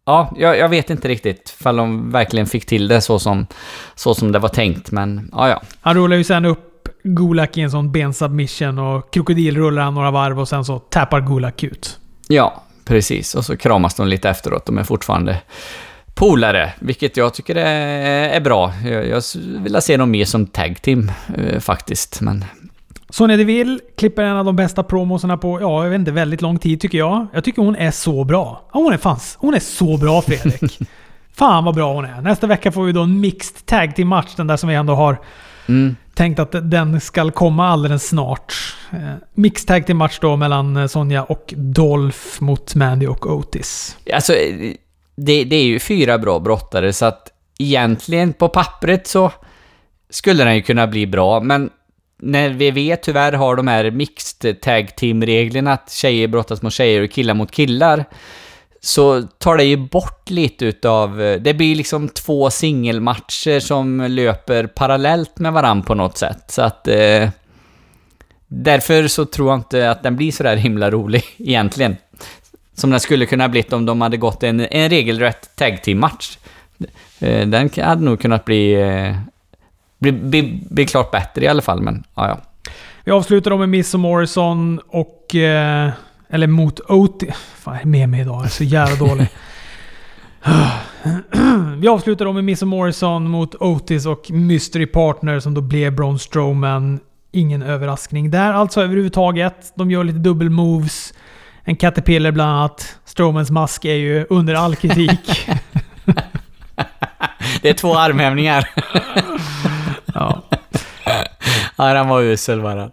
ja, 0.05 0.33
jag, 0.37 0.57
jag 0.57 0.69
vet 0.69 0.89
inte 0.89 1.07
riktigt 1.07 1.55
ifall 1.59 1.75
de 1.75 2.11
verkligen 2.11 2.47
fick 2.47 2.65
till 2.65 2.87
det 2.87 3.01
så 3.01 3.19
som, 3.19 3.47
så 3.95 4.13
som 4.13 4.31
det 4.31 4.39
var 4.39 4.49
tänkt, 4.49 4.91
men 4.91 5.29
ja, 5.31 5.49
ja. 5.49 5.61
Han 5.81 5.95
rullar 5.95 6.17
ju 6.17 6.23
sen 6.23 6.45
upp 6.45 6.89
Gulak 7.03 7.57
i 7.57 7.61
en 7.61 7.71
sån 7.71 7.91
bensubmission 7.91 8.79
och 8.79 9.13
krokodilrullar 9.13 9.81
han 9.81 9.93
några 9.93 10.11
varv 10.11 10.39
och 10.39 10.47
sen 10.47 10.65
så 10.65 10.79
tappar 10.79 11.21
Gulak 11.21 11.63
ut. 11.63 11.99
Ja, 12.27 12.63
precis. 12.85 13.35
Och 13.35 13.45
så 13.45 13.57
kramas 13.57 13.95
de 13.95 14.07
lite 14.07 14.29
efteråt. 14.29 14.65
De 14.65 14.77
är 14.77 14.83
fortfarande 14.83 15.41
polare, 16.17 16.73
vilket 16.79 17.17
jag 17.17 17.33
tycker 17.33 17.55
är, 17.55 18.29
är 18.29 18.39
bra. 18.39 18.73
Jag, 18.85 19.07
jag 19.07 19.23
vill 19.59 19.81
se 19.81 19.97
dem 19.97 20.11
mer 20.11 20.25
som 20.25 20.45
tag 20.45 20.81
team 20.81 21.11
eh, 21.37 21.59
faktiskt, 21.59 22.21
men 22.21 22.45
Sonja 23.09 23.37
Deville 23.37 23.79
klipper 23.97 24.23
en 24.23 24.37
av 24.37 24.45
de 24.45 24.55
bästa 24.55 24.83
promosarna 24.83 25.37
på, 25.37 25.61
ja, 25.61 25.83
jag 25.83 25.89
vet 25.89 25.99
inte, 25.99 26.11
väldigt 26.11 26.41
lång 26.41 26.59
tid 26.59 26.81
tycker 26.81 26.97
jag. 26.97 27.27
Jag 27.33 27.43
tycker 27.43 27.61
hon 27.61 27.75
är 27.75 27.91
så 27.91 28.23
bra. 28.23 28.61
Ja, 28.73 28.79
hon 28.79 28.93
är 28.93 28.97
fan, 28.97 29.19
hon 29.37 29.53
är 29.53 29.59
så 29.59 29.97
bra 29.97 30.21
Fredrik. 30.21 30.79
fan 31.33 31.63
vad 31.63 31.75
bra 31.75 31.93
hon 31.93 32.05
är. 32.05 32.21
Nästa 32.21 32.47
vecka 32.47 32.71
får 32.71 32.83
vi 32.83 32.91
då 32.91 33.01
en 33.01 33.19
mixed 33.19 33.65
tag 33.65 33.95
team 33.95 34.07
match 34.07 34.35
den 34.35 34.47
där 34.47 34.57
som 34.57 34.69
vi 34.69 34.75
ändå 34.75 34.95
har 34.95 35.17
mm, 35.67 35.95
tänkt 36.13 36.39
att 36.39 36.71
den 36.71 37.01
ska 37.01 37.31
komma 37.31 37.67
alldeles 37.67 38.07
snart. 38.07 38.53
Eh, 38.91 39.13
mixed 39.33 39.67
tag 39.67 39.85
team 39.85 39.97
match 39.97 40.17
då 40.21 40.35
mellan 40.35 40.77
eh, 40.77 40.87
Sonja 40.87 41.23
och 41.23 41.53
Dolph 41.57 42.19
mot 42.39 42.75
Mandy 42.75 43.07
och 43.07 43.25
Otis. 43.25 43.97
Alltså, 44.13 44.33
det, 45.17 45.43
det 45.43 45.55
är 45.55 45.63
ju 45.63 45.79
fyra 45.79 46.17
bra 46.17 46.39
brottare, 46.39 46.93
så 46.93 47.05
att 47.05 47.31
egentligen 47.59 48.33
på 48.33 48.49
pappret 48.49 49.07
så 49.07 49.31
skulle 50.09 50.43
den 50.43 50.55
ju 50.55 50.61
kunna 50.61 50.87
bli 50.87 51.07
bra, 51.07 51.39
men 51.39 51.69
när 52.21 52.49
vi 52.49 52.71
vet 52.71 53.03
tyvärr 53.03 53.33
har 53.33 53.55
de 53.55 53.67
här 53.67 53.91
mixed 53.91 54.61
tag 54.61 54.95
team-reglerna 54.95 55.73
att 55.73 55.91
tjejer 55.91 56.27
brottas 56.27 56.61
mot 56.61 56.73
tjejer 56.73 57.03
och 57.03 57.11
killar 57.11 57.33
mot 57.33 57.51
killar, 57.51 58.05
så 58.81 59.21
tar 59.21 59.57
det 59.57 59.63
ju 59.63 59.77
bort 59.77 60.29
lite 60.29 60.65
utav... 60.65 61.17
Det 61.41 61.53
blir 61.53 61.75
liksom 61.75 62.09
två 62.09 62.49
singelmatcher 62.49 63.59
som 63.59 64.01
löper 64.01 64.67
parallellt 64.67 65.39
med 65.39 65.53
varandra 65.53 65.85
på 65.85 65.95
något 65.95 66.17
sätt, 66.17 66.43
så 66.47 66.61
att... 66.61 66.87
Eh, 66.87 67.29
därför 68.47 69.07
så 69.07 69.25
tror 69.25 69.49
jag 69.49 69.59
inte 69.59 69.91
att 69.91 70.03
den 70.03 70.15
blir 70.15 70.31
så 70.31 70.43
där 70.43 70.55
himla 70.55 70.91
rolig 70.91 71.23
egentligen. 71.37 71.95
Som 72.77 72.89
den 72.89 72.99
skulle 72.99 73.25
kunna 73.25 73.49
blivit 73.49 73.73
om 73.73 73.85
de 73.85 74.01
hade 74.01 74.17
gått 74.17 74.43
en, 74.43 74.59
en 74.59 74.89
regelrätt 74.89 75.55
tag 75.55 75.83
team-match. 75.83 76.37
Eh, 77.19 77.47
Den 77.47 77.69
hade 77.77 78.03
nog 78.03 78.21
kunnat 78.21 78.45
bli, 78.45 78.73
eh, 78.73 79.15
bli, 79.99 80.11
bli, 80.11 80.59
bli 80.69 80.85
klart 80.85 81.11
bättre 81.11 81.45
i 81.45 81.47
alla 81.47 81.61
fall, 81.61 81.81
men 81.81 82.03
ja, 82.15 82.27
ja. 82.27 82.37
Vi 83.03 83.11
avslutar 83.11 83.51
då 83.51 83.57
med 83.57 83.69
Miss 83.69 83.93
och 83.93 83.99
Morrison 83.99 84.79
och... 84.87 85.35
Eh, 85.35 85.89
eller 86.29 86.47
mot 86.47 86.79
Otis. 86.79 87.35
Fan, 87.55 87.73
jag 87.73 87.81
är 87.81 87.87
med 87.87 88.09
mig 88.09 88.21
idag. 88.21 88.35
Jag 88.35 88.45
är 88.45 88.49
så 88.49 88.63
jävla 88.63 89.07
dålig. 89.07 89.27
Vi 91.77 91.87
avslutar 91.87 92.25
då 92.25 92.33
med 92.33 92.43
Miss 92.43 92.61
och 92.61 92.67
Morrison 92.67 93.29
mot 93.29 93.55
Otis 93.55 94.05
och 94.05 94.31
Mystery 94.31 94.85
Partner 94.85 95.39
som 95.39 95.53
då 95.53 95.61
blev 95.61 95.95
Braun 95.95 96.19
Strowman. 96.19 96.99
Ingen 97.31 97.61
överraskning 97.61 98.31
där 98.31 98.53
alltså 98.53 98.81
överhuvudtaget. 98.81 99.73
De 99.75 99.91
gör 99.91 100.03
lite 100.03 100.19
dubbel 100.19 100.49
moves. 100.49 101.13
En 101.69 101.75
caterpillar 101.75 102.31
bland 102.31 102.51
annat. 102.51 102.97
Strowmans 103.05 103.51
mask 103.51 103.85
är 103.85 103.93
ju 103.93 104.25
under 104.29 104.55
all 104.55 104.75
kritik. 104.75 105.49
Det 107.61 107.69
är 107.69 107.73
två 107.73 107.95
armhävningar. 107.97 108.69
ja. 110.13 110.41
ja, 111.77 111.93
den 111.93 112.07
var 112.07 112.21
usel 112.21 112.61
bara. 112.61 112.85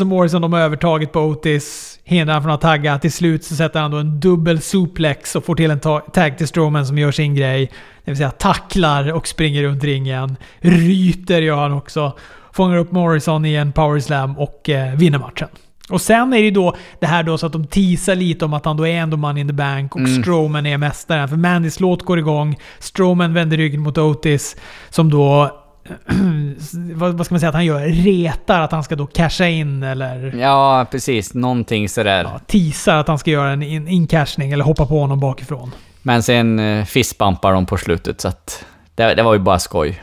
Och 0.00 0.06
Morrison 0.06 0.42
de 0.42 0.52
har 0.52 0.60
övertaget 0.60 1.12
på 1.12 1.20
Otis. 1.20 1.98
hindrar 2.04 2.34
han 2.34 2.42
från 2.42 2.52
att 2.52 2.60
tagga. 2.60 2.98
Till 2.98 3.12
slut 3.12 3.44
så 3.44 3.56
sätter 3.56 3.80
han 3.80 3.90
då 3.90 3.96
en 3.96 4.20
dubbel 4.20 4.60
suplex 4.60 5.36
och 5.36 5.44
får 5.44 5.54
till 5.54 5.70
en 5.70 5.80
tag 5.80 6.36
till 6.38 6.48
Strowman 6.48 6.86
som 6.86 6.98
gör 6.98 7.12
sin 7.12 7.34
grej. 7.34 7.70
Det 8.04 8.10
vill 8.10 8.16
säga 8.16 8.30
tacklar 8.30 9.12
och 9.12 9.28
springer 9.28 9.62
runt 9.62 9.84
ringen. 9.84 10.36
Ryter 10.58 11.42
gör 11.42 11.56
han 11.56 11.72
också. 11.72 12.18
Fångar 12.52 12.76
upp 12.76 12.92
Morrison 12.92 13.44
i 13.44 13.54
en 13.54 13.72
power 13.72 14.00
slam 14.00 14.38
och 14.38 14.68
eh, 14.68 14.94
vinner 14.94 15.18
matchen. 15.18 15.48
Och 15.90 16.00
sen 16.00 16.32
är 16.32 16.36
det 16.36 16.44
ju 16.44 16.50
då 16.50 16.76
det 17.00 17.06
här 17.06 17.22
då 17.22 17.38
så 17.38 17.46
att 17.46 17.52
de 17.52 17.66
teasar 17.66 18.14
lite 18.14 18.44
om 18.44 18.54
att 18.54 18.64
han 18.64 18.76
då 18.76 18.86
är 18.86 18.94
ändå 18.94 19.16
money 19.16 19.40
in 19.40 19.48
the 19.48 19.52
bank 19.52 19.94
och 19.94 20.00
mm. 20.00 20.22
Strowman 20.22 20.66
är 20.66 20.78
mästaren. 20.78 21.28
För 21.28 21.36
Mandys 21.36 21.80
låt 21.80 22.02
går 22.02 22.18
igång. 22.18 22.58
Strowman 22.78 23.34
vänder 23.34 23.56
ryggen 23.56 23.80
mot 23.80 23.98
Otis 23.98 24.56
som 24.90 25.10
då 25.10 25.58
vad, 26.94 27.26
ska 27.26 27.34
man 27.34 27.40
säga 27.40 27.48
att 27.48 27.54
han 27.54 27.64
gör? 27.64 27.80
Retar 27.80 28.60
att 28.60 28.72
han 28.72 28.84
ska 28.84 28.96
då 28.96 29.06
casha 29.06 29.46
in 29.46 29.82
eller... 29.82 30.36
Ja, 30.36 30.86
precis. 30.90 31.34
Någonting 31.34 31.88
sådär. 31.88 32.24
Ja, 32.24 32.38
teasar 32.46 32.96
att 32.96 33.08
han 33.08 33.18
ska 33.18 33.30
göra 33.30 33.50
en 33.50 33.88
incashning 33.88 34.52
eller 34.52 34.64
hoppa 34.64 34.86
på 34.86 35.00
honom 35.00 35.20
bakifrån. 35.20 35.70
Men 36.02 36.22
sen 36.22 36.58
uh, 36.58 36.84
fistbumpar 36.84 37.52
de 37.52 37.66
på 37.66 37.76
slutet 37.76 38.20
så 38.20 38.28
att... 38.28 38.64
Det, 38.94 39.14
det 39.14 39.22
var 39.22 39.34
ju 39.34 39.40
bara 39.40 39.58
skoj. 39.58 40.02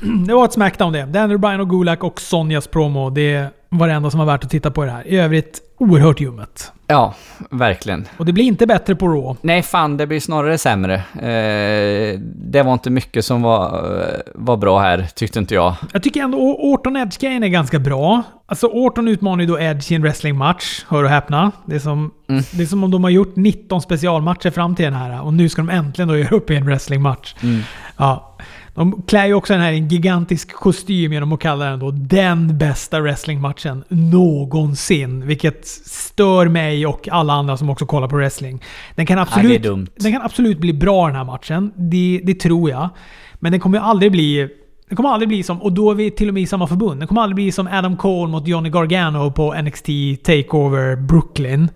det 0.26 0.34
var 0.34 0.44
ett 0.44 0.52
Smackdown 0.52 0.92
det. 0.92 1.06
Daniel 1.06 1.38
Bryan 1.38 1.60
och 1.60 1.70
Gulak 1.70 2.04
och 2.04 2.20
Sonjas 2.20 2.66
promo. 2.66 3.10
Det 3.10 3.48
var 3.68 3.88
det 3.88 3.94
enda 3.94 4.10
som 4.10 4.18
var 4.18 4.26
värt 4.26 4.44
att 4.44 4.50
titta 4.50 4.70
på 4.70 4.84
i 4.84 4.86
det 4.86 4.92
här. 4.92 5.06
I 5.06 5.16
övrigt 5.16 5.60
oerhört 5.78 6.20
ljummet. 6.20 6.72
Ja, 6.86 7.14
verkligen. 7.50 8.08
Och 8.16 8.26
det 8.26 8.32
blir 8.32 8.44
inte 8.44 8.66
bättre 8.66 8.94
på 8.94 9.08
Raw. 9.08 9.36
Nej, 9.42 9.62
fan 9.62 9.96
det 9.96 10.06
blir 10.06 10.20
snarare 10.20 10.58
sämre. 10.58 10.94
Eh, 10.94 12.18
det 12.20 12.62
var 12.62 12.72
inte 12.72 12.90
mycket 12.90 13.24
som 13.24 13.42
var, 13.42 13.74
eh, 14.00 14.20
var 14.34 14.56
bra 14.56 14.78
här, 14.78 15.06
tyckte 15.14 15.38
inte 15.38 15.54
jag. 15.54 15.74
Jag 15.92 16.02
tycker 16.02 16.22
ändå 16.22 16.38
Orton 16.38 16.96
Edge-grejen 16.96 17.42
är 17.42 17.48
ganska 17.48 17.78
bra. 17.78 18.22
Alltså 18.46 18.66
Orton 18.66 19.08
utmanar 19.08 19.40
ju 19.40 19.46
då 19.46 19.60
Edge 19.60 19.92
i 19.92 19.94
en 19.94 20.02
wrestlingmatch. 20.02 20.84
Hör 20.88 21.04
och 21.04 21.10
häpna. 21.10 21.52
Det 21.66 21.74
är, 21.74 21.78
som, 21.78 22.10
mm. 22.28 22.42
det 22.52 22.62
är 22.62 22.66
som 22.66 22.84
om 22.84 22.90
de 22.90 23.04
har 23.04 23.10
gjort 23.10 23.36
19 23.36 23.82
specialmatcher 23.82 24.50
fram 24.50 24.74
till 24.74 24.84
den 24.84 24.94
här. 24.94 25.22
Och 25.22 25.34
nu 25.34 25.48
ska 25.48 25.62
de 25.62 25.70
äntligen 25.70 26.08
då 26.08 26.18
göra 26.18 26.36
upp 26.36 26.50
i 26.50 26.56
en 26.56 26.64
wrestlingmatch. 26.64 27.34
Mm. 27.42 27.60
Ja. 27.96 28.35
De 28.76 29.02
klär 29.02 29.26
ju 29.26 29.34
också 29.34 29.52
den 29.52 29.62
här 29.62 29.72
i 29.72 29.78
en 29.78 29.88
gigantisk 29.88 30.52
kostym 30.52 31.12
genom 31.12 31.32
att 31.32 31.40
kalla 31.40 31.64
den 31.64 31.78
då 31.78 31.90
den 31.90 32.58
bästa 32.58 33.00
wrestlingmatchen 33.00 33.84
någonsin. 33.88 35.26
Vilket 35.26 35.66
stör 35.66 36.48
mig 36.48 36.86
och 36.86 37.08
alla 37.12 37.32
andra 37.32 37.56
som 37.56 37.70
också 37.70 37.86
kollar 37.86 38.08
på 38.08 38.16
wrestling. 38.16 38.62
Den 38.94 39.06
kan 39.06 39.18
absolut, 39.18 39.64
ja, 39.64 39.76
den 39.96 40.12
kan 40.12 40.22
absolut 40.22 40.58
bli 40.58 40.72
bra 40.72 41.06
den 41.06 41.16
här 41.16 41.24
matchen. 41.24 41.72
Det, 41.76 42.20
det 42.24 42.34
tror 42.34 42.70
jag. 42.70 42.88
Men 43.34 43.52
den 43.52 43.60
kommer 43.60 43.78
ju 43.78 43.84
aldrig 43.84 44.12
bli 44.12 44.48
det 44.88 44.96
kommer 44.96 45.08
aldrig 45.08 45.28
bli 45.28 45.42
som, 45.42 45.62
och 45.62 45.72
då 45.72 45.90
är 45.90 45.94
vi 45.94 46.10
till 46.10 46.28
och 46.28 46.34
med 46.34 46.42
i 46.42 46.46
samma 46.46 46.66
förbund. 46.66 47.00
Det 47.00 47.06
kommer 47.06 47.20
aldrig 47.20 47.34
bli 47.34 47.52
som 47.52 47.66
Adam 47.66 47.96
Cole 47.96 48.30
mot 48.30 48.46
Johnny 48.46 48.70
Gargano 48.70 49.30
på 49.30 49.54
NXT 49.54 49.86
Takeover 50.22 50.96
Brooklyn. 50.96 51.68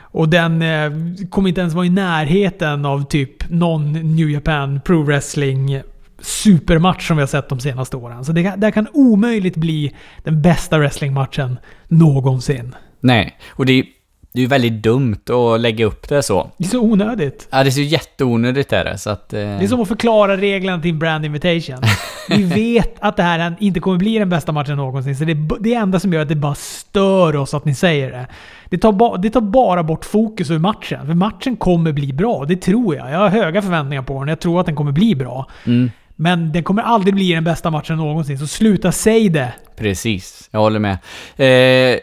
Och 0.00 0.28
den 0.28 0.62
eh, 0.62 0.90
kommer 1.30 1.48
inte 1.48 1.60
ens 1.60 1.74
vara 1.74 1.86
i 1.86 1.90
närheten 1.90 2.84
av 2.84 3.04
typ 3.04 3.50
någon 3.50 3.92
New 3.92 4.30
Japan 4.30 4.80
Pro 4.84 5.02
Wrestling 5.02 5.82
supermatch 6.22 7.08
som 7.08 7.16
vi 7.16 7.22
har 7.22 7.26
sett 7.26 7.48
de 7.48 7.60
senaste 7.60 7.96
åren. 7.96 8.24
Så 8.24 8.32
det, 8.32 8.54
det 8.56 8.72
kan 8.72 8.88
omöjligt 8.92 9.56
bli 9.56 9.92
den 10.22 10.42
bästa 10.42 10.78
wrestlingmatchen 10.78 11.58
någonsin. 11.88 12.74
Nej, 13.00 13.38
och 13.50 13.66
det, 13.66 13.84
det 14.32 14.38
är 14.38 14.42
ju 14.42 14.46
väldigt 14.46 14.82
dumt 14.82 15.20
att 15.30 15.60
lägga 15.60 15.84
upp 15.84 16.08
det 16.08 16.22
så. 16.22 16.50
Det 16.58 16.64
är 16.64 16.68
så 16.68 16.80
onödigt. 16.80 17.48
Ja, 17.50 17.62
det 17.62 17.68
är 17.68 17.70
så 17.70 17.80
jätteonödigt 17.80 18.72
är 18.72 18.84
det, 18.84 18.98
så 18.98 19.10
att... 19.10 19.32
Eh... 19.32 19.38
Det 19.38 19.64
är 19.64 19.66
som 19.66 19.80
att 19.80 19.88
förklara 19.88 20.36
reglerna 20.36 20.82
till 20.82 20.94
Brand 20.94 21.24
Invitation. 21.24 21.76
vi 22.28 22.42
vet 22.42 22.94
att 22.98 23.16
det 23.16 23.22
här 23.22 23.56
inte 23.60 23.80
kommer 23.80 23.98
bli 23.98 24.18
den 24.18 24.28
bästa 24.28 24.52
matchen 24.52 24.76
någonsin, 24.76 25.16
så 25.16 25.24
det 25.24 25.32
är 25.32 25.62
det 25.62 25.74
enda 25.74 26.00
som 26.00 26.12
gör 26.12 26.22
att 26.22 26.28
det 26.28 26.34
bara 26.34 26.54
stör 26.54 27.36
oss 27.36 27.54
att 27.54 27.64
ni 27.64 27.74
säger 27.74 28.10
det. 28.10 28.26
Det 28.64 28.78
tar, 28.78 28.92
ba, 28.92 29.16
det 29.16 29.30
tar 29.30 29.40
bara 29.40 29.82
bort 29.82 30.04
fokus 30.04 30.50
ur 30.50 30.58
matchen. 30.58 31.06
För 31.06 31.14
matchen 31.14 31.56
kommer 31.56 31.92
bli 31.92 32.12
bra, 32.12 32.44
det 32.44 32.56
tror 32.56 32.96
jag. 32.96 33.10
Jag 33.10 33.18
har 33.18 33.28
höga 33.28 33.62
förväntningar 33.62 34.02
på 34.02 34.18
den. 34.18 34.28
Jag 34.28 34.40
tror 34.40 34.60
att 34.60 34.66
den 34.66 34.76
kommer 34.76 34.92
bli 34.92 35.14
bra. 35.14 35.46
Mm. 35.64 35.90
Men 36.22 36.52
det 36.52 36.62
kommer 36.62 36.82
aldrig 36.82 37.14
bli 37.14 37.32
den 37.32 37.44
bästa 37.44 37.70
matchen 37.70 37.96
någonsin, 37.96 38.38
så 38.38 38.46
sluta 38.46 38.92
säg 38.92 39.28
det! 39.28 39.52
Precis, 39.76 40.48
jag 40.50 40.60
håller 40.60 40.78
med. 40.78 40.98
Eh, 41.36 41.98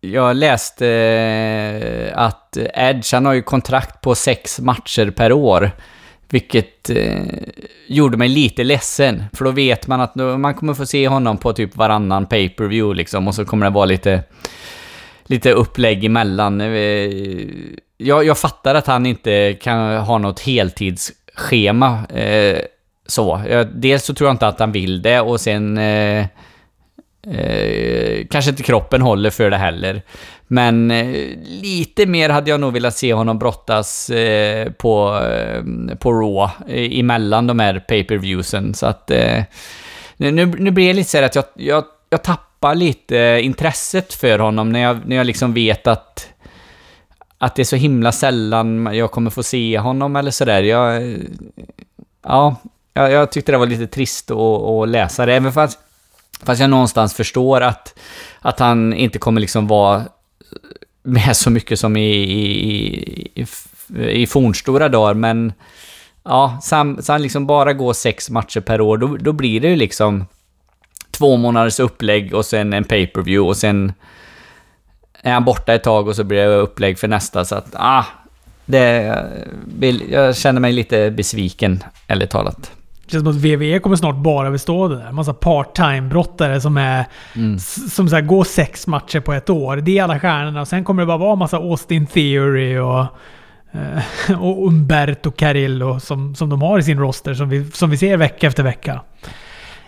jag 0.00 0.36
läste 0.36 0.88
eh, 0.88 2.18
att 2.18 2.56
Edge, 2.74 3.14
han 3.14 3.26
har 3.26 3.32
ju 3.32 3.42
kontrakt 3.42 4.00
på 4.00 4.14
sex 4.14 4.60
matcher 4.60 5.10
per 5.10 5.32
år. 5.32 5.70
Vilket 6.28 6.90
eh, 6.90 7.22
gjorde 7.86 8.16
mig 8.16 8.28
lite 8.28 8.64
ledsen, 8.64 9.24
för 9.32 9.44
då 9.44 9.50
vet 9.50 9.86
man 9.86 10.00
att 10.00 10.14
man 10.14 10.54
kommer 10.54 10.74
få 10.74 10.86
se 10.86 11.08
honom 11.08 11.38
på 11.38 11.52
typ 11.52 11.76
varannan 11.76 12.26
pay-per-view 12.26 12.96
liksom, 12.96 13.28
och 13.28 13.34
så 13.34 13.44
kommer 13.44 13.66
det 13.66 13.72
vara 13.72 13.84
lite, 13.84 14.22
lite 15.24 15.52
upplägg 15.52 16.04
emellan. 16.04 16.60
Eh, 16.60 16.68
jag, 17.96 18.24
jag 18.24 18.38
fattar 18.38 18.74
att 18.74 18.86
han 18.86 19.06
inte 19.06 19.58
kan 19.62 19.96
ha 19.96 20.18
något 20.18 20.40
heltidsschema. 20.40 22.06
Eh, 22.06 22.58
så. 23.12 23.36
Eh, 23.38 23.66
dels 23.74 24.04
så 24.04 24.14
tror 24.14 24.28
jag 24.28 24.34
inte 24.34 24.46
att 24.46 24.60
han 24.60 24.72
vill 24.72 25.02
det 25.02 25.20
och 25.20 25.40
sen... 25.40 25.78
Eh, 25.78 26.26
eh, 27.26 28.26
kanske 28.30 28.50
inte 28.50 28.62
kroppen 28.62 29.02
håller 29.02 29.30
för 29.30 29.50
det 29.50 29.56
heller. 29.56 30.02
Men 30.46 30.90
eh, 30.90 31.38
lite 31.62 32.06
mer 32.06 32.28
hade 32.28 32.50
jag 32.50 32.60
nog 32.60 32.72
velat 32.72 32.96
se 32.96 33.14
honom 33.14 33.38
brottas 33.38 34.10
eh, 34.10 34.72
på, 34.72 35.20
eh, 35.24 35.62
på 35.96 36.12
Raw 36.12 36.52
eh, 36.68 36.98
emellan 36.98 37.46
de 37.46 37.58
här 37.58 37.80
pay-per-viewsen. 37.88 38.74
Så 38.74 38.86
att... 38.86 39.10
Eh, 39.10 39.42
nu, 40.16 40.46
nu 40.46 40.70
blir 40.70 40.86
det 40.86 40.92
lite 40.92 41.10
så 41.10 41.24
att 41.24 41.34
jag, 41.34 41.44
jag, 41.54 41.84
jag 42.10 42.22
tappar 42.22 42.74
lite 42.74 43.40
intresset 43.42 44.12
för 44.12 44.38
honom 44.38 44.72
när 44.72 44.80
jag, 44.80 44.98
när 45.06 45.16
jag 45.16 45.26
liksom 45.26 45.54
vet 45.54 45.86
att 45.86 46.28
att 47.42 47.54
det 47.54 47.62
är 47.62 47.64
så 47.64 47.76
himla 47.76 48.12
sällan 48.12 48.90
jag 48.92 49.10
kommer 49.10 49.30
få 49.30 49.42
se 49.42 49.78
honom 49.78 50.16
eller 50.16 50.30
sådär. 50.30 50.62
Jag... 50.62 51.16
Ja, 52.22 52.56
jag, 52.94 53.12
jag 53.12 53.32
tyckte 53.32 53.52
det 53.52 53.58
var 53.58 53.66
lite 53.66 53.86
trist 53.86 54.30
att, 54.30 54.38
att 54.38 54.88
läsa 54.88 55.26
det, 55.26 55.34
även 55.34 55.52
fast, 55.52 55.78
fast 56.42 56.60
jag 56.60 56.70
någonstans 56.70 57.14
förstår 57.14 57.60
att, 57.60 57.98
att 58.40 58.58
han 58.58 58.94
inte 58.94 59.18
kommer 59.18 59.40
liksom 59.40 59.66
vara 59.66 60.02
med 61.02 61.36
så 61.36 61.50
mycket 61.50 61.78
som 61.78 61.96
i, 61.96 62.10
i, 62.10 63.30
i, 63.34 63.46
i 64.10 64.26
fornstora 64.26 64.88
dagar, 64.88 65.14
men 65.14 65.52
ja, 66.24 66.58
så 66.62 66.76
han, 66.76 67.02
så 67.02 67.12
han 67.12 67.22
liksom 67.22 67.46
bara 67.46 67.72
går 67.72 67.92
sex 67.92 68.30
matcher 68.30 68.60
per 68.60 68.80
år, 68.80 68.98
då, 68.98 69.16
då 69.16 69.32
blir 69.32 69.60
det 69.60 69.68
ju 69.68 69.76
liksom 69.76 70.26
två 71.10 71.36
månaders 71.36 71.80
upplägg 71.80 72.34
och 72.34 72.44
sen 72.44 72.72
en 72.72 72.84
pay-per-view 72.84 73.48
och 73.48 73.56
sen 73.56 73.92
är 75.22 75.32
han 75.32 75.44
borta 75.44 75.74
ett 75.74 75.84
tag 75.84 76.08
och 76.08 76.16
så 76.16 76.24
blir 76.24 76.38
det 76.38 76.54
upplägg 76.54 76.98
för 76.98 77.08
nästa, 77.08 77.44
så 77.44 77.54
att 77.54 77.74
ah, 77.74 78.04
det, 78.64 79.16
jag 80.10 80.36
känner 80.36 80.60
mig 80.60 80.72
lite 80.72 81.10
besviken, 81.10 81.84
ärligt 82.06 82.30
talat. 82.30 82.72
Känns 83.12 83.24
som 83.24 83.32
att 83.32 83.36
WWE 83.36 83.78
kommer 83.78 83.96
snart 83.96 84.16
bara 84.16 84.50
bestå 84.50 84.84
av 84.84 84.90
det 84.90 84.96
där. 84.96 85.12
Massa 85.12 85.34
part-time-brottare 85.34 86.60
som 86.60 86.76
är... 86.76 87.06
Mm. 87.36 87.58
Som 87.58 88.08
så 88.08 88.14
här, 88.14 88.22
går 88.22 88.44
sex 88.44 88.86
matcher 88.86 89.20
på 89.20 89.32
ett 89.32 89.50
år. 89.50 89.76
Det 89.76 89.98
är 89.98 90.02
alla 90.02 90.20
stjärnorna. 90.20 90.60
Och 90.60 90.68
sen 90.68 90.84
kommer 90.84 91.02
det 91.02 91.06
bara 91.06 91.16
vara 91.16 91.36
massa 91.36 91.56
Austin 91.56 92.06
Theory 92.06 92.78
och... 92.78 93.06
Eh, 93.72 94.40
och 94.42 94.66
Umberto 94.66 95.30
Carillo 95.30 96.00
som, 96.00 96.34
som 96.34 96.48
de 96.48 96.62
har 96.62 96.78
i 96.78 96.82
sin 96.82 96.98
roster 96.98 97.34
som 97.34 97.48
vi, 97.48 97.70
som 97.70 97.90
vi 97.90 97.96
ser 97.96 98.16
vecka 98.16 98.46
efter 98.46 98.62
vecka. 98.62 99.00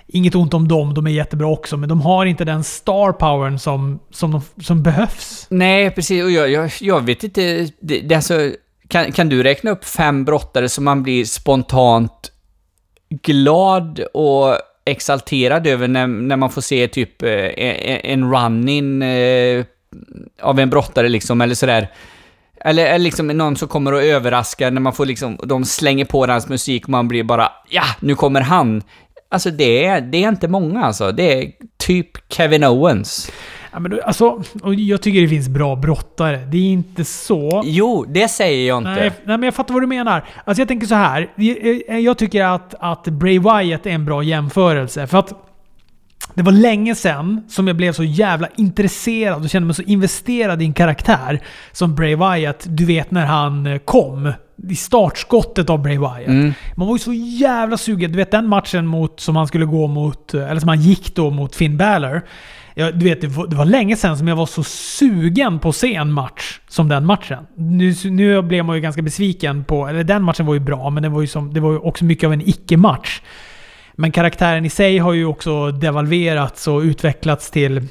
Inget 0.06 0.34
ont 0.34 0.54
om 0.54 0.68
dem, 0.68 0.94
de 0.94 1.06
är 1.06 1.10
jättebra 1.10 1.46
också, 1.46 1.76
men 1.76 1.88
de 1.88 2.00
har 2.00 2.26
inte 2.26 2.44
den 2.44 2.64
star 2.64 3.12
powern 3.12 3.58
som, 3.58 3.98
som, 4.10 4.30
de, 4.32 4.62
som 4.62 4.82
behövs. 4.82 5.46
Nej, 5.50 5.90
precis. 5.90 6.24
Och 6.24 6.30
jag, 6.30 6.50
jag, 6.50 6.70
jag 6.80 7.00
vet 7.04 7.24
inte... 7.24 7.68
Det, 7.80 8.00
det 8.00 8.14
alltså, 8.14 8.50
kan, 8.88 9.12
kan 9.12 9.28
du 9.28 9.42
räkna 9.42 9.70
upp 9.70 9.84
fem 9.84 10.24
brottare 10.24 10.68
som 10.68 10.84
man 10.84 11.02
blir 11.02 11.24
spontant 11.24 12.30
glad 13.08 14.00
och 14.14 14.58
exalterad 14.84 15.66
över 15.66 15.88
när, 15.88 16.06
när 16.06 16.36
man 16.36 16.50
får 16.50 16.60
se 16.60 16.88
typ 16.88 17.22
eh, 17.22 17.30
e, 17.30 17.52
e, 17.56 18.12
en 18.12 18.30
run-in 18.32 19.02
eh, 19.02 19.64
av 20.42 20.60
en 20.60 20.70
brottare 20.70 21.08
liksom, 21.08 21.40
eller 21.40 21.54
sådär. 21.54 21.88
Eller, 22.60 22.86
eller 22.86 23.04
liksom 23.04 23.26
någon 23.26 23.56
som 23.56 23.68
kommer 23.68 23.92
och 23.92 24.02
överraskar 24.02 24.70
när 24.70 24.80
man 24.80 24.92
får 24.92 25.06
liksom, 25.06 25.38
de 25.44 25.64
slänger 25.64 26.04
på 26.04 26.26
hans 26.26 26.48
musik 26.48 26.84
och 26.84 26.90
man 26.90 27.08
blir 27.08 27.24
bara 27.24 27.52
ja, 27.68 27.84
nu 28.00 28.14
kommer 28.14 28.40
han. 28.40 28.82
Alltså 29.30 29.50
det 29.50 29.84
är, 29.84 30.00
det 30.00 30.24
är 30.24 30.28
inte 30.28 30.48
många 30.48 30.84
alltså. 30.84 31.12
Det 31.12 31.32
är 31.32 31.52
typ 31.76 32.32
Kevin 32.32 32.64
Owens. 32.64 33.30
Ja, 33.74 33.80
men 33.80 34.00
alltså, 34.04 34.42
och 34.62 34.74
jag 34.74 35.02
tycker 35.02 35.20
det 35.20 35.28
finns 35.28 35.48
bra 35.48 35.76
brottare. 35.76 36.36
Det 36.36 36.56
är 36.56 36.72
inte 36.72 37.04
så... 37.04 37.62
Jo, 37.64 38.04
det 38.08 38.28
säger 38.28 38.68
jag 38.68 38.78
inte. 38.78 38.90
Nej, 38.90 39.10
nej 39.24 39.38
men 39.38 39.42
jag 39.42 39.54
fattar 39.54 39.74
vad 39.74 39.82
du 39.82 39.86
menar. 39.86 40.24
Alltså 40.44 40.60
jag 40.60 40.68
tänker 40.68 40.86
så 40.86 40.94
här. 40.94 41.30
Jag, 41.34 42.00
jag 42.00 42.18
tycker 42.18 42.44
att, 42.44 42.74
att 42.80 43.04
Bray 43.04 43.38
Wyatt 43.38 43.86
är 43.86 43.90
en 43.90 44.04
bra 44.04 44.22
jämförelse. 44.22 45.06
För 45.06 45.18
att 45.18 45.32
det 46.34 46.42
var 46.42 46.52
länge 46.52 46.94
sedan 46.94 47.44
som 47.48 47.66
jag 47.66 47.76
blev 47.76 47.92
så 47.92 48.04
jävla 48.04 48.48
intresserad 48.56 49.42
och 49.42 49.50
kände 49.50 49.66
mig 49.66 49.74
så 49.74 49.82
investerad 49.82 50.62
i 50.62 50.64
en 50.64 50.74
karaktär 50.74 51.40
som 51.72 51.94
Bray 51.94 52.16
Wyatt. 52.16 52.66
Du 52.68 52.84
vet 52.84 53.10
när 53.10 53.26
han 53.26 53.66
eh, 53.66 53.78
kom. 53.78 54.32
I 54.68 54.76
startskottet 54.76 55.70
av 55.70 55.82
Bray 55.82 55.98
Wyatt. 55.98 56.26
Mm. 56.26 56.52
Man 56.76 56.86
var 56.88 56.94
ju 56.94 56.98
så 56.98 57.12
jävla 57.12 57.76
sugen. 57.76 58.12
Du 58.12 58.16
vet 58.16 58.30
den 58.30 58.48
matchen 58.48 58.86
mot, 58.86 59.20
som 59.20 59.36
han 59.36 59.46
skulle 59.46 59.64
gå 59.64 59.86
mot, 59.86 60.34
eller 60.34 60.60
som 60.60 60.68
han 60.68 60.80
gick 60.80 61.14
då 61.14 61.30
mot 61.30 61.56
Finn 61.56 61.76
Balor. 61.76 62.22
Jag, 62.74 62.98
du 62.98 63.04
vet, 63.04 63.20
det 63.20 63.26
var, 63.26 63.46
det 63.46 63.56
var 63.56 63.64
länge 63.64 63.96
sedan 63.96 64.18
som 64.18 64.28
jag 64.28 64.36
var 64.36 64.46
så 64.46 64.62
sugen 64.64 65.58
på 65.58 65.68
att 65.68 65.76
se 65.76 65.94
en 65.94 66.12
match 66.12 66.60
som 66.68 66.88
den 66.88 67.06
matchen. 67.06 67.46
Nu, 67.56 67.94
nu 68.04 68.42
blev 68.42 68.64
man 68.64 68.76
ju 68.76 68.82
ganska 68.82 69.02
besviken 69.02 69.64
på... 69.64 69.86
Eller 69.88 70.04
den 70.04 70.22
matchen 70.22 70.46
var 70.46 70.54
ju 70.54 70.60
bra, 70.60 70.90
men 70.90 71.02
det 71.02 71.08
var 71.08 71.20
ju, 71.20 71.26
som, 71.26 71.54
det 71.54 71.60
var 71.60 71.72
ju 71.72 71.78
också 71.78 72.04
mycket 72.04 72.26
av 72.26 72.32
en 72.32 72.48
icke-match. 72.48 73.22
Men 73.94 74.12
karaktären 74.12 74.64
i 74.64 74.70
sig 74.70 74.98
har 74.98 75.12
ju 75.12 75.26
också 75.26 75.70
devalverats 75.70 76.68
och 76.68 76.80
utvecklats 76.80 77.50
till... 77.50 77.88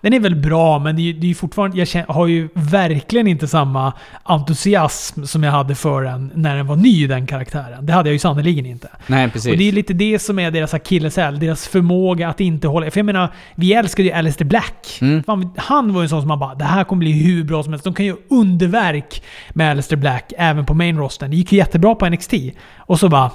Den 0.00 0.12
är 0.12 0.20
väl 0.20 0.36
bra, 0.36 0.78
men 0.78 0.96
det 0.96 1.10
är, 1.10 1.14
det 1.14 1.30
är 1.30 1.34
fortfarande... 1.34 1.78
Jag 1.78 1.88
känner, 1.88 2.06
har 2.06 2.26
ju 2.26 2.48
verkligen 2.54 3.26
inte 3.26 3.48
samma 3.48 3.92
entusiasm 4.22 5.24
som 5.24 5.42
jag 5.42 5.52
hade 5.52 5.74
för 5.74 6.02
den 6.02 6.32
när 6.34 6.56
den 6.56 6.66
var 6.66 6.76
ny, 6.76 7.06
den 7.06 7.26
karaktären. 7.26 7.86
Det 7.86 7.92
hade 7.92 8.08
jag 8.08 8.12
ju 8.12 8.18
sannerligen 8.18 8.66
inte. 8.66 8.88
Nej, 9.06 9.30
precis. 9.30 9.52
Och 9.52 9.58
det 9.58 9.68
är 9.68 9.72
lite 9.72 9.92
det 9.94 10.18
som 10.18 10.38
är 10.38 10.50
deras 10.50 10.74
akilleshäl. 10.74 11.38
Deras 11.38 11.68
förmåga 11.68 12.28
att 12.28 12.40
inte 12.40 12.68
hålla... 12.68 12.90
För 12.90 12.98
jag 12.98 13.06
menar, 13.06 13.32
vi 13.54 13.72
älskade 13.72 14.08
ju 14.08 14.14
Alistair 14.14 14.48
Black. 14.48 14.98
Mm. 15.00 15.22
Fan, 15.22 15.50
han 15.56 15.92
var 15.92 16.00
ju 16.00 16.04
en 16.04 16.08
sån 16.08 16.20
som 16.20 16.28
man 16.28 16.38
bara, 16.38 16.54
det 16.54 16.64
här 16.64 16.84
kommer 16.84 17.00
bli 17.00 17.12
hur 17.12 17.44
bra 17.44 17.62
som 17.62 17.72
helst. 17.72 17.84
De 17.84 17.94
kan 17.94 18.06
ju 18.06 18.16
underverk 18.30 19.22
med 19.50 19.70
Alistair 19.70 19.98
Black 19.98 20.32
även 20.38 20.66
på 20.66 20.74
main 20.74 20.98
rosten. 20.98 21.30
Det 21.30 21.36
gick 21.36 21.52
ju 21.52 21.58
jättebra 21.58 21.94
på 21.94 22.08
NXT. 22.08 22.34
Och 22.76 23.00
så 23.00 23.08
bara... 23.08 23.30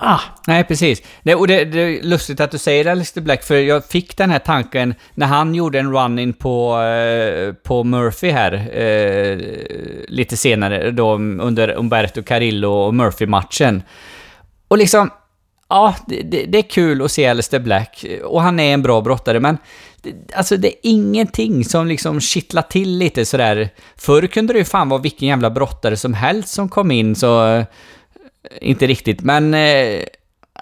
Ah, 0.00 0.20
Nej, 0.46 0.64
precis. 0.64 1.02
Det, 1.22 1.34
och 1.34 1.46
det, 1.46 1.64
det 1.64 1.80
är 1.80 2.02
lustigt 2.02 2.40
att 2.40 2.50
du 2.50 2.58
säger 2.58 2.86
Alistair 2.86 3.24
Black, 3.24 3.44
för 3.44 3.54
jag 3.54 3.84
fick 3.84 4.16
den 4.16 4.30
här 4.30 4.38
tanken 4.38 4.94
när 5.14 5.26
han 5.26 5.54
gjorde 5.54 5.78
en 5.78 5.92
run-in 5.92 6.32
på, 6.32 6.80
eh, 6.82 7.52
på 7.52 7.84
Murphy 7.84 8.30
här 8.30 8.52
eh, 8.78 9.38
lite 10.08 10.36
senare, 10.36 10.90
då 10.90 11.14
under 11.14 11.78
Umberto 11.78 12.22
Carillo 12.22 12.70
och 12.72 12.94
Murphy-matchen. 12.94 13.82
Och 14.68 14.78
liksom, 14.78 15.10
ja, 15.68 15.94
det, 16.06 16.22
det, 16.22 16.44
det 16.44 16.58
är 16.58 16.70
kul 16.70 17.02
att 17.02 17.12
se 17.12 17.26
Alistair 17.26 17.60
Black, 17.60 18.04
och 18.24 18.42
han 18.42 18.60
är 18.60 18.74
en 18.74 18.82
bra 18.82 19.00
brottare, 19.00 19.40
men 19.40 19.58
alltså 20.34 20.56
det 20.56 20.68
är 20.68 20.74
ingenting 20.82 21.64
som 21.64 21.86
liksom 21.86 22.20
kittlar 22.20 22.62
till 22.62 22.98
lite 22.98 23.24
sådär. 23.24 23.68
Förr 23.96 24.26
kunde 24.26 24.52
det 24.52 24.58
ju 24.58 24.64
fan 24.64 24.88
vara 24.88 25.00
vilken 25.00 25.28
jävla 25.28 25.50
brottare 25.50 25.96
som 25.96 26.14
helst 26.14 26.48
som 26.48 26.68
kom 26.68 26.90
in, 26.90 27.16
så 27.16 27.64
inte 28.60 28.86
riktigt, 28.86 29.20
men 29.20 29.54
eh, 29.54 30.02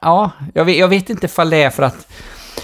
ja, 0.00 0.30
jag 0.54 0.64
vet, 0.64 0.76
jag 0.76 0.88
vet 0.88 1.10
inte 1.10 1.26
ifall 1.26 1.50
det 1.50 1.62
är 1.62 1.70
för 1.70 1.82
att, 1.82 2.12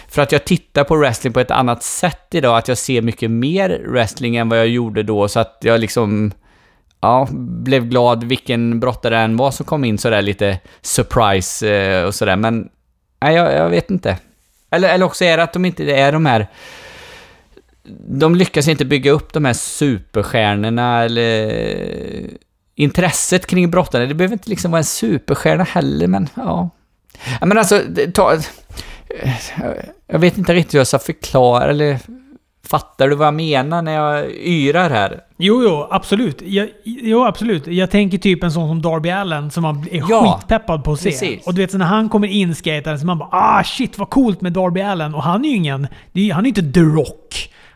för 0.09 0.23
att 0.23 0.33
jag 0.33 0.45
tittar 0.45 0.85
på 0.85 0.97
wrestling 0.97 1.33
på 1.33 1.41
ett 1.41 1.51
annat 1.51 1.83
sätt 1.83 2.27
idag, 2.31 2.59
att 2.59 2.68
jag 2.68 2.79
ser 2.79 3.03
mycket 3.03 3.31
mer 3.31 3.85
wrestling 3.87 4.37
än 4.37 4.49
vad 4.49 4.59
jag 4.59 4.68
gjorde 4.68 5.03
då, 5.03 5.29
så 5.29 5.41
att 5.41 5.59
jag 5.61 5.81
liksom 5.81 6.33
ja, 7.01 7.29
blev 7.33 7.87
glad 7.87 8.25
vilken 8.25 8.81
brottare 8.81 9.18
än 9.18 9.37
var 9.37 9.51
som 9.51 9.66
kom 9.66 9.85
in 9.85 9.99
sådär 9.99 10.23
lite 10.23 10.59
surprise 10.81 11.75
eh, 11.75 12.05
och 12.05 12.14
sådär, 12.14 12.37
men 12.37 12.68
nej, 13.20 13.35
jag, 13.35 13.55
jag 13.55 13.68
vet 13.68 13.91
inte. 13.91 14.18
Eller, 14.70 14.89
eller 14.89 15.07
också 15.07 15.25
är 15.25 15.37
det 15.37 15.43
att 15.43 15.53
de 15.53 15.64
inte 15.64 15.85
är 15.85 16.12
de 16.12 16.27
här 16.27 16.47
de 18.09 18.35
lyckas 18.35 18.68
inte 18.68 18.85
bygga 18.85 19.11
upp 19.11 19.33
de 19.33 19.45
här 19.45 19.53
superstjärnorna 19.53 21.05
eller 21.05 21.53
intresset 22.75 23.47
kring 23.47 23.70
brottare. 23.70 24.07
Det 24.07 24.14
behöver 24.14 24.33
inte 24.33 24.51
liksom 24.51 24.70
vara 24.70 24.79
en 24.79 24.85
superstjärna 24.85 25.64
heller, 25.64 26.07
men 26.07 26.29
ja. 26.35 26.70
ja 27.41 27.47
men 27.47 27.59
alltså, 27.59 27.81
ta, 28.14 28.37
jag 30.07 30.18
vet 30.18 30.39
inte 30.39 30.55
riktigt 30.55 30.75
hur 30.75 30.81
jag 30.81 30.87
ska 30.87 30.99
förklara, 30.99 31.64
eller 31.70 31.99
fattar 32.66 33.09
du 33.09 33.16
vad 33.16 33.27
jag 33.27 33.35
menar 33.35 33.83
när 33.83 33.93
jag 33.93 34.31
yrar 34.31 34.91
här? 34.91 35.20
Jo, 35.37 35.62
jo, 35.64 35.87
absolut. 35.91 36.43
Jag, 36.43 36.68
jo, 36.85 37.25
absolut. 37.25 37.66
Jag 37.66 37.91
tänker 37.91 38.18
typ 38.18 38.43
en 38.45 38.53
sån 38.53 38.68
som 38.68 38.83
Darby 38.83 39.11
Allen 39.11 39.51
som 39.51 39.62
man 39.62 39.87
är 39.91 40.05
Ja, 40.09 40.39
skitpeppad 40.41 40.85
på 40.85 40.93
att 40.93 41.01
se. 41.01 41.11
precis. 41.11 41.47
Och 41.47 41.55
du 41.55 41.61
vet, 41.61 41.70
så 41.70 41.79
när 41.79 41.87
han 41.87 42.09
kommer 42.09 42.29
in 42.29 42.55
skataren 42.55 43.01
så 43.01 43.07
man 43.07 43.18
bara 43.18 43.29
ah 43.33 43.64
shit 43.64 43.99
vad 43.99 44.11
coolt 44.11 44.41
med 44.41 44.53
Darby 44.53 44.81
Allen. 44.81 45.14
Och 45.14 45.23
han 45.23 45.45
är 45.45 45.49
ju 45.49 45.55
ingen... 45.57 45.87
är- 46.12 46.33
Han 46.33 46.47
är 46.47 46.51
ju 46.51 46.62
inte 46.62 46.73
The 46.81 46.81
Rock. 46.81 47.22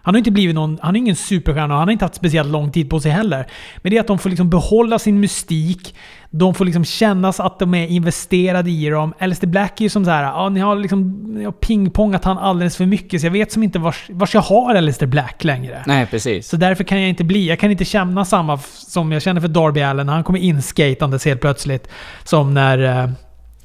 Han 0.07 0.15
har 0.15 0.19
inte 0.19 0.31
blivit 0.31 0.55
någon... 0.55 0.79
Han 0.83 0.97
är 0.97 0.99
ingen 0.99 1.17
superstjärna 1.17 1.75
och 1.75 1.79
han 1.79 1.89
har 1.89 1.93
inte 1.93 2.05
haft 2.05 2.15
speciellt 2.15 2.51
lång 2.51 2.71
tid 2.73 2.91
på 2.91 3.01
sig 3.01 3.11
heller. 3.13 3.47
Men 3.77 3.91
det 3.91 3.97
är 3.97 4.01
att 4.01 4.07
de 4.07 4.19
får 4.19 4.31
liksom 4.31 4.51
behålla 4.51 4.99
sin 4.99 5.21
mystik. 5.21 5.95
De 6.31 6.55
får 6.55 6.65
liksom 6.65 6.85
kännas 6.85 7.41
att 7.41 7.59
de 7.59 7.75
är 7.75 7.87
investerade 7.87 8.71
i 8.71 8.89
dem. 8.89 9.15
Alistair 9.19 9.51
Black 9.51 9.81
är 9.81 9.85
ju 9.85 9.89
som 9.89 10.05
så 10.05 10.11
här, 10.11 10.23
ja 10.23 10.49
ni 10.49 10.61
har 10.61 10.77
liksom 10.77 11.13
ni 11.35 11.45
har 11.45 11.53
pingpongat 11.53 12.25
han 12.25 12.39
alldeles 12.39 12.77
för 12.77 12.87
mycket 12.87 13.21
så 13.21 13.27
jag 13.27 13.33
vet 13.33 13.53
som 13.53 13.63
inte 13.63 13.79
vars, 13.79 14.07
vars 14.09 14.35
jag 14.35 14.41
har 14.41 14.75
Alistair 14.75 15.09
Black 15.09 15.45
längre. 15.45 15.83
Nej, 15.87 16.07
precis. 16.07 16.49
Så 16.49 16.57
därför 16.57 16.85
kan 16.85 17.01
jag 17.01 17.09
inte 17.09 17.25
bli, 17.25 17.49
jag 17.49 17.59
kan 17.59 17.71
inte 17.71 17.85
känna 17.85 18.25
samma 18.25 18.59
som 18.73 19.13
jag 19.13 19.23
känner 19.23 19.41
för 19.41 19.49
Darby 19.49 19.81
Allen 19.83 20.09
han 20.09 20.25
kommer 20.25 20.39
in 20.39 20.63
skatandes 20.63 21.25
helt 21.25 21.41
plötsligt. 21.41 21.89
Som 22.25 22.55
när 22.55 22.79
uh, 22.79 23.11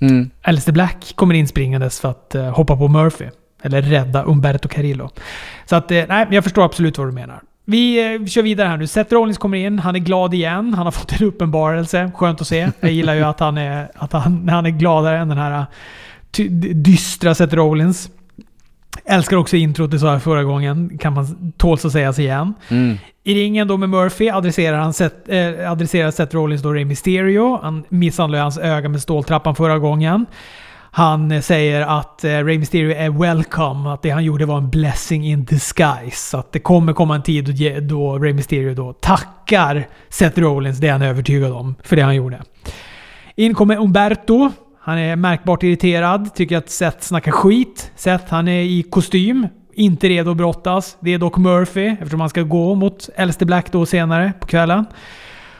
Mm. 0.01 0.29
Alistair 0.41 0.73
Black 0.73 1.13
kommer 1.15 1.35
in 1.35 1.47
springandes 1.47 1.99
för 1.99 2.09
att 2.09 2.35
eh, 2.35 2.49
hoppa 2.49 2.77
på 2.77 2.87
Murphy. 2.87 3.25
Eller 3.61 3.81
rädda 3.81 4.23
Umberto 4.23 4.67
Carillo. 4.67 5.09
Så 5.65 5.75
att, 5.75 5.91
eh, 5.91 6.03
nej, 6.09 6.27
jag 6.31 6.43
förstår 6.43 6.65
absolut 6.65 6.97
vad 6.97 7.07
du 7.07 7.11
menar. 7.11 7.41
Vi 7.65 8.13
eh, 8.15 8.25
kör 8.25 8.41
vidare 8.41 8.67
här 8.67 8.77
nu. 8.77 8.87
Seth 8.87 9.13
Rollins 9.13 9.37
kommer 9.37 9.57
in. 9.57 9.79
Han 9.79 9.95
är 9.95 9.99
glad 9.99 10.33
igen. 10.33 10.73
Han 10.73 10.85
har 10.85 10.91
fått 11.01 11.21
en 11.21 11.27
uppenbarelse. 11.27 12.11
Skönt 12.15 12.41
att 12.41 12.47
se. 12.47 12.71
Jag 12.79 12.91
gillar 12.91 13.13
ju 13.13 13.23
att 13.23 13.39
han 13.39 13.57
är, 13.57 13.91
att 13.95 14.13
han, 14.13 14.49
han 14.49 14.65
är 14.65 14.69
gladare 14.69 15.17
än 15.17 15.29
den 15.29 15.37
här 15.37 15.65
eh, 16.37 16.45
dystra 16.75 17.35
Seth 17.35 17.55
Rollins. 17.55 18.09
Älskar 19.05 19.37
också 19.37 19.55
introt, 19.55 19.91
det 19.91 19.99
sa 19.99 20.11
jag 20.11 20.23
förra 20.23 20.43
gången. 20.43 20.97
Kan 20.97 21.13
man 21.13 21.51
tåls 21.57 21.85
att 21.85 21.91
sägas 21.91 22.19
igen. 22.19 22.53
Mm. 22.69 22.97
I 23.23 23.35
ringen 23.35 23.67
då 23.67 23.77
med 23.77 23.89
Murphy 23.89 24.29
adresserar, 24.29 24.77
han 24.77 24.93
Seth, 24.93 25.31
eh, 25.31 25.71
adresserar 25.71 26.11
Seth 26.11 26.35
Rollins 26.35 26.61
då 26.61 26.73
Rey 26.73 26.85
Mysterio. 26.85 27.59
Han 27.63 27.83
misshandlade 27.89 28.43
hans 28.43 28.57
öga 28.57 28.89
med 28.89 29.01
ståltrappan 29.01 29.55
förra 29.55 29.79
gången. 29.79 30.25
Han 30.93 31.31
eh, 31.31 31.41
säger 31.41 31.81
att 31.81 32.23
eh, 32.23 32.29
Ray 32.29 32.59
Mysterio 32.59 32.95
är 32.95 33.09
welcome, 33.09 33.89
att 33.89 34.01
det 34.01 34.09
han 34.09 34.23
gjorde 34.23 34.45
var 34.45 34.57
en 34.57 34.69
blessing 34.69 35.25
in 35.25 35.45
disguise. 35.45 36.29
Så 36.29 36.37
att 36.37 36.51
det 36.51 36.59
kommer 36.59 36.93
komma 36.93 37.15
en 37.15 37.23
tid 37.23 37.83
då, 37.83 38.19
Ray 38.19 38.33
Mysterio 38.33 38.73
då 38.73 38.93
tackar 38.93 39.87
Seth 40.09 40.39
Rollins, 40.39 40.79
det 40.79 40.87
är 40.87 40.91
han 40.91 41.01
övertygad 41.01 41.51
om, 41.51 41.75
för 41.83 41.95
det 41.95 42.01
han 42.01 42.15
gjorde. 42.15 42.41
In 43.35 43.53
kommer 43.53 43.77
Umberto. 43.77 44.51
Han 44.83 44.97
är 44.97 45.15
märkbart 45.15 45.63
irriterad, 45.63 46.35
tycker 46.35 46.57
att 46.57 46.69
Seth 46.69 46.99
snackar 46.99 47.31
skit. 47.31 47.91
Seth, 47.95 48.25
han 48.27 48.47
är 48.47 48.61
i 48.61 48.83
kostym, 48.83 49.47
inte 49.73 50.09
redo 50.09 50.31
att 50.31 50.37
brottas. 50.37 50.97
Det 50.99 51.13
är 51.13 51.17
dock 51.17 51.37
Murphy, 51.37 51.87
eftersom 51.87 52.19
han 52.19 52.29
ska 52.29 52.41
gå 52.41 52.75
mot 52.75 53.09
Elster 53.15 53.45
Black 53.45 53.71
då 53.71 53.85
senare 53.85 54.33
på 54.39 54.47
kvällen. 54.47 54.85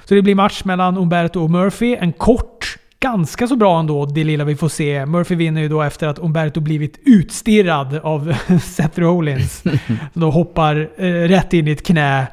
Så 0.06 0.16
det 0.16 0.22
blir 0.22 0.36
match 0.36 0.64
mellan 0.64 0.98
Umberto 0.98 1.44
och 1.44 1.50
Murphy. 1.50 1.96
En 1.96 2.14
kort, 2.14 2.61
ganska 3.02 3.48
så 3.48 3.56
bra 3.56 3.80
ändå, 3.80 4.06
det 4.06 4.24
lilla 4.24 4.44
vi 4.44 4.56
får 4.56 4.70
se. 4.70 5.06
Murphy 5.06 5.36
vinner 5.36 5.62
ju 5.62 5.70
då 5.70 5.82
efter 5.82 6.08
att 6.08 6.20
Umberto 6.20 6.60
blivit 6.60 7.00
utstirrad 7.06 7.96
av 8.04 8.34
Seth 8.64 9.00
Rollins. 9.00 9.64
Då 10.14 10.32
hoppar 10.32 10.90
eh, 10.98 11.06
rätt 11.06 11.54
in 11.54 11.68
i 11.68 11.72
ett 11.72 11.86
knä 11.86 12.28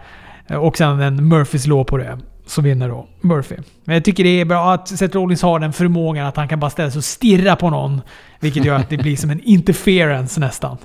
eh, 0.47 0.57
och 0.57 0.77
sen 0.77 1.01
en 1.01 1.29
Murphys 1.29 1.67
lå 1.67 1.85
på 1.85 1.97
det. 1.97 2.19
Så 2.47 2.63
vinner 2.63 2.89
då 2.89 3.09
Murphy. 3.21 3.57
Men 3.85 3.95
jag 3.95 4.05
tycker 4.05 4.25
det 4.25 4.41
är 4.41 4.45
bra 4.45 4.73
att 4.73 4.89
Seth 4.89 5.17
Rollins 5.17 5.43
har 5.43 5.59
den 5.59 5.73
förmågan 5.73 6.27
att 6.27 6.37
han 6.37 6.49
kan 6.49 6.61
bara 6.61 6.71
ställa 6.71 6.91
sig 6.91 6.99
och 6.99 7.05
stirra 7.05 7.57
på 7.57 7.71
någon. 7.71 8.01
Vilket 8.41 8.65
gör 8.65 8.75
att 8.77 8.89
det 8.89 8.97
blir 8.97 9.17
som 9.17 9.31
en 9.31 9.41
interference 9.45 10.41
nästan. 10.41 10.77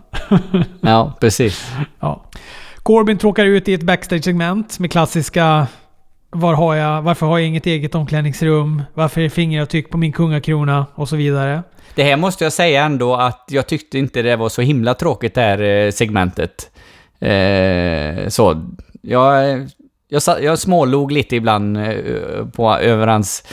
Ja, 0.81 1.17
precis. 1.19 1.71
Ja. 1.99 2.25
Corbin 2.83 3.17
tråkar 3.17 3.45
ut 3.45 3.67
i 3.67 3.73
ett 3.73 3.83
backstage-segment 3.83 4.79
med 4.79 4.91
klassiska 4.91 5.67
var 6.33 6.53
har 6.53 6.75
jag, 6.75 7.01
varför 7.01 7.25
har 7.25 7.37
jag 7.37 7.47
inget 7.47 7.65
eget 7.65 7.95
omklädningsrum? 7.95 8.81
Varför 8.93 9.21
är 9.21 9.29
fingeravtryck 9.29 9.89
på 9.89 9.97
min 9.97 10.11
kungakrona? 10.11 10.85
Och 10.95 11.09
så 11.09 11.15
vidare. 11.15 11.63
Det 11.95 12.03
här 12.03 12.17
måste 12.17 12.43
jag 12.43 12.53
säga 12.53 12.83
ändå 12.83 13.15
att 13.15 13.45
jag 13.49 13.67
tyckte 13.67 13.97
inte 13.97 14.21
det 14.21 14.35
var 14.35 14.49
så 14.49 14.61
himla 14.61 14.93
tråkigt 14.93 15.35
det 15.35 15.41
här 15.41 15.61
eh, 15.61 15.91
segmentet. 15.91 16.71
Eh, 17.19 18.27
så, 18.27 18.71
jag, 19.01 19.59
jag, 20.07 20.21
jag 20.41 20.59
smålog 20.59 21.11
lite 21.11 21.35
ibland 21.35 21.77
eh, 21.77 21.93
på, 22.55 22.77
över 22.77 23.07
hans 23.07 23.43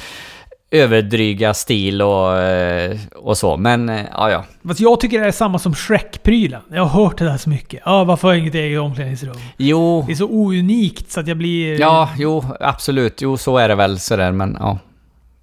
överdryga 0.71 1.55
stil 1.55 2.03
och, 2.03 2.39
eh, 2.39 2.97
och 3.17 3.39
så, 3.39 3.57
men 3.57 3.89
eh, 3.89 4.01
ja, 4.13 4.31
ja. 4.31 4.45
Fast 4.69 4.81
jag 4.81 5.01
tycker 5.01 5.21
det 5.21 5.27
är 5.27 5.33
samma 5.33 5.59
som 5.59 5.75
Shrek-prylen. 5.75 6.61
Jag 6.71 6.85
har 6.85 7.05
hört 7.05 7.19
det 7.19 7.25
där 7.25 7.37
så 7.37 7.51
mycket. 7.51 7.83
Ja, 7.85 8.05
varför 8.05 8.29
har 8.29 8.35
jag 8.35 8.41
inget 8.41 8.55
eget 8.55 8.81
omklädningsrum? 8.81 9.35
Jo, 9.57 10.05
Det 10.07 10.13
är 10.13 10.17
så 10.17 10.27
ounikt 10.29 11.11
så 11.11 11.21
att 11.21 11.27
jag 11.29 11.37
blir... 11.37 11.81
ja, 11.81 12.09
jo, 12.19 12.45
absolut. 12.61 13.23
Jo, 13.23 13.37
så 13.37 13.57
är 13.59 13.69
det 13.69 13.75
väl 13.75 13.99
sådär, 13.99 14.33
men 14.33 14.57
ja. 14.61 14.79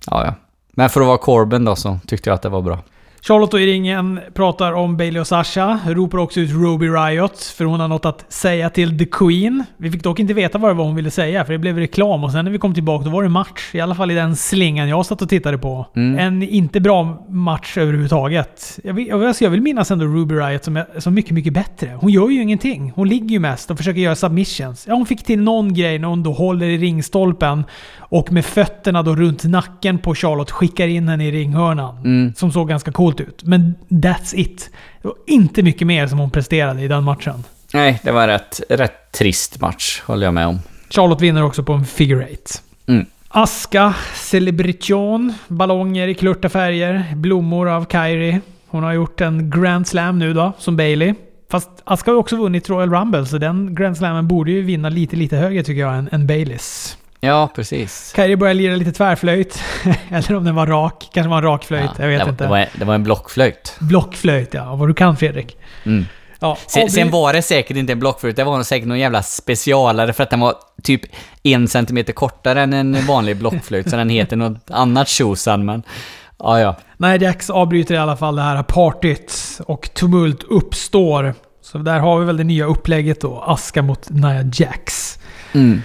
Ja, 0.07 0.25
ja. 0.25 0.34
Men 0.71 0.89
för 0.89 1.01
att 1.01 1.07
vara 1.07 1.17
Corbin 1.17 1.65
då 1.65 1.75
så 1.75 1.99
tyckte 2.07 2.30
jag 2.30 2.36
att 2.36 2.41
det 2.41 2.49
var 2.49 2.61
bra. 2.61 2.80
Charlotte 3.22 3.51
då 3.51 3.59
i 3.59 3.65
ringen 3.65 4.20
pratar 4.34 4.74
om 4.74 4.97
Bailey 4.97 5.22
och 5.22 5.28
Sasha. 5.28 5.80
Ropar 5.88 6.18
också 6.18 6.39
ut 6.39 6.49
Ruby 6.51 6.88
Riot, 6.88 7.43
för 7.43 7.65
hon 7.65 7.80
har 7.80 7.88
något 7.88 8.05
att 8.05 8.26
säga 8.34 8.70
till 8.70 8.99
The 8.99 9.05
Queen. 9.05 9.63
Vi 9.78 9.91
fick 9.91 10.03
dock 10.03 10.20
inte 10.20 10.34
veta 10.34 10.57
vad 10.57 10.72
det 10.72 10.74
var 10.74 10.86
hon 10.86 10.95
ville 10.95 11.11
säga, 11.11 11.45
för 11.45 11.53
det 11.53 11.59
blev 11.59 11.78
reklam. 11.78 12.24
Och 12.24 12.32
sen 12.32 12.45
när 12.45 12.51
vi 12.51 12.57
kom 12.57 12.74
tillbaka, 12.74 13.05
då 13.05 13.11
var 13.11 13.24
det 13.24 13.30
match. 13.30 13.70
I 13.74 13.80
alla 13.80 13.95
fall 13.95 14.11
i 14.11 14.15
den 14.15 14.36
slingan 14.36 14.89
jag 14.89 15.05
satt 15.05 15.22
och 15.22 15.30
tittade 15.30 15.57
på. 15.57 15.86
Mm. 15.95 16.20
En 16.20 16.43
inte 16.43 16.80
bra 16.80 17.26
match 17.30 17.78
överhuvudtaget. 17.78 18.80
Jag 18.84 18.93
vill, 18.93 19.07
jag, 19.07 19.36
jag 19.39 19.49
vill 19.49 19.61
minnas 19.61 19.91
ändå 19.91 20.05
Ruby 20.05 20.36
Riot 20.36 20.63
som, 20.63 20.78
är, 20.78 20.86
som 20.97 21.13
mycket, 21.13 21.32
mycket 21.32 21.53
bättre. 21.53 21.97
Hon 21.99 22.11
gör 22.11 22.30
ju 22.30 22.41
ingenting. 22.41 22.91
Hon 22.95 23.09
ligger 23.09 23.30
ju 23.30 23.39
mest 23.39 23.72
och 23.72 23.78
försöker 23.78 24.01
göra 24.01 24.15
submissions. 24.15 24.86
Ja, 24.88 24.93
hon 24.93 25.05
fick 25.05 25.24
till 25.24 25.39
någon 25.39 25.74
grej 25.74 25.99
när 25.99 26.07
hon 26.07 26.24
då 26.24 26.32
håller 26.32 26.65
i 26.65 26.78
ringstolpen 26.78 27.63
och 28.09 28.32
med 28.32 28.45
fötterna 28.45 29.03
då 29.03 29.15
runt 29.15 29.43
nacken 29.43 29.97
på 29.97 30.15
Charlotte 30.15 30.51
skickar 30.51 30.88
in 30.88 31.07
henne 31.07 31.28
i 31.28 31.32
ringhörnan. 31.32 31.97
Mm. 31.97 32.34
Som 32.34 32.51
såg 32.51 32.70
ganska 32.70 32.91
coolt 32.91 33.16
ut. 33.20 33.43
Men 33.43 33.76
that's 33.89 34.36
it. 34.36 34.70
Det 35.01 35.07
var 35.07 35.18
inte 35.28 35.63
mycket 35.63 35.88
mer 35.88 36.07
som 36.07 36.20
hon 36.20 36.32
presterade 36.32 36.82
i 36.82 36.88
den 36.88 37.03
matchen. 37.03 37.43
Nej, 37.74 37.99
det 38.03 38.11
var 38.11 38.22
en 38.22 38.28
rätt, 38.28 38.61
rätt 38.70 39.11
trist 39.11 39.61
match, 39.61 40.01
håller 40.05 40.28
jag 40.28 40.34
med 40.34 40.47
om. 40.47 40.59
Charlotte 40.89 41.22
vinner 41.22 41.43
också 41.43 41.63
på 41.63 41.74
en 41.74 41.86
figure 41.86 42.26
eight. 42.26 42.63
Mm. 42.88 43.05
Aska, 43.28 43.93
celebration, 44.15 45.34
ballonger 45.47 46.07
i 46.07 46.13
klurta 46.13 46.49
färger, 46.49 47.05
blommor 47.15 47.70
av 47.70 47.86
Kyrie. 47.91 48.41
Hon 48.68 48.84
har 48.84 48.93
gjort 48.93 49.22
en 49.22 49.49
Grand 49.49 49.88
Slam 49.88 50.20
nu 50.20 50.34
då, 50.34 50.53
som 50.57 50.78
Bailey. 50.78 51.13
Fast 51.51 51.70
Aska 51.84 52.11
har 52.11 52.15
ju 52.15 52.20
också 52.20 52.36
vunnit 52.36 52.70
Royal 52.70 52.93
Rumble, 52.93 53.26
så 53.26 53.38
den 53.38 53.76
Grand 53.76 53.97
Slammen 53.97 54.28
borde 54.28 54.51
ju 54.51 54.61
vinna 54.61 54.89
lite, 54.89 55.15
lite 55.15 55.38
högre 55.38 55.63
tycker 55.63 55.82
jag 55.82 55.97
än, 55.97 56.09
än 56.11 56.28
Baileys. 56.28 56.97
Ja, 57.20 57.49
precis. 57.55 58.13
Kyrie 58.15 58.38
börjar 58.38 58.53
lira 58.53 58.76
lite 58.76 58.91
tvärflöjt. 58.91 59.63
Eller 60.09 60.36
om 60.36 60.43
den 60.43 60.55
var 60.55 60.68
rak. 60.68 61.09
Kanske 61.13 61.30
var 61.30 61.38
en 61.38 61.43
rak 61.43 61.63
flöjt. 61.63 61.91
Ja, 61.97 62.03
jag 62.03 62.07
vet 62.07 62.26
det, 62.26 62.30
inte. 62.30 62.43
Det 62.43 62.49
var, 62.49 62.65
det 62.76 62.86
var 62.86 62.95
en 62.95 63.03
blockflöjt. 63.03 63.76
Blockflöjt 63.80 64.53
ja. 64.53 64.76
Vad 64.76 64.89
du 64.89 64.93
kan 64.93 65.18
Fredrik. 65.18 65.57
Mm. 65.86 66.05
Ja, 66.39 66.57
Sen, 66.68 66.89
sen 66.89 67.11
var 67.11 67.34
det 67.34 67.41
säkert 67.41 67.78
inte 67.78 67.91
en 67.93 67.99
blockflöjt, 67.99 68.36
det 68.36 68.43
var 68.43 68.63
säkert 68.63 68.88
någon 68.88 68.99
jävla 68.99 69.24
specialare 69.24 70.13
för 70.13 70.24
att 70.24 70.30
den 70.30 70.39
var 70.39 70.55
typ 70.84 71.01
en 71.43 71.68
centimeter 71.68 72.13
kortare 72.13 72.61
än 72.61 72.74
en 72.74 73.05
vanlig 73.05 73.38
blockflöjt, 73.38 73.89
så 73.89 73.95
den 73.95 74.09
heter 74.09 74.36
något 74.36 74.72
annat 74.72 75.07
tjosan, 75.07 75.65
men... 75.65 75.84
Ja, 76.39 76.59
ja. 76.59 76.76
Nej, 76.97 77.24
Jax 77.24 77.49
avbryter 77.49 77.95
i 77.95 77.97
alla 77.97 78.18
fall 78.18 78.36
det 78.36 78.41
här 78.41 78.63
partyt 78.63 79.59
och 79.65 79.89
tumult 79.93 80.43
uppstår. 80.43 81.34
Så 81.61 81.78
där 81.78 81.99
har 81.99 82.20
vi 82.20 82.26
väl 82.26 82.38
det 82.38 82.43
nya 82.43 82.65
upplägget 82.65 83.22
då. 83.22 83.43
Aska 83.47 83.82
mot 83.82 84.09
Nia 84.09 84.51
Jax. 84.53 85.20
Mm. 85.53 85.82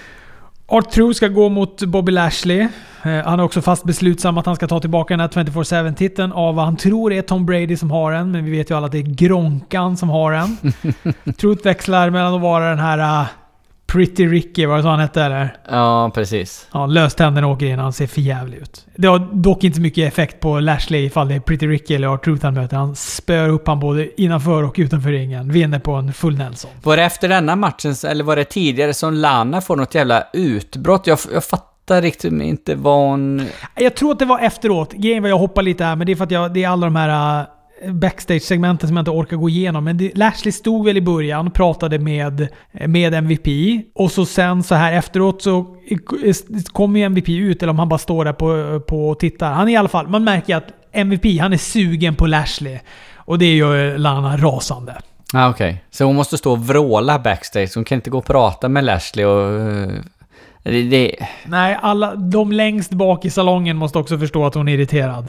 Art 0.72 1.16
ska 1.16 1.28
gå 1.28 1.48
mot 1.48 1.82
Bobby 1.82 2.12
Lashley. 2.12 2.60
Eh, 3.02 3.24
Han 3.24 3.40
är 3.40 3.42
också 3.42 3.62
fast 3.62 3.84
beslutsam 3.84 4.38
att 4.38 4.46
han 4.46 4.56
ska 4.56 4.66
ta 4.66 4.80
tillbaka 4.80 5.16
den 5.16 5.20
här 5.20 5.28
24-7-titeln 5.28 6.32
av 6.32 6.54
vad 6.54 6.64
han 6.64 6.76
tror 6.76 7.12
är 7.12 7.22
Tom 7.22 7.46
Brady 7.46 7.76
som 7.76 7.90
har 7.90 8.12
den. 8.12 8.30
Men 8.30 8.44
vi 8.44 8.50
vet 8.50 8.70
ju 8.70 8.76
alla 8.76 8.86
att 8.86 8.92
det 8.92 8.98
är 8.98 9.02
Gronkan 9.02 9.96
som 9.96 10.08
har 10.08 10.32
den. 10.32 10.56
Truth 11.34 11.64
växlar 11.64 12.10
mellan 12.10 12.34
att 12.34 12.40
vara 12.40 12.68
den 12.68 12.78
här 12.78 13.20
uh, 13.22 13.26
Pretty 13.92 14.26
Ricky, 14.26 14.66
var 14.66 14.76
det 14.76 14.82
så 14.82 14.88
han 14.88 15.00
hette 15.00 15.22
eller? 15.22 15.56
Ja, 15.70 16.10
precis. 16.14 16.68
Ja, 16.72 16.86
löständerna 16.86 17.46
åker 17.46 17.66
in. 17.66 17.78
Han 17.78 17.92
ser 17.92 18.06
för 18.06 18.20
jävlig 18.20 18.58
ut. 18.58 18.86
Det 18.96 19.08
har 19.08 19.28
dock 19.32 19.64
inte 19.64 19.80
mycket 19.80 20.12
effekt 20.12 20.40
på 20.40 20.60
Lashley 20.60 21.04
ifall 21.04 21.28
det 21.28 21.34
är 21.34 21.40
Pretty 21.40 21.66
Ricky 21.66 21.94
eller 21.94 22.08
Art 22.08 22.24
Truth 22.24 22.44
han 22.44 22.54
möter. 22.54 22.76
Han 22.76 22.96
spöar 22.96 23.48
upp 23.48 23.66
han 23.66 23.80
både 23.80 24.20
innanför 24.22 24.62
och 24.62 24.74
utanför 24.78 25.10
ringen. 25.10 25.52
Vinner 25.52 25.78
på 25.78 25.92
en 25.92 26.12
full 26.12 26.38
Nelson. 26.38 26.70
Var 26.82 26.96
det 26.96 27.02
efter 27.02 27.28
denna 27.28 27.56
matchen, 27.56 27.94
eller 28.08 28.24
var 28.24 28.36
det 28.36 28.44
tidigare, 28.44 28.94
som 28.94 29.14
Lana 29.14 29.60
får 29.60 29.76
något 29.76 29.94
jävla 29.94 30.24
utbrott? 30.32 31.06
Jag, 31.06 31.18
jag 31.34 31.44
fattar 31.44 32.02
riktigt 32.02 32.32
inte 32.32 32.74
vad 32.74 32.96
hon... 32.96 33.46
Jag 33.74 33.94
tror 33.94 34.12
att 34.12 34.18
det 34.18 34.24
var 34.24 34.38
efteråt. 34.40 34.92
Grejen 34.92 35.22
var 35.22 35.30
jag 35.30 35.38
hoppar 35.38 35.62
lite 35.62 35.84
här, 35.84 35.96
men 35.96 36.06
det 36.06 36.12
är 36.12 36.16
för 36.16 36.24
att 36.24 36.30
jag, 36.30 36.54
det 36.54 36.64
är 36.64 36.68
alla 36.68 36.86
de 36.86 36.96
här 36.96 37.40
äh, 37.40 37.46
backstage-segmenten 37.88 38.88
som 38.88 38.96
jag 38.96 39.02
inte 39.02 39.10
orkar 39.10 39.36
gå 39.36 39.48
igenom. 39.48 39.84
Men 39.84 39.98
det, 39.98 40.10
Lashley 40.14 40.52
stod 40.52 40.84
väl 40.84 40.96
i 40.96 41.00
början 41.00 41.46
och 41.46 41.54
pratade 41.54 41.98
med, 41.98 42.48
eh, 42.72 42.88
med 42.88 43.14
MVP. 43.14 43.80
Och 43.94 44.12
så 44.12 44.26
sen 44.26 44.62
så 44.62 44.74
här 44.74 44.92
efteråt 44.92 45.42
så 45.42 45.58
eh, 45.88 46.34
kommer 46.72 47.00
ju 47.00 47.06
MVP 47.06 47.28
ut, 47.28 47.62
eller 47.62 47.70
om 47.70 47.78
han 47.78 47.88
bara 47.88 47.98
står 47.98 48.24
där 48.24 48.32
på, 48.32 48.80
på 48.80 49.08
och 49.08 49.18
tittar. 49.18 49.52
Han 49.52 49.68
är 49.68 49.72
i 49.72 49.76
alla 49.76 49.88
fall, 49.88 50.08
man 50.08 50.24
märker 50.24 50.56
att 50.56 50.68
MVP, 50.92 51.40
han 51.40 51.52
är 51.52 51.58
sugen 51.58 52.14
på 52.14 52.26
Lashley. 52.26 52.78
Och 53.16 53.38
det 53.38 53.56
gör 53.56 53.98
Lana 53.98 54.36
rasande. 54.36 54.94
Ah, 55.32 55.50
okej. 55.50 55.84
Så 55.90 56.04
hon 56.04 56.16
måste 56.16 56.38
stå 56.38 56.52
och 56.52 56.66
vråla 56.66 57.18
backstage, 57.18 57.70
hon 57.74 57.84
kan 57.84 57.96
inte 57.96 58.10
gå 58.10 58.18
och 58.18 58.24
prata 58.24 58.68
med 58.68 58.84
Lashley 58.84 59.24
och... 59.24 59.60
Eh, 59.60 59.88
det, 60.62 60.82
det, 60.82 61.16
Nej, 61.44 61.78
alla, 61.82 62.14
de 62.14 62.52
längst 62.52 62.90
bak 62.90 63.24
i 63.24 63.30
salongen 63.30 63.76
måste 63.76 63.98
också 63.98 64.18
förstå 64.18 64.46
att 64.46 64.54
hon 64.54 64.68
är 64.68 64.72
irriterad. 64.74 65.28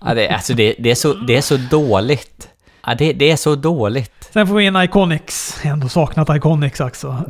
ja, 0.00 0.14
det, 0.14 0.28
alltså 0.28 0.54
det, 0.54 0.74
det, 0.78 0.90
är 0.90 0.94
så, 0.94 1.12
det 1.12 1.36
är 1.36 1.40
så 1.40 1.56
dåligt. 1.56 2.48
Ja, 2.86 2.94
det, 2.94 3.12
det 3.12 3.30
är 3.30 3.36
så 3.36 3.54
dåligt. 3.54 4.30
Sen 4.32 4.46
får 4.46 4.54
vi 4.54 4.64
in 4.64 4.76
Iconics. 4.76 5.60
Jag 5.62 5.70
har 5.70 5.72
ändå 5.72 5.88
saknat 5.88 6.36
Iconics 6.36 6.80
också. 6.80 7.24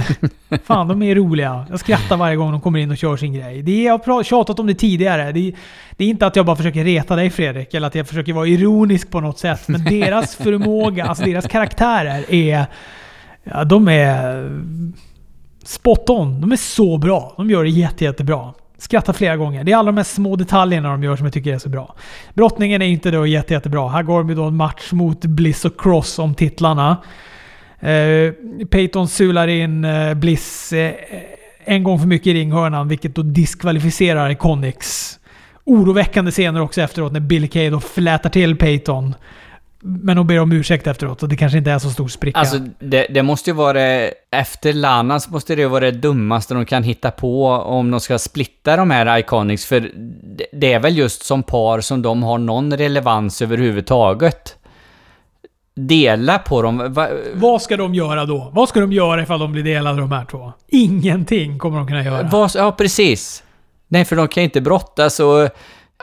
Fan, 0.64 0.88
de 0.88 1.02
är 1.02 1.14
roliga. 1.14 1.66
Jag 1.70 1.80
skrattar 1.80 2.16
varje 2.16 2.36
gång 2.36 2.52
de 2.52 2.60
kommer 2.60 2.78
in 2.78 2.90
och 2.90 2.96
kör 2.96 3.16
sin 3.16 3.34
grej. 3.34 3.62
Det 3.62 3.72
är, 3.72 3.84
jag 3.84 4.06
har 4.06 4.22
tjatat 4.22 4.58
om 4.58 4.66
det 4.66 4.74
tidigare. 4.74 5.32
Det 5.32 5.48
är, 5.48 5.54
det 5.96 6.04
är 6.04 6.08
inte 6.08 6.26
att 6.26 6.36
jag 6.36 6.46
bara 6.46 6.56
försöker 6.56 6.84
reta 6.84 7.16
dig 7.16 7.30
Fredrik, 7.30 7.74
eller 7.74 7.86
att 7.86 7.94
jag 7.94 8.08
försöker 8.08 8.32
vara 8.32 8.46
ironisk 8.46 9.10
på 9.10 9.20
något 9.20 9.38
sätt. 9.38 9.68
Men 9.68 9.84
deras 9.84 10.36
förmåga, 10.36 11.04
alltså 11.04 11.24
deras 11.24 11.46
karaktärer 11.46 12.34
är... 12.34 12.66
Ja, 13.44 13.64
de 13.64 13.88
är... 13.88 14.50
Spot 15.66 16.10
on. 16.10 16.40
De 16.40 16.52
är 16.52 16.56
så 16.56 16.98
bra. 16.98 17.34
De 17.36 17.50
gör 17.50 17.64
det 17.64 17.70
jätte, 17.70 18.04
jättebra. 18.04 18.54
Skrattar 18.78 19.12
flera 19.12 19.36
gånger. 19.36 19.64
Det 19.64 19.72
är 19.72 19.76
alla 19.76 19.86
de 19.86 19.96
här 19.96 20.04
små 20.04 20.36
detaljerna 20.36 20.90
de 20.90 21.02
gör 21.02 21.16
som 21.16 21.26
jag 21.26 21.32
tycker 21.32 21.54
är 21.54 21.58
så 21.58 21.68
bra. 21.68 21.94
Brottningen 22.34 22.82
är 22.82 22.86
inte 22.86 23.10
då 23.10 23.26
jätte, 23.26 23.54
jättebra. 23.54 23.88
Här 23.88 24.02
går 24.02 24.18
de 24.18 24.28
ju 24.28 24.34
då 24.34 24.44
en 24.44 24.56
match 24.56 24.92
mot 24.92 25.20
Bliss 25.20 25.64
och 25.64 25.80
Cross 25.80 26.18
om 26.18 26.34
titlarna. 26.34 26.96
Eh, 27.80 28.32
Peyton 28.70 29.08
sular 29.08 29.48
in 29.48 29.84
eh, 29.84 30.14
Bliss 30.14 30.72
eh, 30.72 30.92
en 31.64 31.82
gång 31.82 31.98
för 31.98 32.06
mycket 32.06 32.26
i 32.26 32.34
ringhörnan, 32.34 32.88
vilket 32.88 33.14
då 33.14 33.22
diskvalificerar 33.22 34.30
Iconics. 34.30 35.18
Oroväckande 35.64 36.30
scener 36.30 36.60
också 36.60 36.80
efteråt 36.80 37.12
när 37.12 37.20
Billy 37.20 37.48
Kay 37.48 37.70
då 37.70 37.80
flätar 37.80 38.30
till 38.30 38.56
Peyton. 38.56 39.14
Men 39.80 40.16
hon 40.16 40.26
ber 40.26 40.38
om 40.38 40.52
ursäkt 40.52 40.86
efteråt, 40.86 41.20
så 41.20 41.26
det 41.26 41.36
kanske 41.36 41.58
inte 41.58 41.70
är 41.70 41.78
så 41.78 41.90
stor 41.90 42.08
spricka. 42.08 42.38
Alltså, 42.38 42.58
det, 42.78 43.06
det 43.10 43.22
måste 43.22 43.50
ju 43.50 43.54
vara 43.56 43.72
det, 43.72 44.12
efter 44.30 44.72
Lana 44.72 45.20
så 45.20 45.30
måste 45.30 45.54
det 45.54 45.66
vara 45.66 45.84
det 45.84 45.90
dummaste 45.90 46.54
de 46.54 46.64
kan 46.66 46.82
hitta 46.82 47.10
på 47.10 47.46
om 47.48 47.90
de 47.90 48.00
ska 48.00 48.18
splitta 48.18 48.76
de 48.76 48.90
här 48.90 49.18
Iconics, 49.18 49.66
för 49.66 49.90
det, 50.52 50.72
är 50.72 50.80
väl 50.80 50.98
just 50.98 51.24
som 51.24 51.42
par 51.42 51.80
som 51.80 52.02
de 52.02 52.22
har 52.22 52.38
någon 52.38 52.76
relevans 52.76 53.42
överhuvudtaget. 53.42 54.56
Dela 55.74 56.38
på 56.38 56.62
dem. 56.62 56.92
Va, 56.92 57.08
Vad 57.34 57.62
ska 57.62 57.76
de 57.76 57.94
göra 57.94 58.24
då? 58.24 58.50
Vad 58.52 58.68
ska 58.68 58.80
de 58.80 58.92
göra 58.92 59.22
ifall 59.22 59.40
de 59.40 59.52
blir 59.52 59.62
delade 59.62 60.00
de 60.00 60.12
här 60.12 60.24
två? 60.24 60.52
Ingenting 60.68 61.58
kommer 61.58 61.78
de 61.78 61.86
kunna 61.86 62.04
göra. 62.04 62.28
vad, 62.32 62.50
ja, 62.54 62.72
precis. 62.72 63.42
Nej, 63.88 64.04
för 64.04 64.16
de 64.16 64.28
kan 64.28 64.42
inte 64.42 64.60
brottas 64.60 65.20
och... 65.20 65.48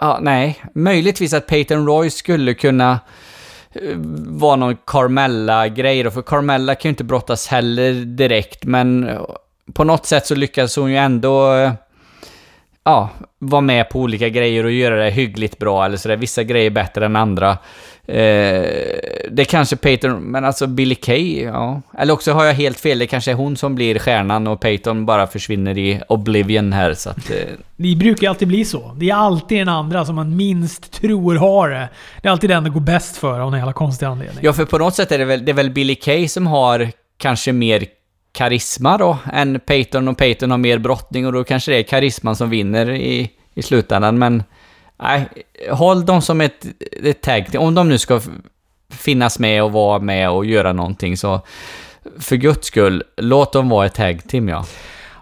Ja, 0.02 0.20
nej. 0.22 0.64
Möjligtvis 0.76 1.34
att 1.34 1.48
Peyton 1.48 1.86
Roy 1.88 2.10
skulle 2.10 2.54
kunna 2.54 3.00
vara 4.26 4.56
någon 4.56 4.78
Carmella-grej 4.86 6.04
då, 6.04 6.12
för 6.12 6.22
Carmella 6.22 6.76
kan 6.76 6.90
ju 6.90 6.92
inte 6.92 7.04
brottas 7.04 7.48
heller 7.48 7.94
direkt, 7.94 8.64
men 8.64 9.10
på 9.74 9.84
något 9.84 10.06
sätt 10.06 10.26
så 10.26 10.36
lyckas 10.36 10.76
hon 10.76 10.92
ju 10.92 10.98
ändå 10.98 11.54
ja, 12.84 13.10
vara 13.40 13.62
med 13.62 13.90
på 13.90 14.00
olika 14.00 14.30
grejer 14.30 14.64
och 14.64 14.72
göra 14.72 15.04
det 15.04 15.10
hyggligt 15.10 15.58
bra 15.58 15.86
eller 15.86 15.98
sådär. 15.98 16.16
Vissa 16.16 16.44
grejer 16.44 16.70
bättre 16.70 17.06
än 17.06 17.16
andra. 17.16 17.58
Eh, 18.08 18.64
det 19.32 19.46
kanske 19.50 19.76
Peyton, 19.76 20.22
men 20.24 20.46
alltså 20.46 20.68
Billy 20.68 20.96
Kay, 20.96 21.44
ja. 21.44 21.82
Eller 21.98 22.14
också 22.14 22.32
har 22.34 22.46
jag 22.46 22.54
helt 22.54 22.80
fel, 22.80 23.00
det 23.00 23.08
kanske 23.08 23.32
är 23.32 23.36
hon 23.36 23.58
som 23.58 23.76
blir 23.76 24.00
stjärnan 24.00 24.48
och 24.48 24.60
Peyton 24.60 25.06
bara 25.06 25.28
försvinner 25.28 25.78
i 25.78 26.02
Oblivion 26.08 26.74
här 26.74 26.94
så 26.94 27.10
att... 27.10 27.30
Eh, 27.30 27.36
Det 27.76 27.96
brukar 27.96 28.22
ju 28.22 28.28
alltid 28.28 28.48
bli 28.48 28.66
så. 28.66 28.96
Det 28.98 29.10
är 29.10 29.16
alltid 29.16 29.58
den 29.58 29.70
andra 29.70 30.06
som 30.06 30.16
man 30.16 30.36
minst 30.36 30.92
tror 30.92 31.36
har 31.36 31.70
det. 31.70 31.90
Det 32.22 32.28
är 32.28 32.32
alltid 32.32 32.50
den 32.50 32.64
det 32.64 32.70
går 32.70 32.82
bäst 32.82 33.18
för 33.18 33.40
av 33.40 33.52
någon 33.52 33.60
jävla 33.60 33.74
konstig 33.74 34.06
anledning. 34.06 34.40
ja, 34.42 34.54
för 34.54 34.66
på 34.66 34.78
något 34.78 34.96
sätt 34.96 35.12
är 35.12 35.18
det 35.18 35.26
väl, 35.26 35.46
det 35.46 35.52
är 35.52 35.54
väl 35.54 35.70
Billy 35.72 35.96
Kay 35.96 36.28
som 36.28 36.48
har 36.48 36.92
kanske 37.18 37.52
mer 37.54 37.86
karisma 38.32 38.98
då 38.98 39.18
än 39.34 39.60
Peyton 39.60 40.08
och 40.08 40.18
Peyton 40.18 40.52
har 40.52 40.58
mer 40.58 40.78
brottning 40.78 41.26
och 41.26 41.34
då 41.34 41.44
kanske 41.44 41.72
det 41.72 41.78
är 41.78 41.84
karisman 41.84 42.36
som 42.36 42.50
vinner 42.50 42.90
i, 42.90 43.32
i 43.54 43.62
slutändan 43.62 44.20
men 44.20 44.44
nej, 45.02 45.30
håll 45.72 46.06
dem 46.06 46.22
som 46.22 46.42
ett, 46.42 46.66
ett 47.04 47.22
tag. 47.22 47.56
Om 47.58 47.76
de 47.76 47.90
nu 47.90 47.98
ska 47.98 48.22
finnas 48.90 49.40
med 49.40 49.64
och 49.64 49.72
vara 49.72 50.00
med 50.00 50.30
och 50.30 50.46
göra 50.46 50.74
någonting 50.74 51.18
så 51.18 51.42
för 52.20 52.36
guds 52.36 52.68
skull, 52.68 53.04
låt 53.18 53.54
dem 53.54 53.70
vara 53.70 53.86
ett 53.86 53.94
tag 53.94 54.22
team 54.28 54.50
ja. 54.50 54.66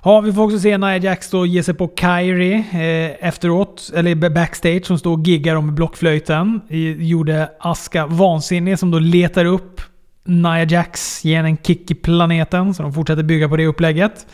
Ja, 0.04 0.22
vi 0.22 0.34
får 0.34 0.44
också 0.44 0.60
se 0.60 0.78
Nia 0.78 0.98
Jax 0.98 1.30
då 1.30 1.46
ge 1.46 1.64
sig 1.64 1.74
på 1.74 1.92
Kyrie 2.00 2.56
eh, 2.58 3.28
efteråt, 3.28 3.92
eller 3.96 4.30
backstage, 4.30 4.86
som 4.86 5.00
står 5.00 5.14
och 5.14 5.28
giggar 5.28 5.56
om 5.56 5.76
blockflöjten. 5.76 6.62
Gjorde 7.00 7.50
Aska 7.60 8.06
vansinnig 8.06 8.80
som 8.80 8.92
då 8.92 9.00
letar 9.00 9.46
upp 9.46 9.82
Nia 10.24 10.64
Jax, 10.64 11.26
ger 11.26 11.36
henne 11.36 11.50
en 11.50 11.58
kick 11.58 11.92
i 11.92 11.96
planeten, 11.96 12.74
så 12.74 12.84
de 12.84 12.94
fortsätter 12.94 13.24
bygga 13.24 13.50
på 13.50 13.58
det 13.58 13.66
upplägget. 13.66 14.26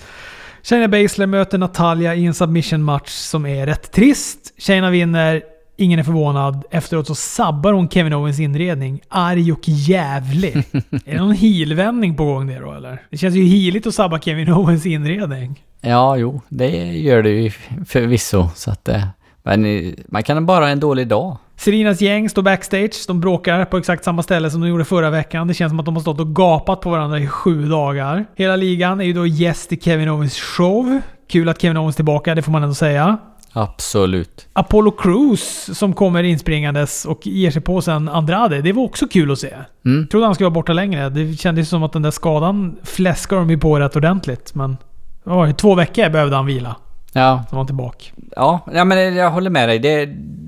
Shayna 0.70 0.88
Baszler 0.88 1.26
möter 1.26 1.58
Natalia 1.58 2.16
i 2.16 2.26
en 2.26 2.34
submission 2.34 2.84
match 2.84 3.10
som 3.10 3.46
är 3.46 3.66
rätt 3.66 3.92
trist. 3.92 4.54
Shayna 4.58 4.90
vinner 4.90 5.42
ingen 5.78 6.00
är 6.00 6.04
förvånad. 6.04 6.66
Efteråt 6.72 7.08
så 7.08 7.16
sabbar 7.16 7.74
hon 7.74 7.90
Kevin 7.90 8.14
Owens 8.14 8.40
inredning. 8.40 9.02
Arg 9.08 9.52
och 9.52 9.60
jävlig. 9.64 10.56
är 11.06 11.12
det 11.12 11.18
någon 11.18 11.32
heelvändning 11.32 12.16
på 12.16 12.26
gång 12.26 12.48
det 12.48 12.60
då 12.60 12.74
eller? 12.74 13.02
Det 13.10 13.18
känns 13.18 13.36
ju 13.36 13.44
heeligt 13.44 13.88
att 13.88 13.96
sabba 13.96 14.20
Kevin 14.20 14.50
Owens 14.50 14.86
inredning. 14.86 15.64
Ja, 15.82 16.18
jo, 16.18 16.42
det 16.50 16.70
gör 16.86 17.24
det 17.24 17.30
ju 17.30 17.52
förvisso. 17.86 18.50
Så 18.56 18.72
att, 18.72 18.90
eh, 18.90 19.04
men 19.44 19.66
eh, 19.66 19.94
man 20.08 20.24
kan 20.24 20.46
bara 20.46 20.66
ha 20.66 20.70
en 20.70 20.80
dålig 20.80 21.08
dag. 21.08 21.38
Serinas 21.58 22.02
gäng 22.02 22.30
står 22.30 22.42
backstage. 22.42 23.08
De 23.08 23.20
bråkar 23.20 23.66
på 23.66 23.78
exakt 23.78 24.04
samma 24.04 24.24
ställe 24.24 24.52
som 24.52 24.62
de 24.62 24.68
gjorde 24.68 24.86
förra 24.86 25.10
veckan. 25.10 25.48
Det 25.48 25.54
känns 25.54 25.72
som 25.72 25.80
att 25.80 25.86
de 25.86 25.96
har 25.96 26.02
stått 26.02 26.20
och 26.20 26.36
gapat 26.36 26.82
på 26.82 26.90
varandra 26.90 27.20
i 27.20 27.28
sju 27.28 27.66
dagar. 27.66 28.26
Hela 28.36 28.56
ligan 28.56 29.02
är 29.02 29.06
ju 29.06 29.14
då 29.14 29.28
gäst 29.28 29.74
i 29.74 29.78
Kevin 29.78 30.10
Owens 30.10 30.40
show. 30.40 31.02
Kul 31.30 31.50
att 31.50 31.62
Kevin 31.62 31.78
Owens 31.78 31.96
är 31.96 31.98
tillbaka, 31.98 32.36
det 32.36 32.42
får 32.42 32.52
man 32.52 32.64
ändå 32.64 32.76
säga. 32.76 33.18
Absolut. 33.54 34.48
Apollo 34.54 34.92
Crews 34.92 35.70
som 35.78 35.94
kommer 35.94 36.24
inspringandes 36.24 37.06
och 37.06 37.28
ger 37.28 37.52
sig 37.52 37.62
på 37.62 37.82
sen 37.82 38.10
Andrade. 38.10 38.62
Det 38.62 38.74
var 38.74 38.84
också 38.84 39.08
kul 39.08 39.32
att 39.32 39.40
se. 39.40 39.54
Mm. 39.86 40.08
Trodde 40.08 40.26
han 40.26 40.36
skulle 40.36 40.46
vara 40.46 40.54
borta 40.54 40.74
längre. 40.74 41.10
Det 41.10 41.40
kändes 41.40 41.70
som 41.70 41.84
att 41.84 41.94
den 41.94 42.02
där 42.02 42.12
skadan 42.12 42.78
fläskade 42.84 43.42
de 43.42 43.50
ju 43.50 43.58
på 43.58 43.80
rätt 43.80 43.96
ordentligt. 43.96 44.56
Men 44.56 44.78
det? 45.24 45.54
två 45.54 45.76
veckor 45.76 46.10
behövde 46.10 46.36
han 46.36 46.46
vila. 46.46 46.76
Ja, 47.18 47.44
Så 47.50 47.56
var 47.56 47.66
tillbaka. 47.66 48.06
ja, 48.36 48.60
ja 48.74 48.86
men 48.86 49.16
jag 49.16 49.32
håller 49.32 49.50
med 49.50 49.70
dig. 49.70 49.80
Det, 49.80 50.06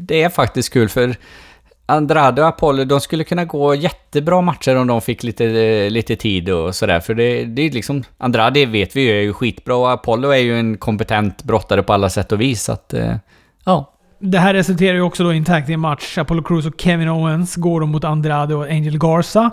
det 0.07 0.24
är 0.24 0.30
faktiskt 0.30 0.74
kul 0.74 0.89
för 0.89 1.15
Andrade 1.86 2.41
och 2.41 2.47
Apollo, 2.47 2.86
de 2.86 3.01
skulle 3.01 3.24
kunna 3.24 3.45
gå 3.45 3.76
jättebra 3.76 4.41
matcher 4.41 4.76
om 4.76 4.88
de 4.88 5.01
fick 5.01 5.24
lite, 5.24 5.89
lite 5.89 6.15
tid 6.15 6.49
och 6.49 6.76
sådär. 6.76 6.99
För 6.99 7.13
det, 7.13 7.45
det 7.45 7.61
är 7.61 7.72
liksom... 7.72 8.03
Andrade 8.17 8.65
vet 8.65 8.95
vi 8.95 9.01
ju 9.01 9.11
är 9.17 9.22
ju 9.22 9.34
skitbra 9.34 9.76
och 9.76 9.91
Apollo 9.91 10.30
är 10.30 10.38
ju 10.38 10.59
en 10.59 10.78
kompetent 10.78 11.43
brottare 11.43 11.84
på 11.84 11.93
alla 11.93 12.09
sätt 12.09 12.32
och 12.32 12.41
vis. 12.41 12.63
Så 12.63 12.72
att, 12.72 12.93
eh, 12.93 13.15
ja. 13.65 13.93
Det 14.20 14.39
här 14.39 14.53
resulterar 14.53 14.95
ju 14.95 15.01
också 15.01 15.24
då 15.24 15.34
i 15.34 15.43
en 15.67 15.80
match. 15.80 16.17
Apollo 16.17 16.43
Crews 16.43 16.65
och 16.65 16.74
Kevin 16.82 17.09
Owens 17.09 17.55
går 17.55 17.80
då 17.82 17.86
mot 17.88 18.03
Andrade 18.03 18.55
och 18.55 18.63
Angel 18.65 18.97
Garza. 18.97 19.51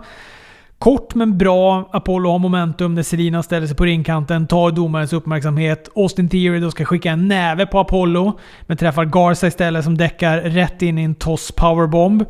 Kort 0.78 1.14
men 1.14 1.38
bra. 1.38 1.88
Apollo 1.92 2.30
har 2.30 2.38
momentum 2.38 2.94
när 2.94 3.02
Selina 3.02 3.42
ställer 3.42 3.66
sig 3.66 3.76
på 3.76 3.84
ringkanten, 3.84 4.46
tar 4.46 4.70
domarens 4.70 5.12
uppmärksamhet. 5.12 5.88
Austin 5.94 6.28
Theory 6.28 6.60
då 6.60 6.70
ska 6.70 6.84
skicka 6.84 7.10
en 7.10 7.28
näve 7.28 7.66
på 7.66 7.78
Apollo, 7.80 8.38
men 8.62 8.76
träffar 8.76 9.04
Garza 9.04 9.46
istället 9.46 9.84
som 9.84 9.96
däckar 9.96 10.40
rätt 10.40 10.82
in 10.82 10.98
i 10.98 11.02
en 11.02 11.14
toss 11.14 11.52
powerbomb. 11.52 12.24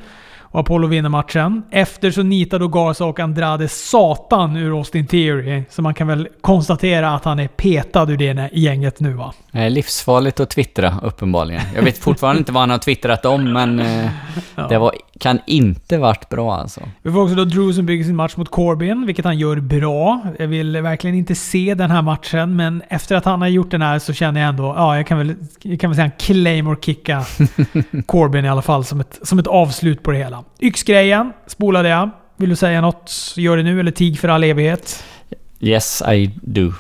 Och 0.57 0.61
Apollo 0.61 0.87
vinner 0.89 1.09
matchen. 1.09 1.63
Efter 1.71 2.11
så 2.11 2.23
nitar 2.23 2.59
då 2.59 2.69
Garza 2.69 3.05
och 3.05 3.21
Andrade 3.21 3.69
satan 3.69 4.57
ur 4.57 4.79
Austin 4.79 5.07
Theory. 5.07 5.63
Så 5.71 5.83
man 5.83 5.95
kan 5.95 6.07
väl 6.07 6.29
konstatera 6.41 7.15
att 7.15 7.25
han 7.25 7.39
är 7.39 7.49
petad 7.49 8.11
ur 8.11 8.17
det 8.17 8.51
gänget 8.53 9.01
nu 9.01 9.13
va? 9.13 9.33
Det 9.53 9.59
är 9.59 9.71
livsfarligt 9.71 10.41
att 10.41 10.51
twittra, 10.51 10.95
uppenbarligen. 11.03 11.63
Jag 11.75 11.83
vet 11.83 11.99
fortfarande 11.99 12.39
inte 12.39 12.53
vad 12.53 12.63
han 12.63 12.71
har 12.71 12.79
twittrat 12.79 13.25
om, 13.27 13.53
men 13.53 13.81
eh, 13.81 14.11
Ja. 14.55 14.67
det 14.69 14.79
var, 14.79 14.95
kan 15.19 15.41
inte 15.47 15.99
varit 15.99 16.29
bra 16.29 16.57
alltså. 16.57 16.81
Vi 17.03 17.13
får 17.13 17.23
också 17.23 17.35
då 17.35 17.45
Drew 17.45 17.73
som 17.73 17.87
bygger 17.87 18.05
sin 18.05 18.17
match 18.17 18.37
mot 18.37 18.51
Corbin, 18.51 19.07
vilket 19.07 19.25
han 19.25 19.39
gör 19.39 19.57
bra. 19.57 20.21
Jag 20.39 20.47
vill 20.47 20.81
verkligen 20.81 21.17
inte 21.17 21.35
se 21.35 21.75
den 21.75 21.91
här 21.91 22.03
matchen, 22.03 22.57
men 22.57 22.83
efter 22.89 23.17
att 23.17 23.25
han 23.25 23.41
har 23.41 23.49
gjort 23.49 23.71
den 23.71 23.83
här 23.83 23.99
så 23.99 24.13
känner 24.13 24.41
jag 24.41 24.49
ändå, 24.49 24.75
ja, 24.77 24.97
jag 24.97 25.07
kan 25.07 25.19
väl, 25.19 25.35
jag 25.63 25.81
kan 25.81 25.91
väl 25.91 25.95
säga 25.95 26.05
en 26.05 26.13
claymore 26.19 26.79
kicka 26.81 27.25
Corbin 28.07 28.45
i 28.45 28.49
alla 28.49 28.63
fall 28.63 28.85
som 28.85 29.01
ett, 29.01 29.19
som 29.23 29.39
ett 29.39 29.47
avslut 29.47 30.03
på 30.03 30.11
det 30.11 30.19
hela. 30.19 30.45
Yxgrejen 30.61 31.33
spolade 31.47 31.89
jag. 31.89 32.11
Vill 32.37 32.49
du 32.49 32.57
säga 32.57 32.81
något? 32.81 33.35
Gör 33.37 33.57
det 33.57 33.63
nu 33.63 33.81
eller 33.81 33.91
tig 33.91 34.19
för 34.19 34.29
all 34.29 34.45
evighet. 34.45 35.05
Yes, 35.61 36.03
I 36.13 36.31
do. 36.43 36.73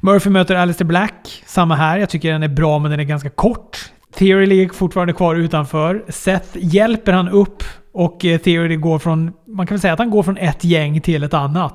Murphy 0.00 0.30
möter 0.30 0.54
Alistair 0.54 0.86
Black. 0.86 1.42
Samma 1.46 1.74
här. 1.74 1.98
Jag 1.98 2.10
tycker 2.10 2.32
den 2.32 2.42
är 2.42 2.48
bra, 2.48 2.78
men 2.78 2.90
den 2.90 3.00
är 3.00 3.04
ganska 3.04 3.30
kort. 3.30 3.92
Theory 4.16 4.46
ligger 4.46 4.68
fortfarande 4.68 5.12
kvar 5.12 5.34
utanför. 5.34 6.04
Seth 6.08 6.48
hjälper 6.54 7.12
han 7.12 7.28
upp 7.28 7.62
och 7.92 8.24
eh, 8.24 8.38
Theory 8.38 8.76
går 8.76 8.98
från... 8.98 9.32
Man 9.46 9.66
kan 9.66 9.74
väl 9.74 9.80
säga 9.80 9.92
att 9.92 9.98
han 9.98 10.10
går 10.10 10.22
från 10.22 10.36
ett 10.36 10.64
gäng 10.64 11.00
till 11.00 11.22
ett 11.22 11.34
annat. 11.34 11.74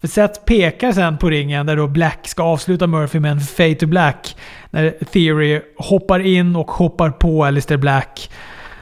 För 0.00 0.08
Seth 0.08 0.40
pekar 0.44 0.92
sen 0.92 1.18
på 1.18 1.30
ringen 1.30 1.66
där 1.66 1.76
då 1.76 1.86
Black 1.86 2.28
ska 2.28 2.42
avsluta 2.42 2.86
Murphy 2.86 3.20
med 3.20 3.32
en 3.32 3.40
fade 3.40 3.74
to 3.74 3.86
black. 3.86 4.36
När 4.70 4.90
Theory 4.90 5.60
hoppar 5.76 6.20
in 6.20 6.56
och 6.56 6.70
hoppar 6.70 7.10
på 7.10 7.44
Alistair 7.44 7.78
Black. 7.78 8.30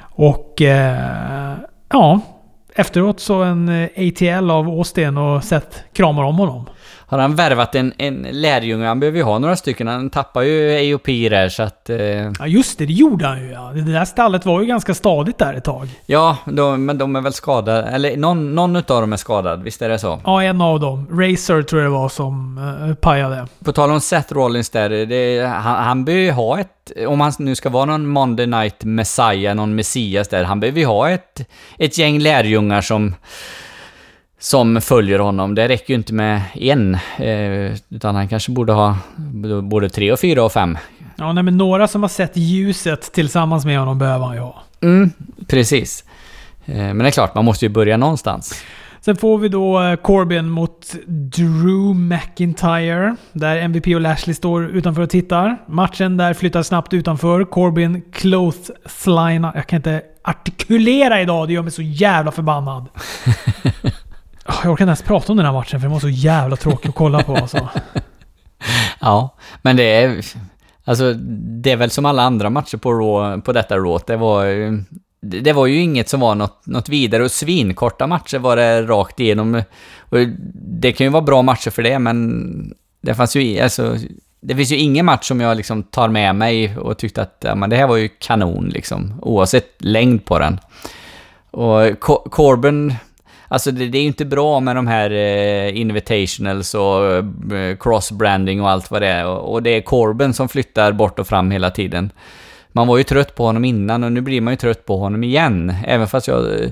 Och... 0.00 0.62
Eh, 0.62 1.54
ja. 1.88 2.20
Efteråt 2.74 3.20
så 3.20 3.42
en 3.42 3.68
eh, 3.68 3.88
ATL 3.96 4.50
av 4.50 4.68
Austin 4.68 5.16
och 5.16 5.44
Seth 5.44 5.78
kramar 5.92 6.22
om 6.22 6.36
honom. 6.36 6.66
Har 6.96 7.18
han 7.18 7.34
värvat 7.34 7.74
en, 7.74 7.92
en 7.98 8.26
lärjunge? 8.30 8.86
Han 8.86 9.00
behöver 9.00 9.18
ju 9.18 9.24
ha 9.24 9.38
några 9.38 9.56
stycken. 9.56 9.86
Han 9.86 10.10
tappar 10.10 10.42
ju 10.42 10.92
AOP 10.94 11.06
där, 11.06 11.48
så 11.48 11.62
att... 11.62 11.90
Eh, 11.90 11.98
Ja 12.38 12.46
just 12.46 12.78
det, 12.78 12.86
det 12.86 12.92
gjorde 12.92 13.26
han 13.26 13.42
ju 13.42 13.50
ja. 13.50 13.70
Det 13.74 13.92
där 13.92 14.04
stallet 14.04 14.46
var 14.46 14.60
ju 14.60 14.66
ganska 14.66 14.94
stadigt 14.94 15.38
där 15.38 15.54
ett 15.54 15.64
tag. 15.64 15.88
ja, 16.06 16.36
de, 16.46 16.86
men 16.86 16.98
de 16.98 17.16
är 17.16 17.20
väl 17.20 17.32
skadade. 17.32 17.82
Eller 17.82 18.16
någon, 18.16 18.54
någon 18.54 18.76
utav 18.76 19.00
dem 19.00 19.12
är 19.12 19.16
skadad, 19.16 19.62
visst 19.62 19.82
är 19.82 19.88
det 19.88 19.98
så? 19.98 20.20
Ja, 20.24 20.42
en 20.42 20.60
av 20.60 20.80
dem. 20.80 21.06
Racer 21.10 21.62
tror 21.62 21.82
jag 21.82 21.90
det 21.90 21.94
var 21.94 22.08
som 22.08 22.58
uh, 22.58 22.94
pajade. 22.94 23.46
På 23.64 23.72
tal 23.72 23.90
om 23.90 24.00
Seth 24.00 24.34
Rollins 24.34 24.70
där, 24.70 24.90
det, 25.06 25.46
han, 25.46 25.84
han 25.84 26.04
behöver 26.04 26.24
ju 26.24 26.30
ha 26.32 26.60
ett... 26.60 26.92
Om 27.06 27.20
han 27.20 27.32
nu 27.38 27.54
ska 27.54 27.68
vara 27.68 27.84
någon 27.84 28.06
Monday 28.06 28.46
Night 28.46 28.84
Messiah, 28.84 29.54
någon 29.54 29.74
Messias 29.74 30.28
där, 30.28 30.44
han 30.44 30.60
behöver 30.60 30.80
ju 30.80 30.86
ha 30.86 31.10
ett, 31.10 31.48
ett 31.78 31.98
gäng 31.98 32.18
lärjungar 32.18 32.80
som 32.80 33.14
som 34.40 34.80
följer 34.80 35.18
honom. 35.18 35.54
Det 35.54 35.68
räcker 35.68 35.94
ju 35.94 35.94
inte 35.94 36.14
med 36.14 36.42
en, 36.54 36.94
eh, 37.18 37.76
utan 37.88 38.14
han 38.14 38.28
kanske 38.28 38.52
borde 38.52 38.72
ha 38.72 38.96
både 39.62 39.88
tre 39.88 40.12
och 40.12 40.20
fyra 40.20 40.44
och 40.44 40.52
fem. 40.52 40.78
Ja, 41.16 41.32
nej, 41.32 41.44
men 41.44 41.56
några 41.56 41.88
som 41.88 42.02
har 42.02 42.08
sett 42.08 42.36
ljuset 42.36 43.12
tillsammans 43.12 43.64
med 43.64 43.78
honom 43.78 43.98
behöver 43.98 44.26
han 44.26 44.34
ju 44.34 44.40
ha. 44.40 44.62
Mm, 44.80 45.10
precis. 45.46 46.04
Eh, 46.66 46.74
men 46.74 46.98
det 46.98 47.06
är 47.06 47.10
klart, 47.10 47.34
man 47.34 47.44
måste 47.44 47.64
ju 47.64 47.68
börja 47.68 47.96
någonstans. 47.96 48.64
Sen 49.00 49.16
får 49.16 49.38
vi 49.38 49.48
då 49.48 49.82
eh, 49.82 49.96
Corbin 49.96 50.48
mot 50.48 50.94
Drew 51.06 51.94
McIntyre. 51.94 53.16
Där 53.32 53.56
MVP 53.56 53.94
och 53.94 54.00
Lashley 54.00 54.34
står 54.34 54.66
utanför 54.66 55.02
och 55.02 55.10
tittar. 55.10 55.56
Matchen 55.68 56.16
där 56.16 56.34
flyttar 56.34 56.62
snabbt 56.62 56.94
utanför. 56.94 57.44
Corbin 57.44 58.02
clotheslinar... 58.12 59.52
Jag 59.54 59.66
kan 59.66 59.76
inte 59.76 60.02
artikulera 60.24 61.20
idag, 61.20 61.48
det 61.48 61.52
gör 61.52 61.62
mig 61.62 61.70
så 61.70 61.82
jävla 61.82 62.32
förbannad. 62.32 62.88
Jag 64.62 64.72
orkar 64.72 64.84
inte 64.84 64.90
ens 64.90 65.02
prata 65.02 65.32
om 65.32 65.36
den 65.36 65.46
här 65.46 65.52
matchen 65.52 65.80
för 65.80 65.84
den 65.86 65.92
var 65.92 66.00
så 66.00 66.08
jävla 66.08 66.56
tråkig 66.56 66.88
att 66.88 66.94
kolla 66.94 67.22
på 67.22 67.36
alltså. 67.36 67.68
Ja, 69.00 69.36
men 69.62 69.76
det 69.76 69.82
är... 70.02 70.20
Alltså, 70.84 71.12
det 71.62 71.70
är 71.72 71.76
väl 71.76 71.90
som 71.90 72.06
alla 72.06 72.22
andra 72.22 72.50
matcher 72.50 72.76
på, 72.76 72.92
Raw, 72.92 73.40
på 73.42 73.52
detta 73.52 73.76
Raw. 73.76 73.98
Det 74.06 74.16
var, 74.16 74.44
ju- 74.44 74.84
det 75.20 75.52
var 75.52 75.66
ju 75.66 75.80
inget 75.80 76.08
som 76.08 76.20
var 76.20 76.34
något, 76.34 76.66
något 76.66 76.88
vidare 76.88 77.24
och 77.24 77.30
svinkorta 77.30 78.06
matcher 78.06 78.38
var 78.38 78.56
det 78.56 78.82
rakt 78.82 79.20
igenom. 79.20 79.62
Och 79.98 80.18
det 80.54 80.92
kan 80.92 81.04
ju 81.06 81.10
vara 81.10 81.22
bra 81.22 81.42
matcher 81.42 81.70
för 81.70 81.82
det, 81.82 81.98
men 81.98 82.74
det 83.00 83.14
fanns 83.14 83.36
ju... 83.36 83.60
Alltså, 83.60 83.96
det 84.42 84.54
finns 84.56 84.72
ju 84.72 84.76
ingen 84.76 85.06
match 85.06 85.28
som 85.28 85.40
jag 85.40 85.56
liksom 85.56 85.82
tar 85.82 86.08
med 86.08 86.34
mig 86.34 86.76
och 86.78 86.98
tyckte 86.98 87.22
att 87.22 87.36
ja, 87.40 87.54
men 87.54 87.70
det 87.70 87.76
här 87.76 87.86
var 87.86 87.96
ju 87.96 88.08
kanon 88.08 88.68
liksom, 88.68 89.14
oavsett 89.22 89.74
längd 89.78 90.24
på 90.24 90.38
den. 90.38 90.60
Och 91.50 92.00
Co- 92.00 92.28
alltså 93.50 93.70
det, 93.70 93.88
det 93.88 93.98
är 93.98 94.02
ju 94.02 94.06
inte 94.06 94.24
bra 94.24 94.60
med 94.60 94.76
de 94.76 94.86
här 94.86 95.10
eh, 95.10 95.80
invitationals 95.80 96.74
och 96.74 97.12
eh, 97.12 97.76
cross-branding 97.76 98.60
och 98.62 98.70
allt 98.70 98.90
vad 98.90 99.02
det 99.02 99.08
är. 99.08 99.26
Och, 99.26 99.52
och 99.52 99.62
det 99.62 99.70
är 99.70 99.80
Corbin 99.80 100.34
som 100.34 100.48
flyttar 100.48 100.92
bort 100.92 101.18
och 101.18 101.26
fram 101.26 101.50
hela 101.50 101.70
tiden. 101.70 102.12
Man 102.72 102.86
var 102.86 102.98
ju 102.98 103.04
trött 103.04 103.34
på 103.34 103.44
honom 103.44 103.64
innan 103.64 104.04
och 104.04 104.12
nu 104.12 104.20
blir 104.20 104.40
man 104.40 104.52
ju 104.52 104.56
trött 104.56 104.86
på 104.86 104.96
honom 104.96 105.24
igen. 105.24 105.74
Även 105.86 106.08
fast 106.08 106.28
jag 106.28 106.62
eh, 106.62 106.70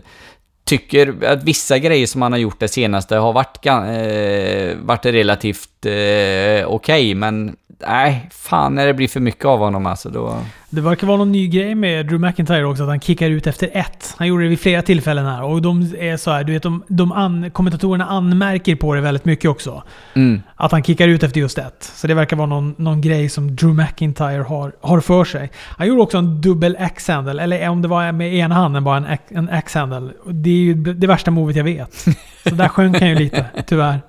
tycker 0.64 1.24
att 1.24 1.44
vissa 1.44 1.78
grejer 1.78 2.06
som 2.06 2.22
han 2.22 2.32
har 2.32 2.38
gjort 2.38 2.60
det 2.60 2.68
senaste 2.68 3.16
har 3.16 3.32
varit, 3.32 3.66
eh, 3.66 4.76
varit 4.86 5.06
relativt 5.06 5.86
eh, 5.86 6.66
okej, 6.66 7.14
men 7.14 7.56
nej, 7.86 8.28
fan 8.30 8.74
när 8.74 8.86
det 8.86 8.94
blir 8.94 9.08
för 9.08 9.20
mycket 9.20 9.44
av 9.44 9.58
honom 9.58 9.86
alltså 9.86 10.10
då... 10.10 10.38
Det 10.70 10.80
verkar 10.80 11.06
vara 11.06 11.16
någon 11.16 11.32
ny 11.32 11.48
grej 11.48 11.74
med 11.74 12.06
Drew 12.06 12.20
McIntyre 12.20 12.64
också, 12.64 12.82
att 12.82 12.88
han 12.88 13.00
kickar 13.00 13.30
ut 13.30 13.46
efter 13.46 13.70
ett. 13.72 14.14
Han 14.18 14.28
gjorde 14.28 14.42
det 14.42 14.48
vid 14.48 14.60
flera 14.60 14.82
tillfällen 14.82 15.26
här. 15.26 15.42
Och 15.42 15.62
de 15.62 15.94
är 15.98 16.16
så 16.16 16.30
här, 16.30 16.44
du 16.44 16.52
vet, 16.52 16.62
de, 16.62 16.84
de 16.88 17.12
an, 17.12 17.50
kommentatorerna 17.50 18.06
anmärker 18.06 18.76
på 18.76 18.94
det 18.94 19.00
väldigt 19.00 19.24
mycket 19.24 19.50
också. 19.50 19.82
Mm. 20.14 20.42
Att 20.56 20.72
han 20.72 20.82
kickar 20.82 21.08
ut 21.08 21.22
efter 21.22 21.40
just 21.40 21.58
ett. 21.58 21.92
Så 21.94 22.06
det 22.06 22.14
verkar 22.14 22.36
vara 22.36 22.46
någon, 22.46 22.74
någon 22.78 23.00
grej 23.00 23.28
som 23.28 23.56
Drew 23.56 23.74
McIntyre 23.74 24.42
har, 24.42 24.72
har 24.80 25.00
för 25.00 25.24
sig. 25.24 25.50
Han 25.56 25.86
gjorde 25.86 26.02
också 26.02 26.18
en 26.18 26.40
dubbel 26.40 26.76
X-handle, 26.78 27.42
eller 27.42 27.68
om 27.68 27.82
det 27.82 27.88
var 27.88 28.12
med 28.12 28.34
ena 28.34 28.54
handen 28.54 28.84
bara 28.84 28.96
en, 28.96 29.18
en 29.28 29.48
X-handle. 29.48 30.10
Och 30.24 30.34
Det 30.34 30.50
är 30.50 30.54
ju 30.54 30.74
det 30.74 31.06
värsta 31.06 31.30
movet 31.30 31.56
jag 31.56 31.64
vet. 31.64 31.94
Så 32.48 32.54
där 32.54 32.68
sjönk 32.68 33.00
han 33.00 33.08
ju 33.08 33.14
lite, 33.14 33.46
tyvärr. 33.66 34.00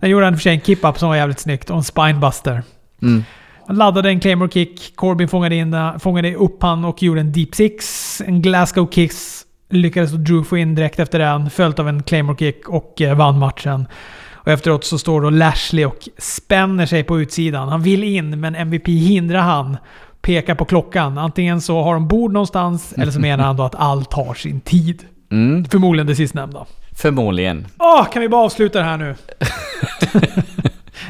Sen 0.00 0.10
gjorde 0.10 0.24
han 0.24 0.34
för 0.34 0.42
sig 0.42 0.52
en 0.52 0.60
kip-up 0.60 0.98
som 0.98 1.08
var 1.08 1.16
jävligt 1.16 1.40
snyggt 1.40 1.70
och 1.70 1.76
en 1.76 1.84
spinebuster. 1.84 2.62
Mm. 3.02 3.24
Han 3.66 3.76
laddade 3.76 4.08
en 4.08 4.20
Claymore 4.20 4.50
kick, 4.50 4.96
Corbin 4.96 5.28
fångade, 5.28 5.54
in, 5.54 5.76
fångade 6.00 6.34
upp 6.34 6.62
han 6.62 6.84
och 6.84 7.02
gjorde 7.02 7.20
en 7.20 7.32
deep 7.32 7.54
six. 7.54 8.20
En 8.26 8.42
Glasgow 8.42 8.88
kicks 8.90 9.46
lyckades 9.70 10.12
Drew 10.12 10.44
få 10.44 10.56
in 10.58 10.74
direkt 10.74 10.98
efter 10.98 11.18
den, 11.18 11.50
följt 11.50 11.78
av 11.78 11.88
en 11.88 12.02
Claymore 12.02 12.38
kick 12.38 12.68
och 12.68 13.00
eh, 13.00 13.16
vann 13.16 13.38
matchen. 13.38 13.86
Och 14.34 14.48
efteråt 14.48 14.84
så 14.84 14.98
står 14.98 15.20
då 15.20 15.30
Lashley 15.30 15.84
och 15.84 16.08
spänner 16.18 16.86
sig 16.86 17.02
på 17.04 17.20
utsidan. 17.20 17.68
Han 17.68 17.82
vill 17.82 18.04
in, 18.04 18.40
men 18.40 18.54
MVP 18.54 18.86
hindrar 18.88 19.40
han 19.40 19.76
pekar 20.22 20.54
på 20.54 20.64
klockan. 20.64 21.18
Antingen 21.18 21.60
så 21.60 21.82
har 21.82 21.94
de 21.94 22.08
bord 22.08 22.32
någonstans, 22.32 22.92
eller 22.96 23.12
så 23.12 23.20
menar 23.20 23.44
han 23.44 23.56
då 23.56 23.62
att 23.62 23.74
allt 23.74 24.12
har 24.12 24.34
sin 24.34 24.60
tid. 24.60 25.04
Mm, 25.32 25.64
Förmodligen 25.64 26.06
det 26.06 26.14
sistnämnda. 26.16 26.66
förmodligen. 26.96 27.66
Åh, 27.78 28.10
kan 28.12 28.22
vi 28.22 28.28
bara 28.28 28.44
avsluta 28.44 28.78
det 28.78 28.84
här 28.84 28.96
nu? 28.96 29.14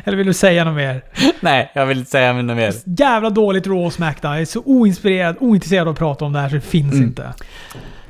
eller 0.04 0.16
vill 0.16 0.26
du 0.26 0.32
säga 0.34 0.64
något 0.64 0.74
mer? 0.76 1.04
Nej, 1.40 1.70
jag 1.74 1.86
vill 1.86 1.98
inte 1.98 2.10
säga 2.10 2.32
något 2.32 2.56
mer. 2.56 2.74
Jävla 2.84 3.30
dåligt 3.30 3.66
Raw 3.66 3.90
Smackdown. 3.90 4.32
Jag 4.32 4.40
är 4.40 4.46
så 4.46 4.62
oinspirerad, 4.64 5.36
ointresserad 5.40 5.88
av 5.88 5.92
att 5.92 5.98
prata 5.98 6.24
om 6.24 6.32
det 6.32 6.38
här 6.40 6.48
så 6.48 6.54
det 6.54 6.60
finns 6.60 6.92
Mm. 6.94 7.04
inte. 7.06 7.32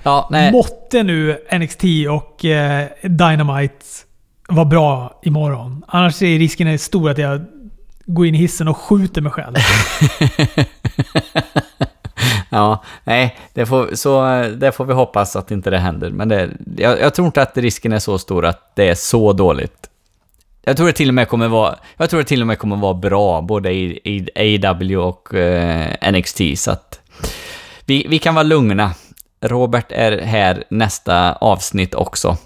Ja, 0.03 0.29
nej. 0.31 0.53
Måtte 0.53 1.03
nu 1.03 1.39
NXT 1.59 1.85
och 2.11 2.45
eh, 2.45 2.87
Dynamite 3.03 3.85
vara 4.49 4.65
bra 4.65 5.21
imorgon. 5.23 5.85
Annars 5.89 6.23
är 6.23 6.39
risken 6.39 6.79
stor 6.79 7.11
att 7.11 7.19
jag 7.19 7.45
går 8.07 8.27
in 8.27 8.35
i 8.35 8.39
hissen 8.39 8.69
och 8.69 8.77
skjuter 8.77 9.21
mig 9.21 9.33
själv. 9.33 9.55
Ja, 12.53 12.83
nej, 13.05 13.37
det 13.55 13.67
får, 13.67 13.95
så, 13.95 14.43
det 14.57 14.73
får 14.73 14.85
vi 14.85 14.93
hoppas 14.93 15.37
att 15.37 15.51
inte 15.51 15.71
det 15.71 15.79
händer. 15.79 16.11
Men 16.11 16.29
det, 16.29 16.51
jag, 16.77 17.01
jag 17.01 17.15
tror 17.15 17.27
inte 17.27 17.43
att 17.43 17.57
risken 17.57 17.93
är 17.93 17.99
så 17.99 18.19
stor 18.19 18.47
att 18.47 18.73
det 18.77 18.89
är 18.89 18.95
så 18.95 19.33
dåligt. 19.33 19.90
Jag 20.63 20.77
tror 20.77 20.87
det 20.87 20.93
till 20.93 21.09
och 21.09 21.15
med 21.15 21.29
kommer 21.29 21.49
vara, 21.49 21.79
jag 21.97 22.11
tror 22.11 22.21
det 22.21 22.27
till 22.27 22.41
och 22.41 22.47
med 22.47 22.59
kommer 22.59 22.77
vara 22.77 22.95
bra, 22.95 23.41
både 23.41 23.73
i, 23.73 24.01
i 24.05 24.67
AW 24.67 24.97
och 24.97 25.35
eh, 25.35 26.13
NXT, 26.13 26.41
så 26.57 26.71
att 26.71 27.01
vi, 27.85 28.07
vi 28.09 28.19
kan 28.19 28.35
vara 28.35 28.43
lugna. 28.43 28.95
Robert 29.41 29.87
är 29.89 30.19
här 30.19 30.65
nästa 30.71 31.33
avsnitt 31.33 31.95
också. 31.95 32.37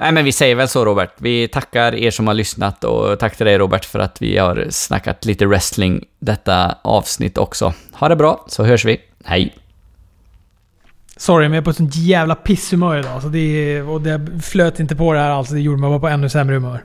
Nej 0.00 0.12
men 0.12 0.24
vi 0.24 0.32
säger 0.32 0.54
väl 0.54 0.68
så 0.68 0.84
Robert. 0.84 1.14
Vi 1.18 1.48
tackar 1.48 1.94
er 1.94 2.10
som 2.10 2.26
har 2.26 2.34
lyssnat 2.34 2.84
och 2.84 3.18
tack 3.18 3.36
till 3.36 3.46
dig 3.46 3.58
Robert 3.58 3.84
för 3.84 3.98
att 3.98 4.22
vi 4.22 4.38
har 4.38 4.66
snackat 4.70 5.24
lite 5.24 5.46
wrestling 5.46 6.04
detta 6.18 6.78
avsnitt 6.82 7.38
också. 7.38 7.72
Ha 7.92 8.08
det 8.08 8.16
bra, 8.16 8.44
så 8.48 8.64
hörs 8.64 8.84
vi. 8.84 9.00
Hej! 9.24 9.54
Sorry, 11.16 11.48
men 11.48 11.54
jag 11.54 11.62
är 11.62 11.64
på 11.64 11.70
ett 11.70 11.76
sånt 11.76 11.96
jävla 11.96 12.34
pisshumör 12.34 12.98
idag. 12.98 13.22
Så 13.22 13.28
det, 13.28 13.82
och 13.82 14.00
det 14.00 14.40
flöt 14.42 14.80
inte 14.80 14.96
på 14.96 15.12
det 15.12 15.18
här 15.18 15.30
alls. 15.30 15.48
Det 15.48 15.60
gjorde 15.60 15.80
mig 15.80 15.90
bara 15.90 16.00
på 16.00 16.08
ännu 16.08 16.28
sämre 16.28 16.54
humör. 16.54 16.84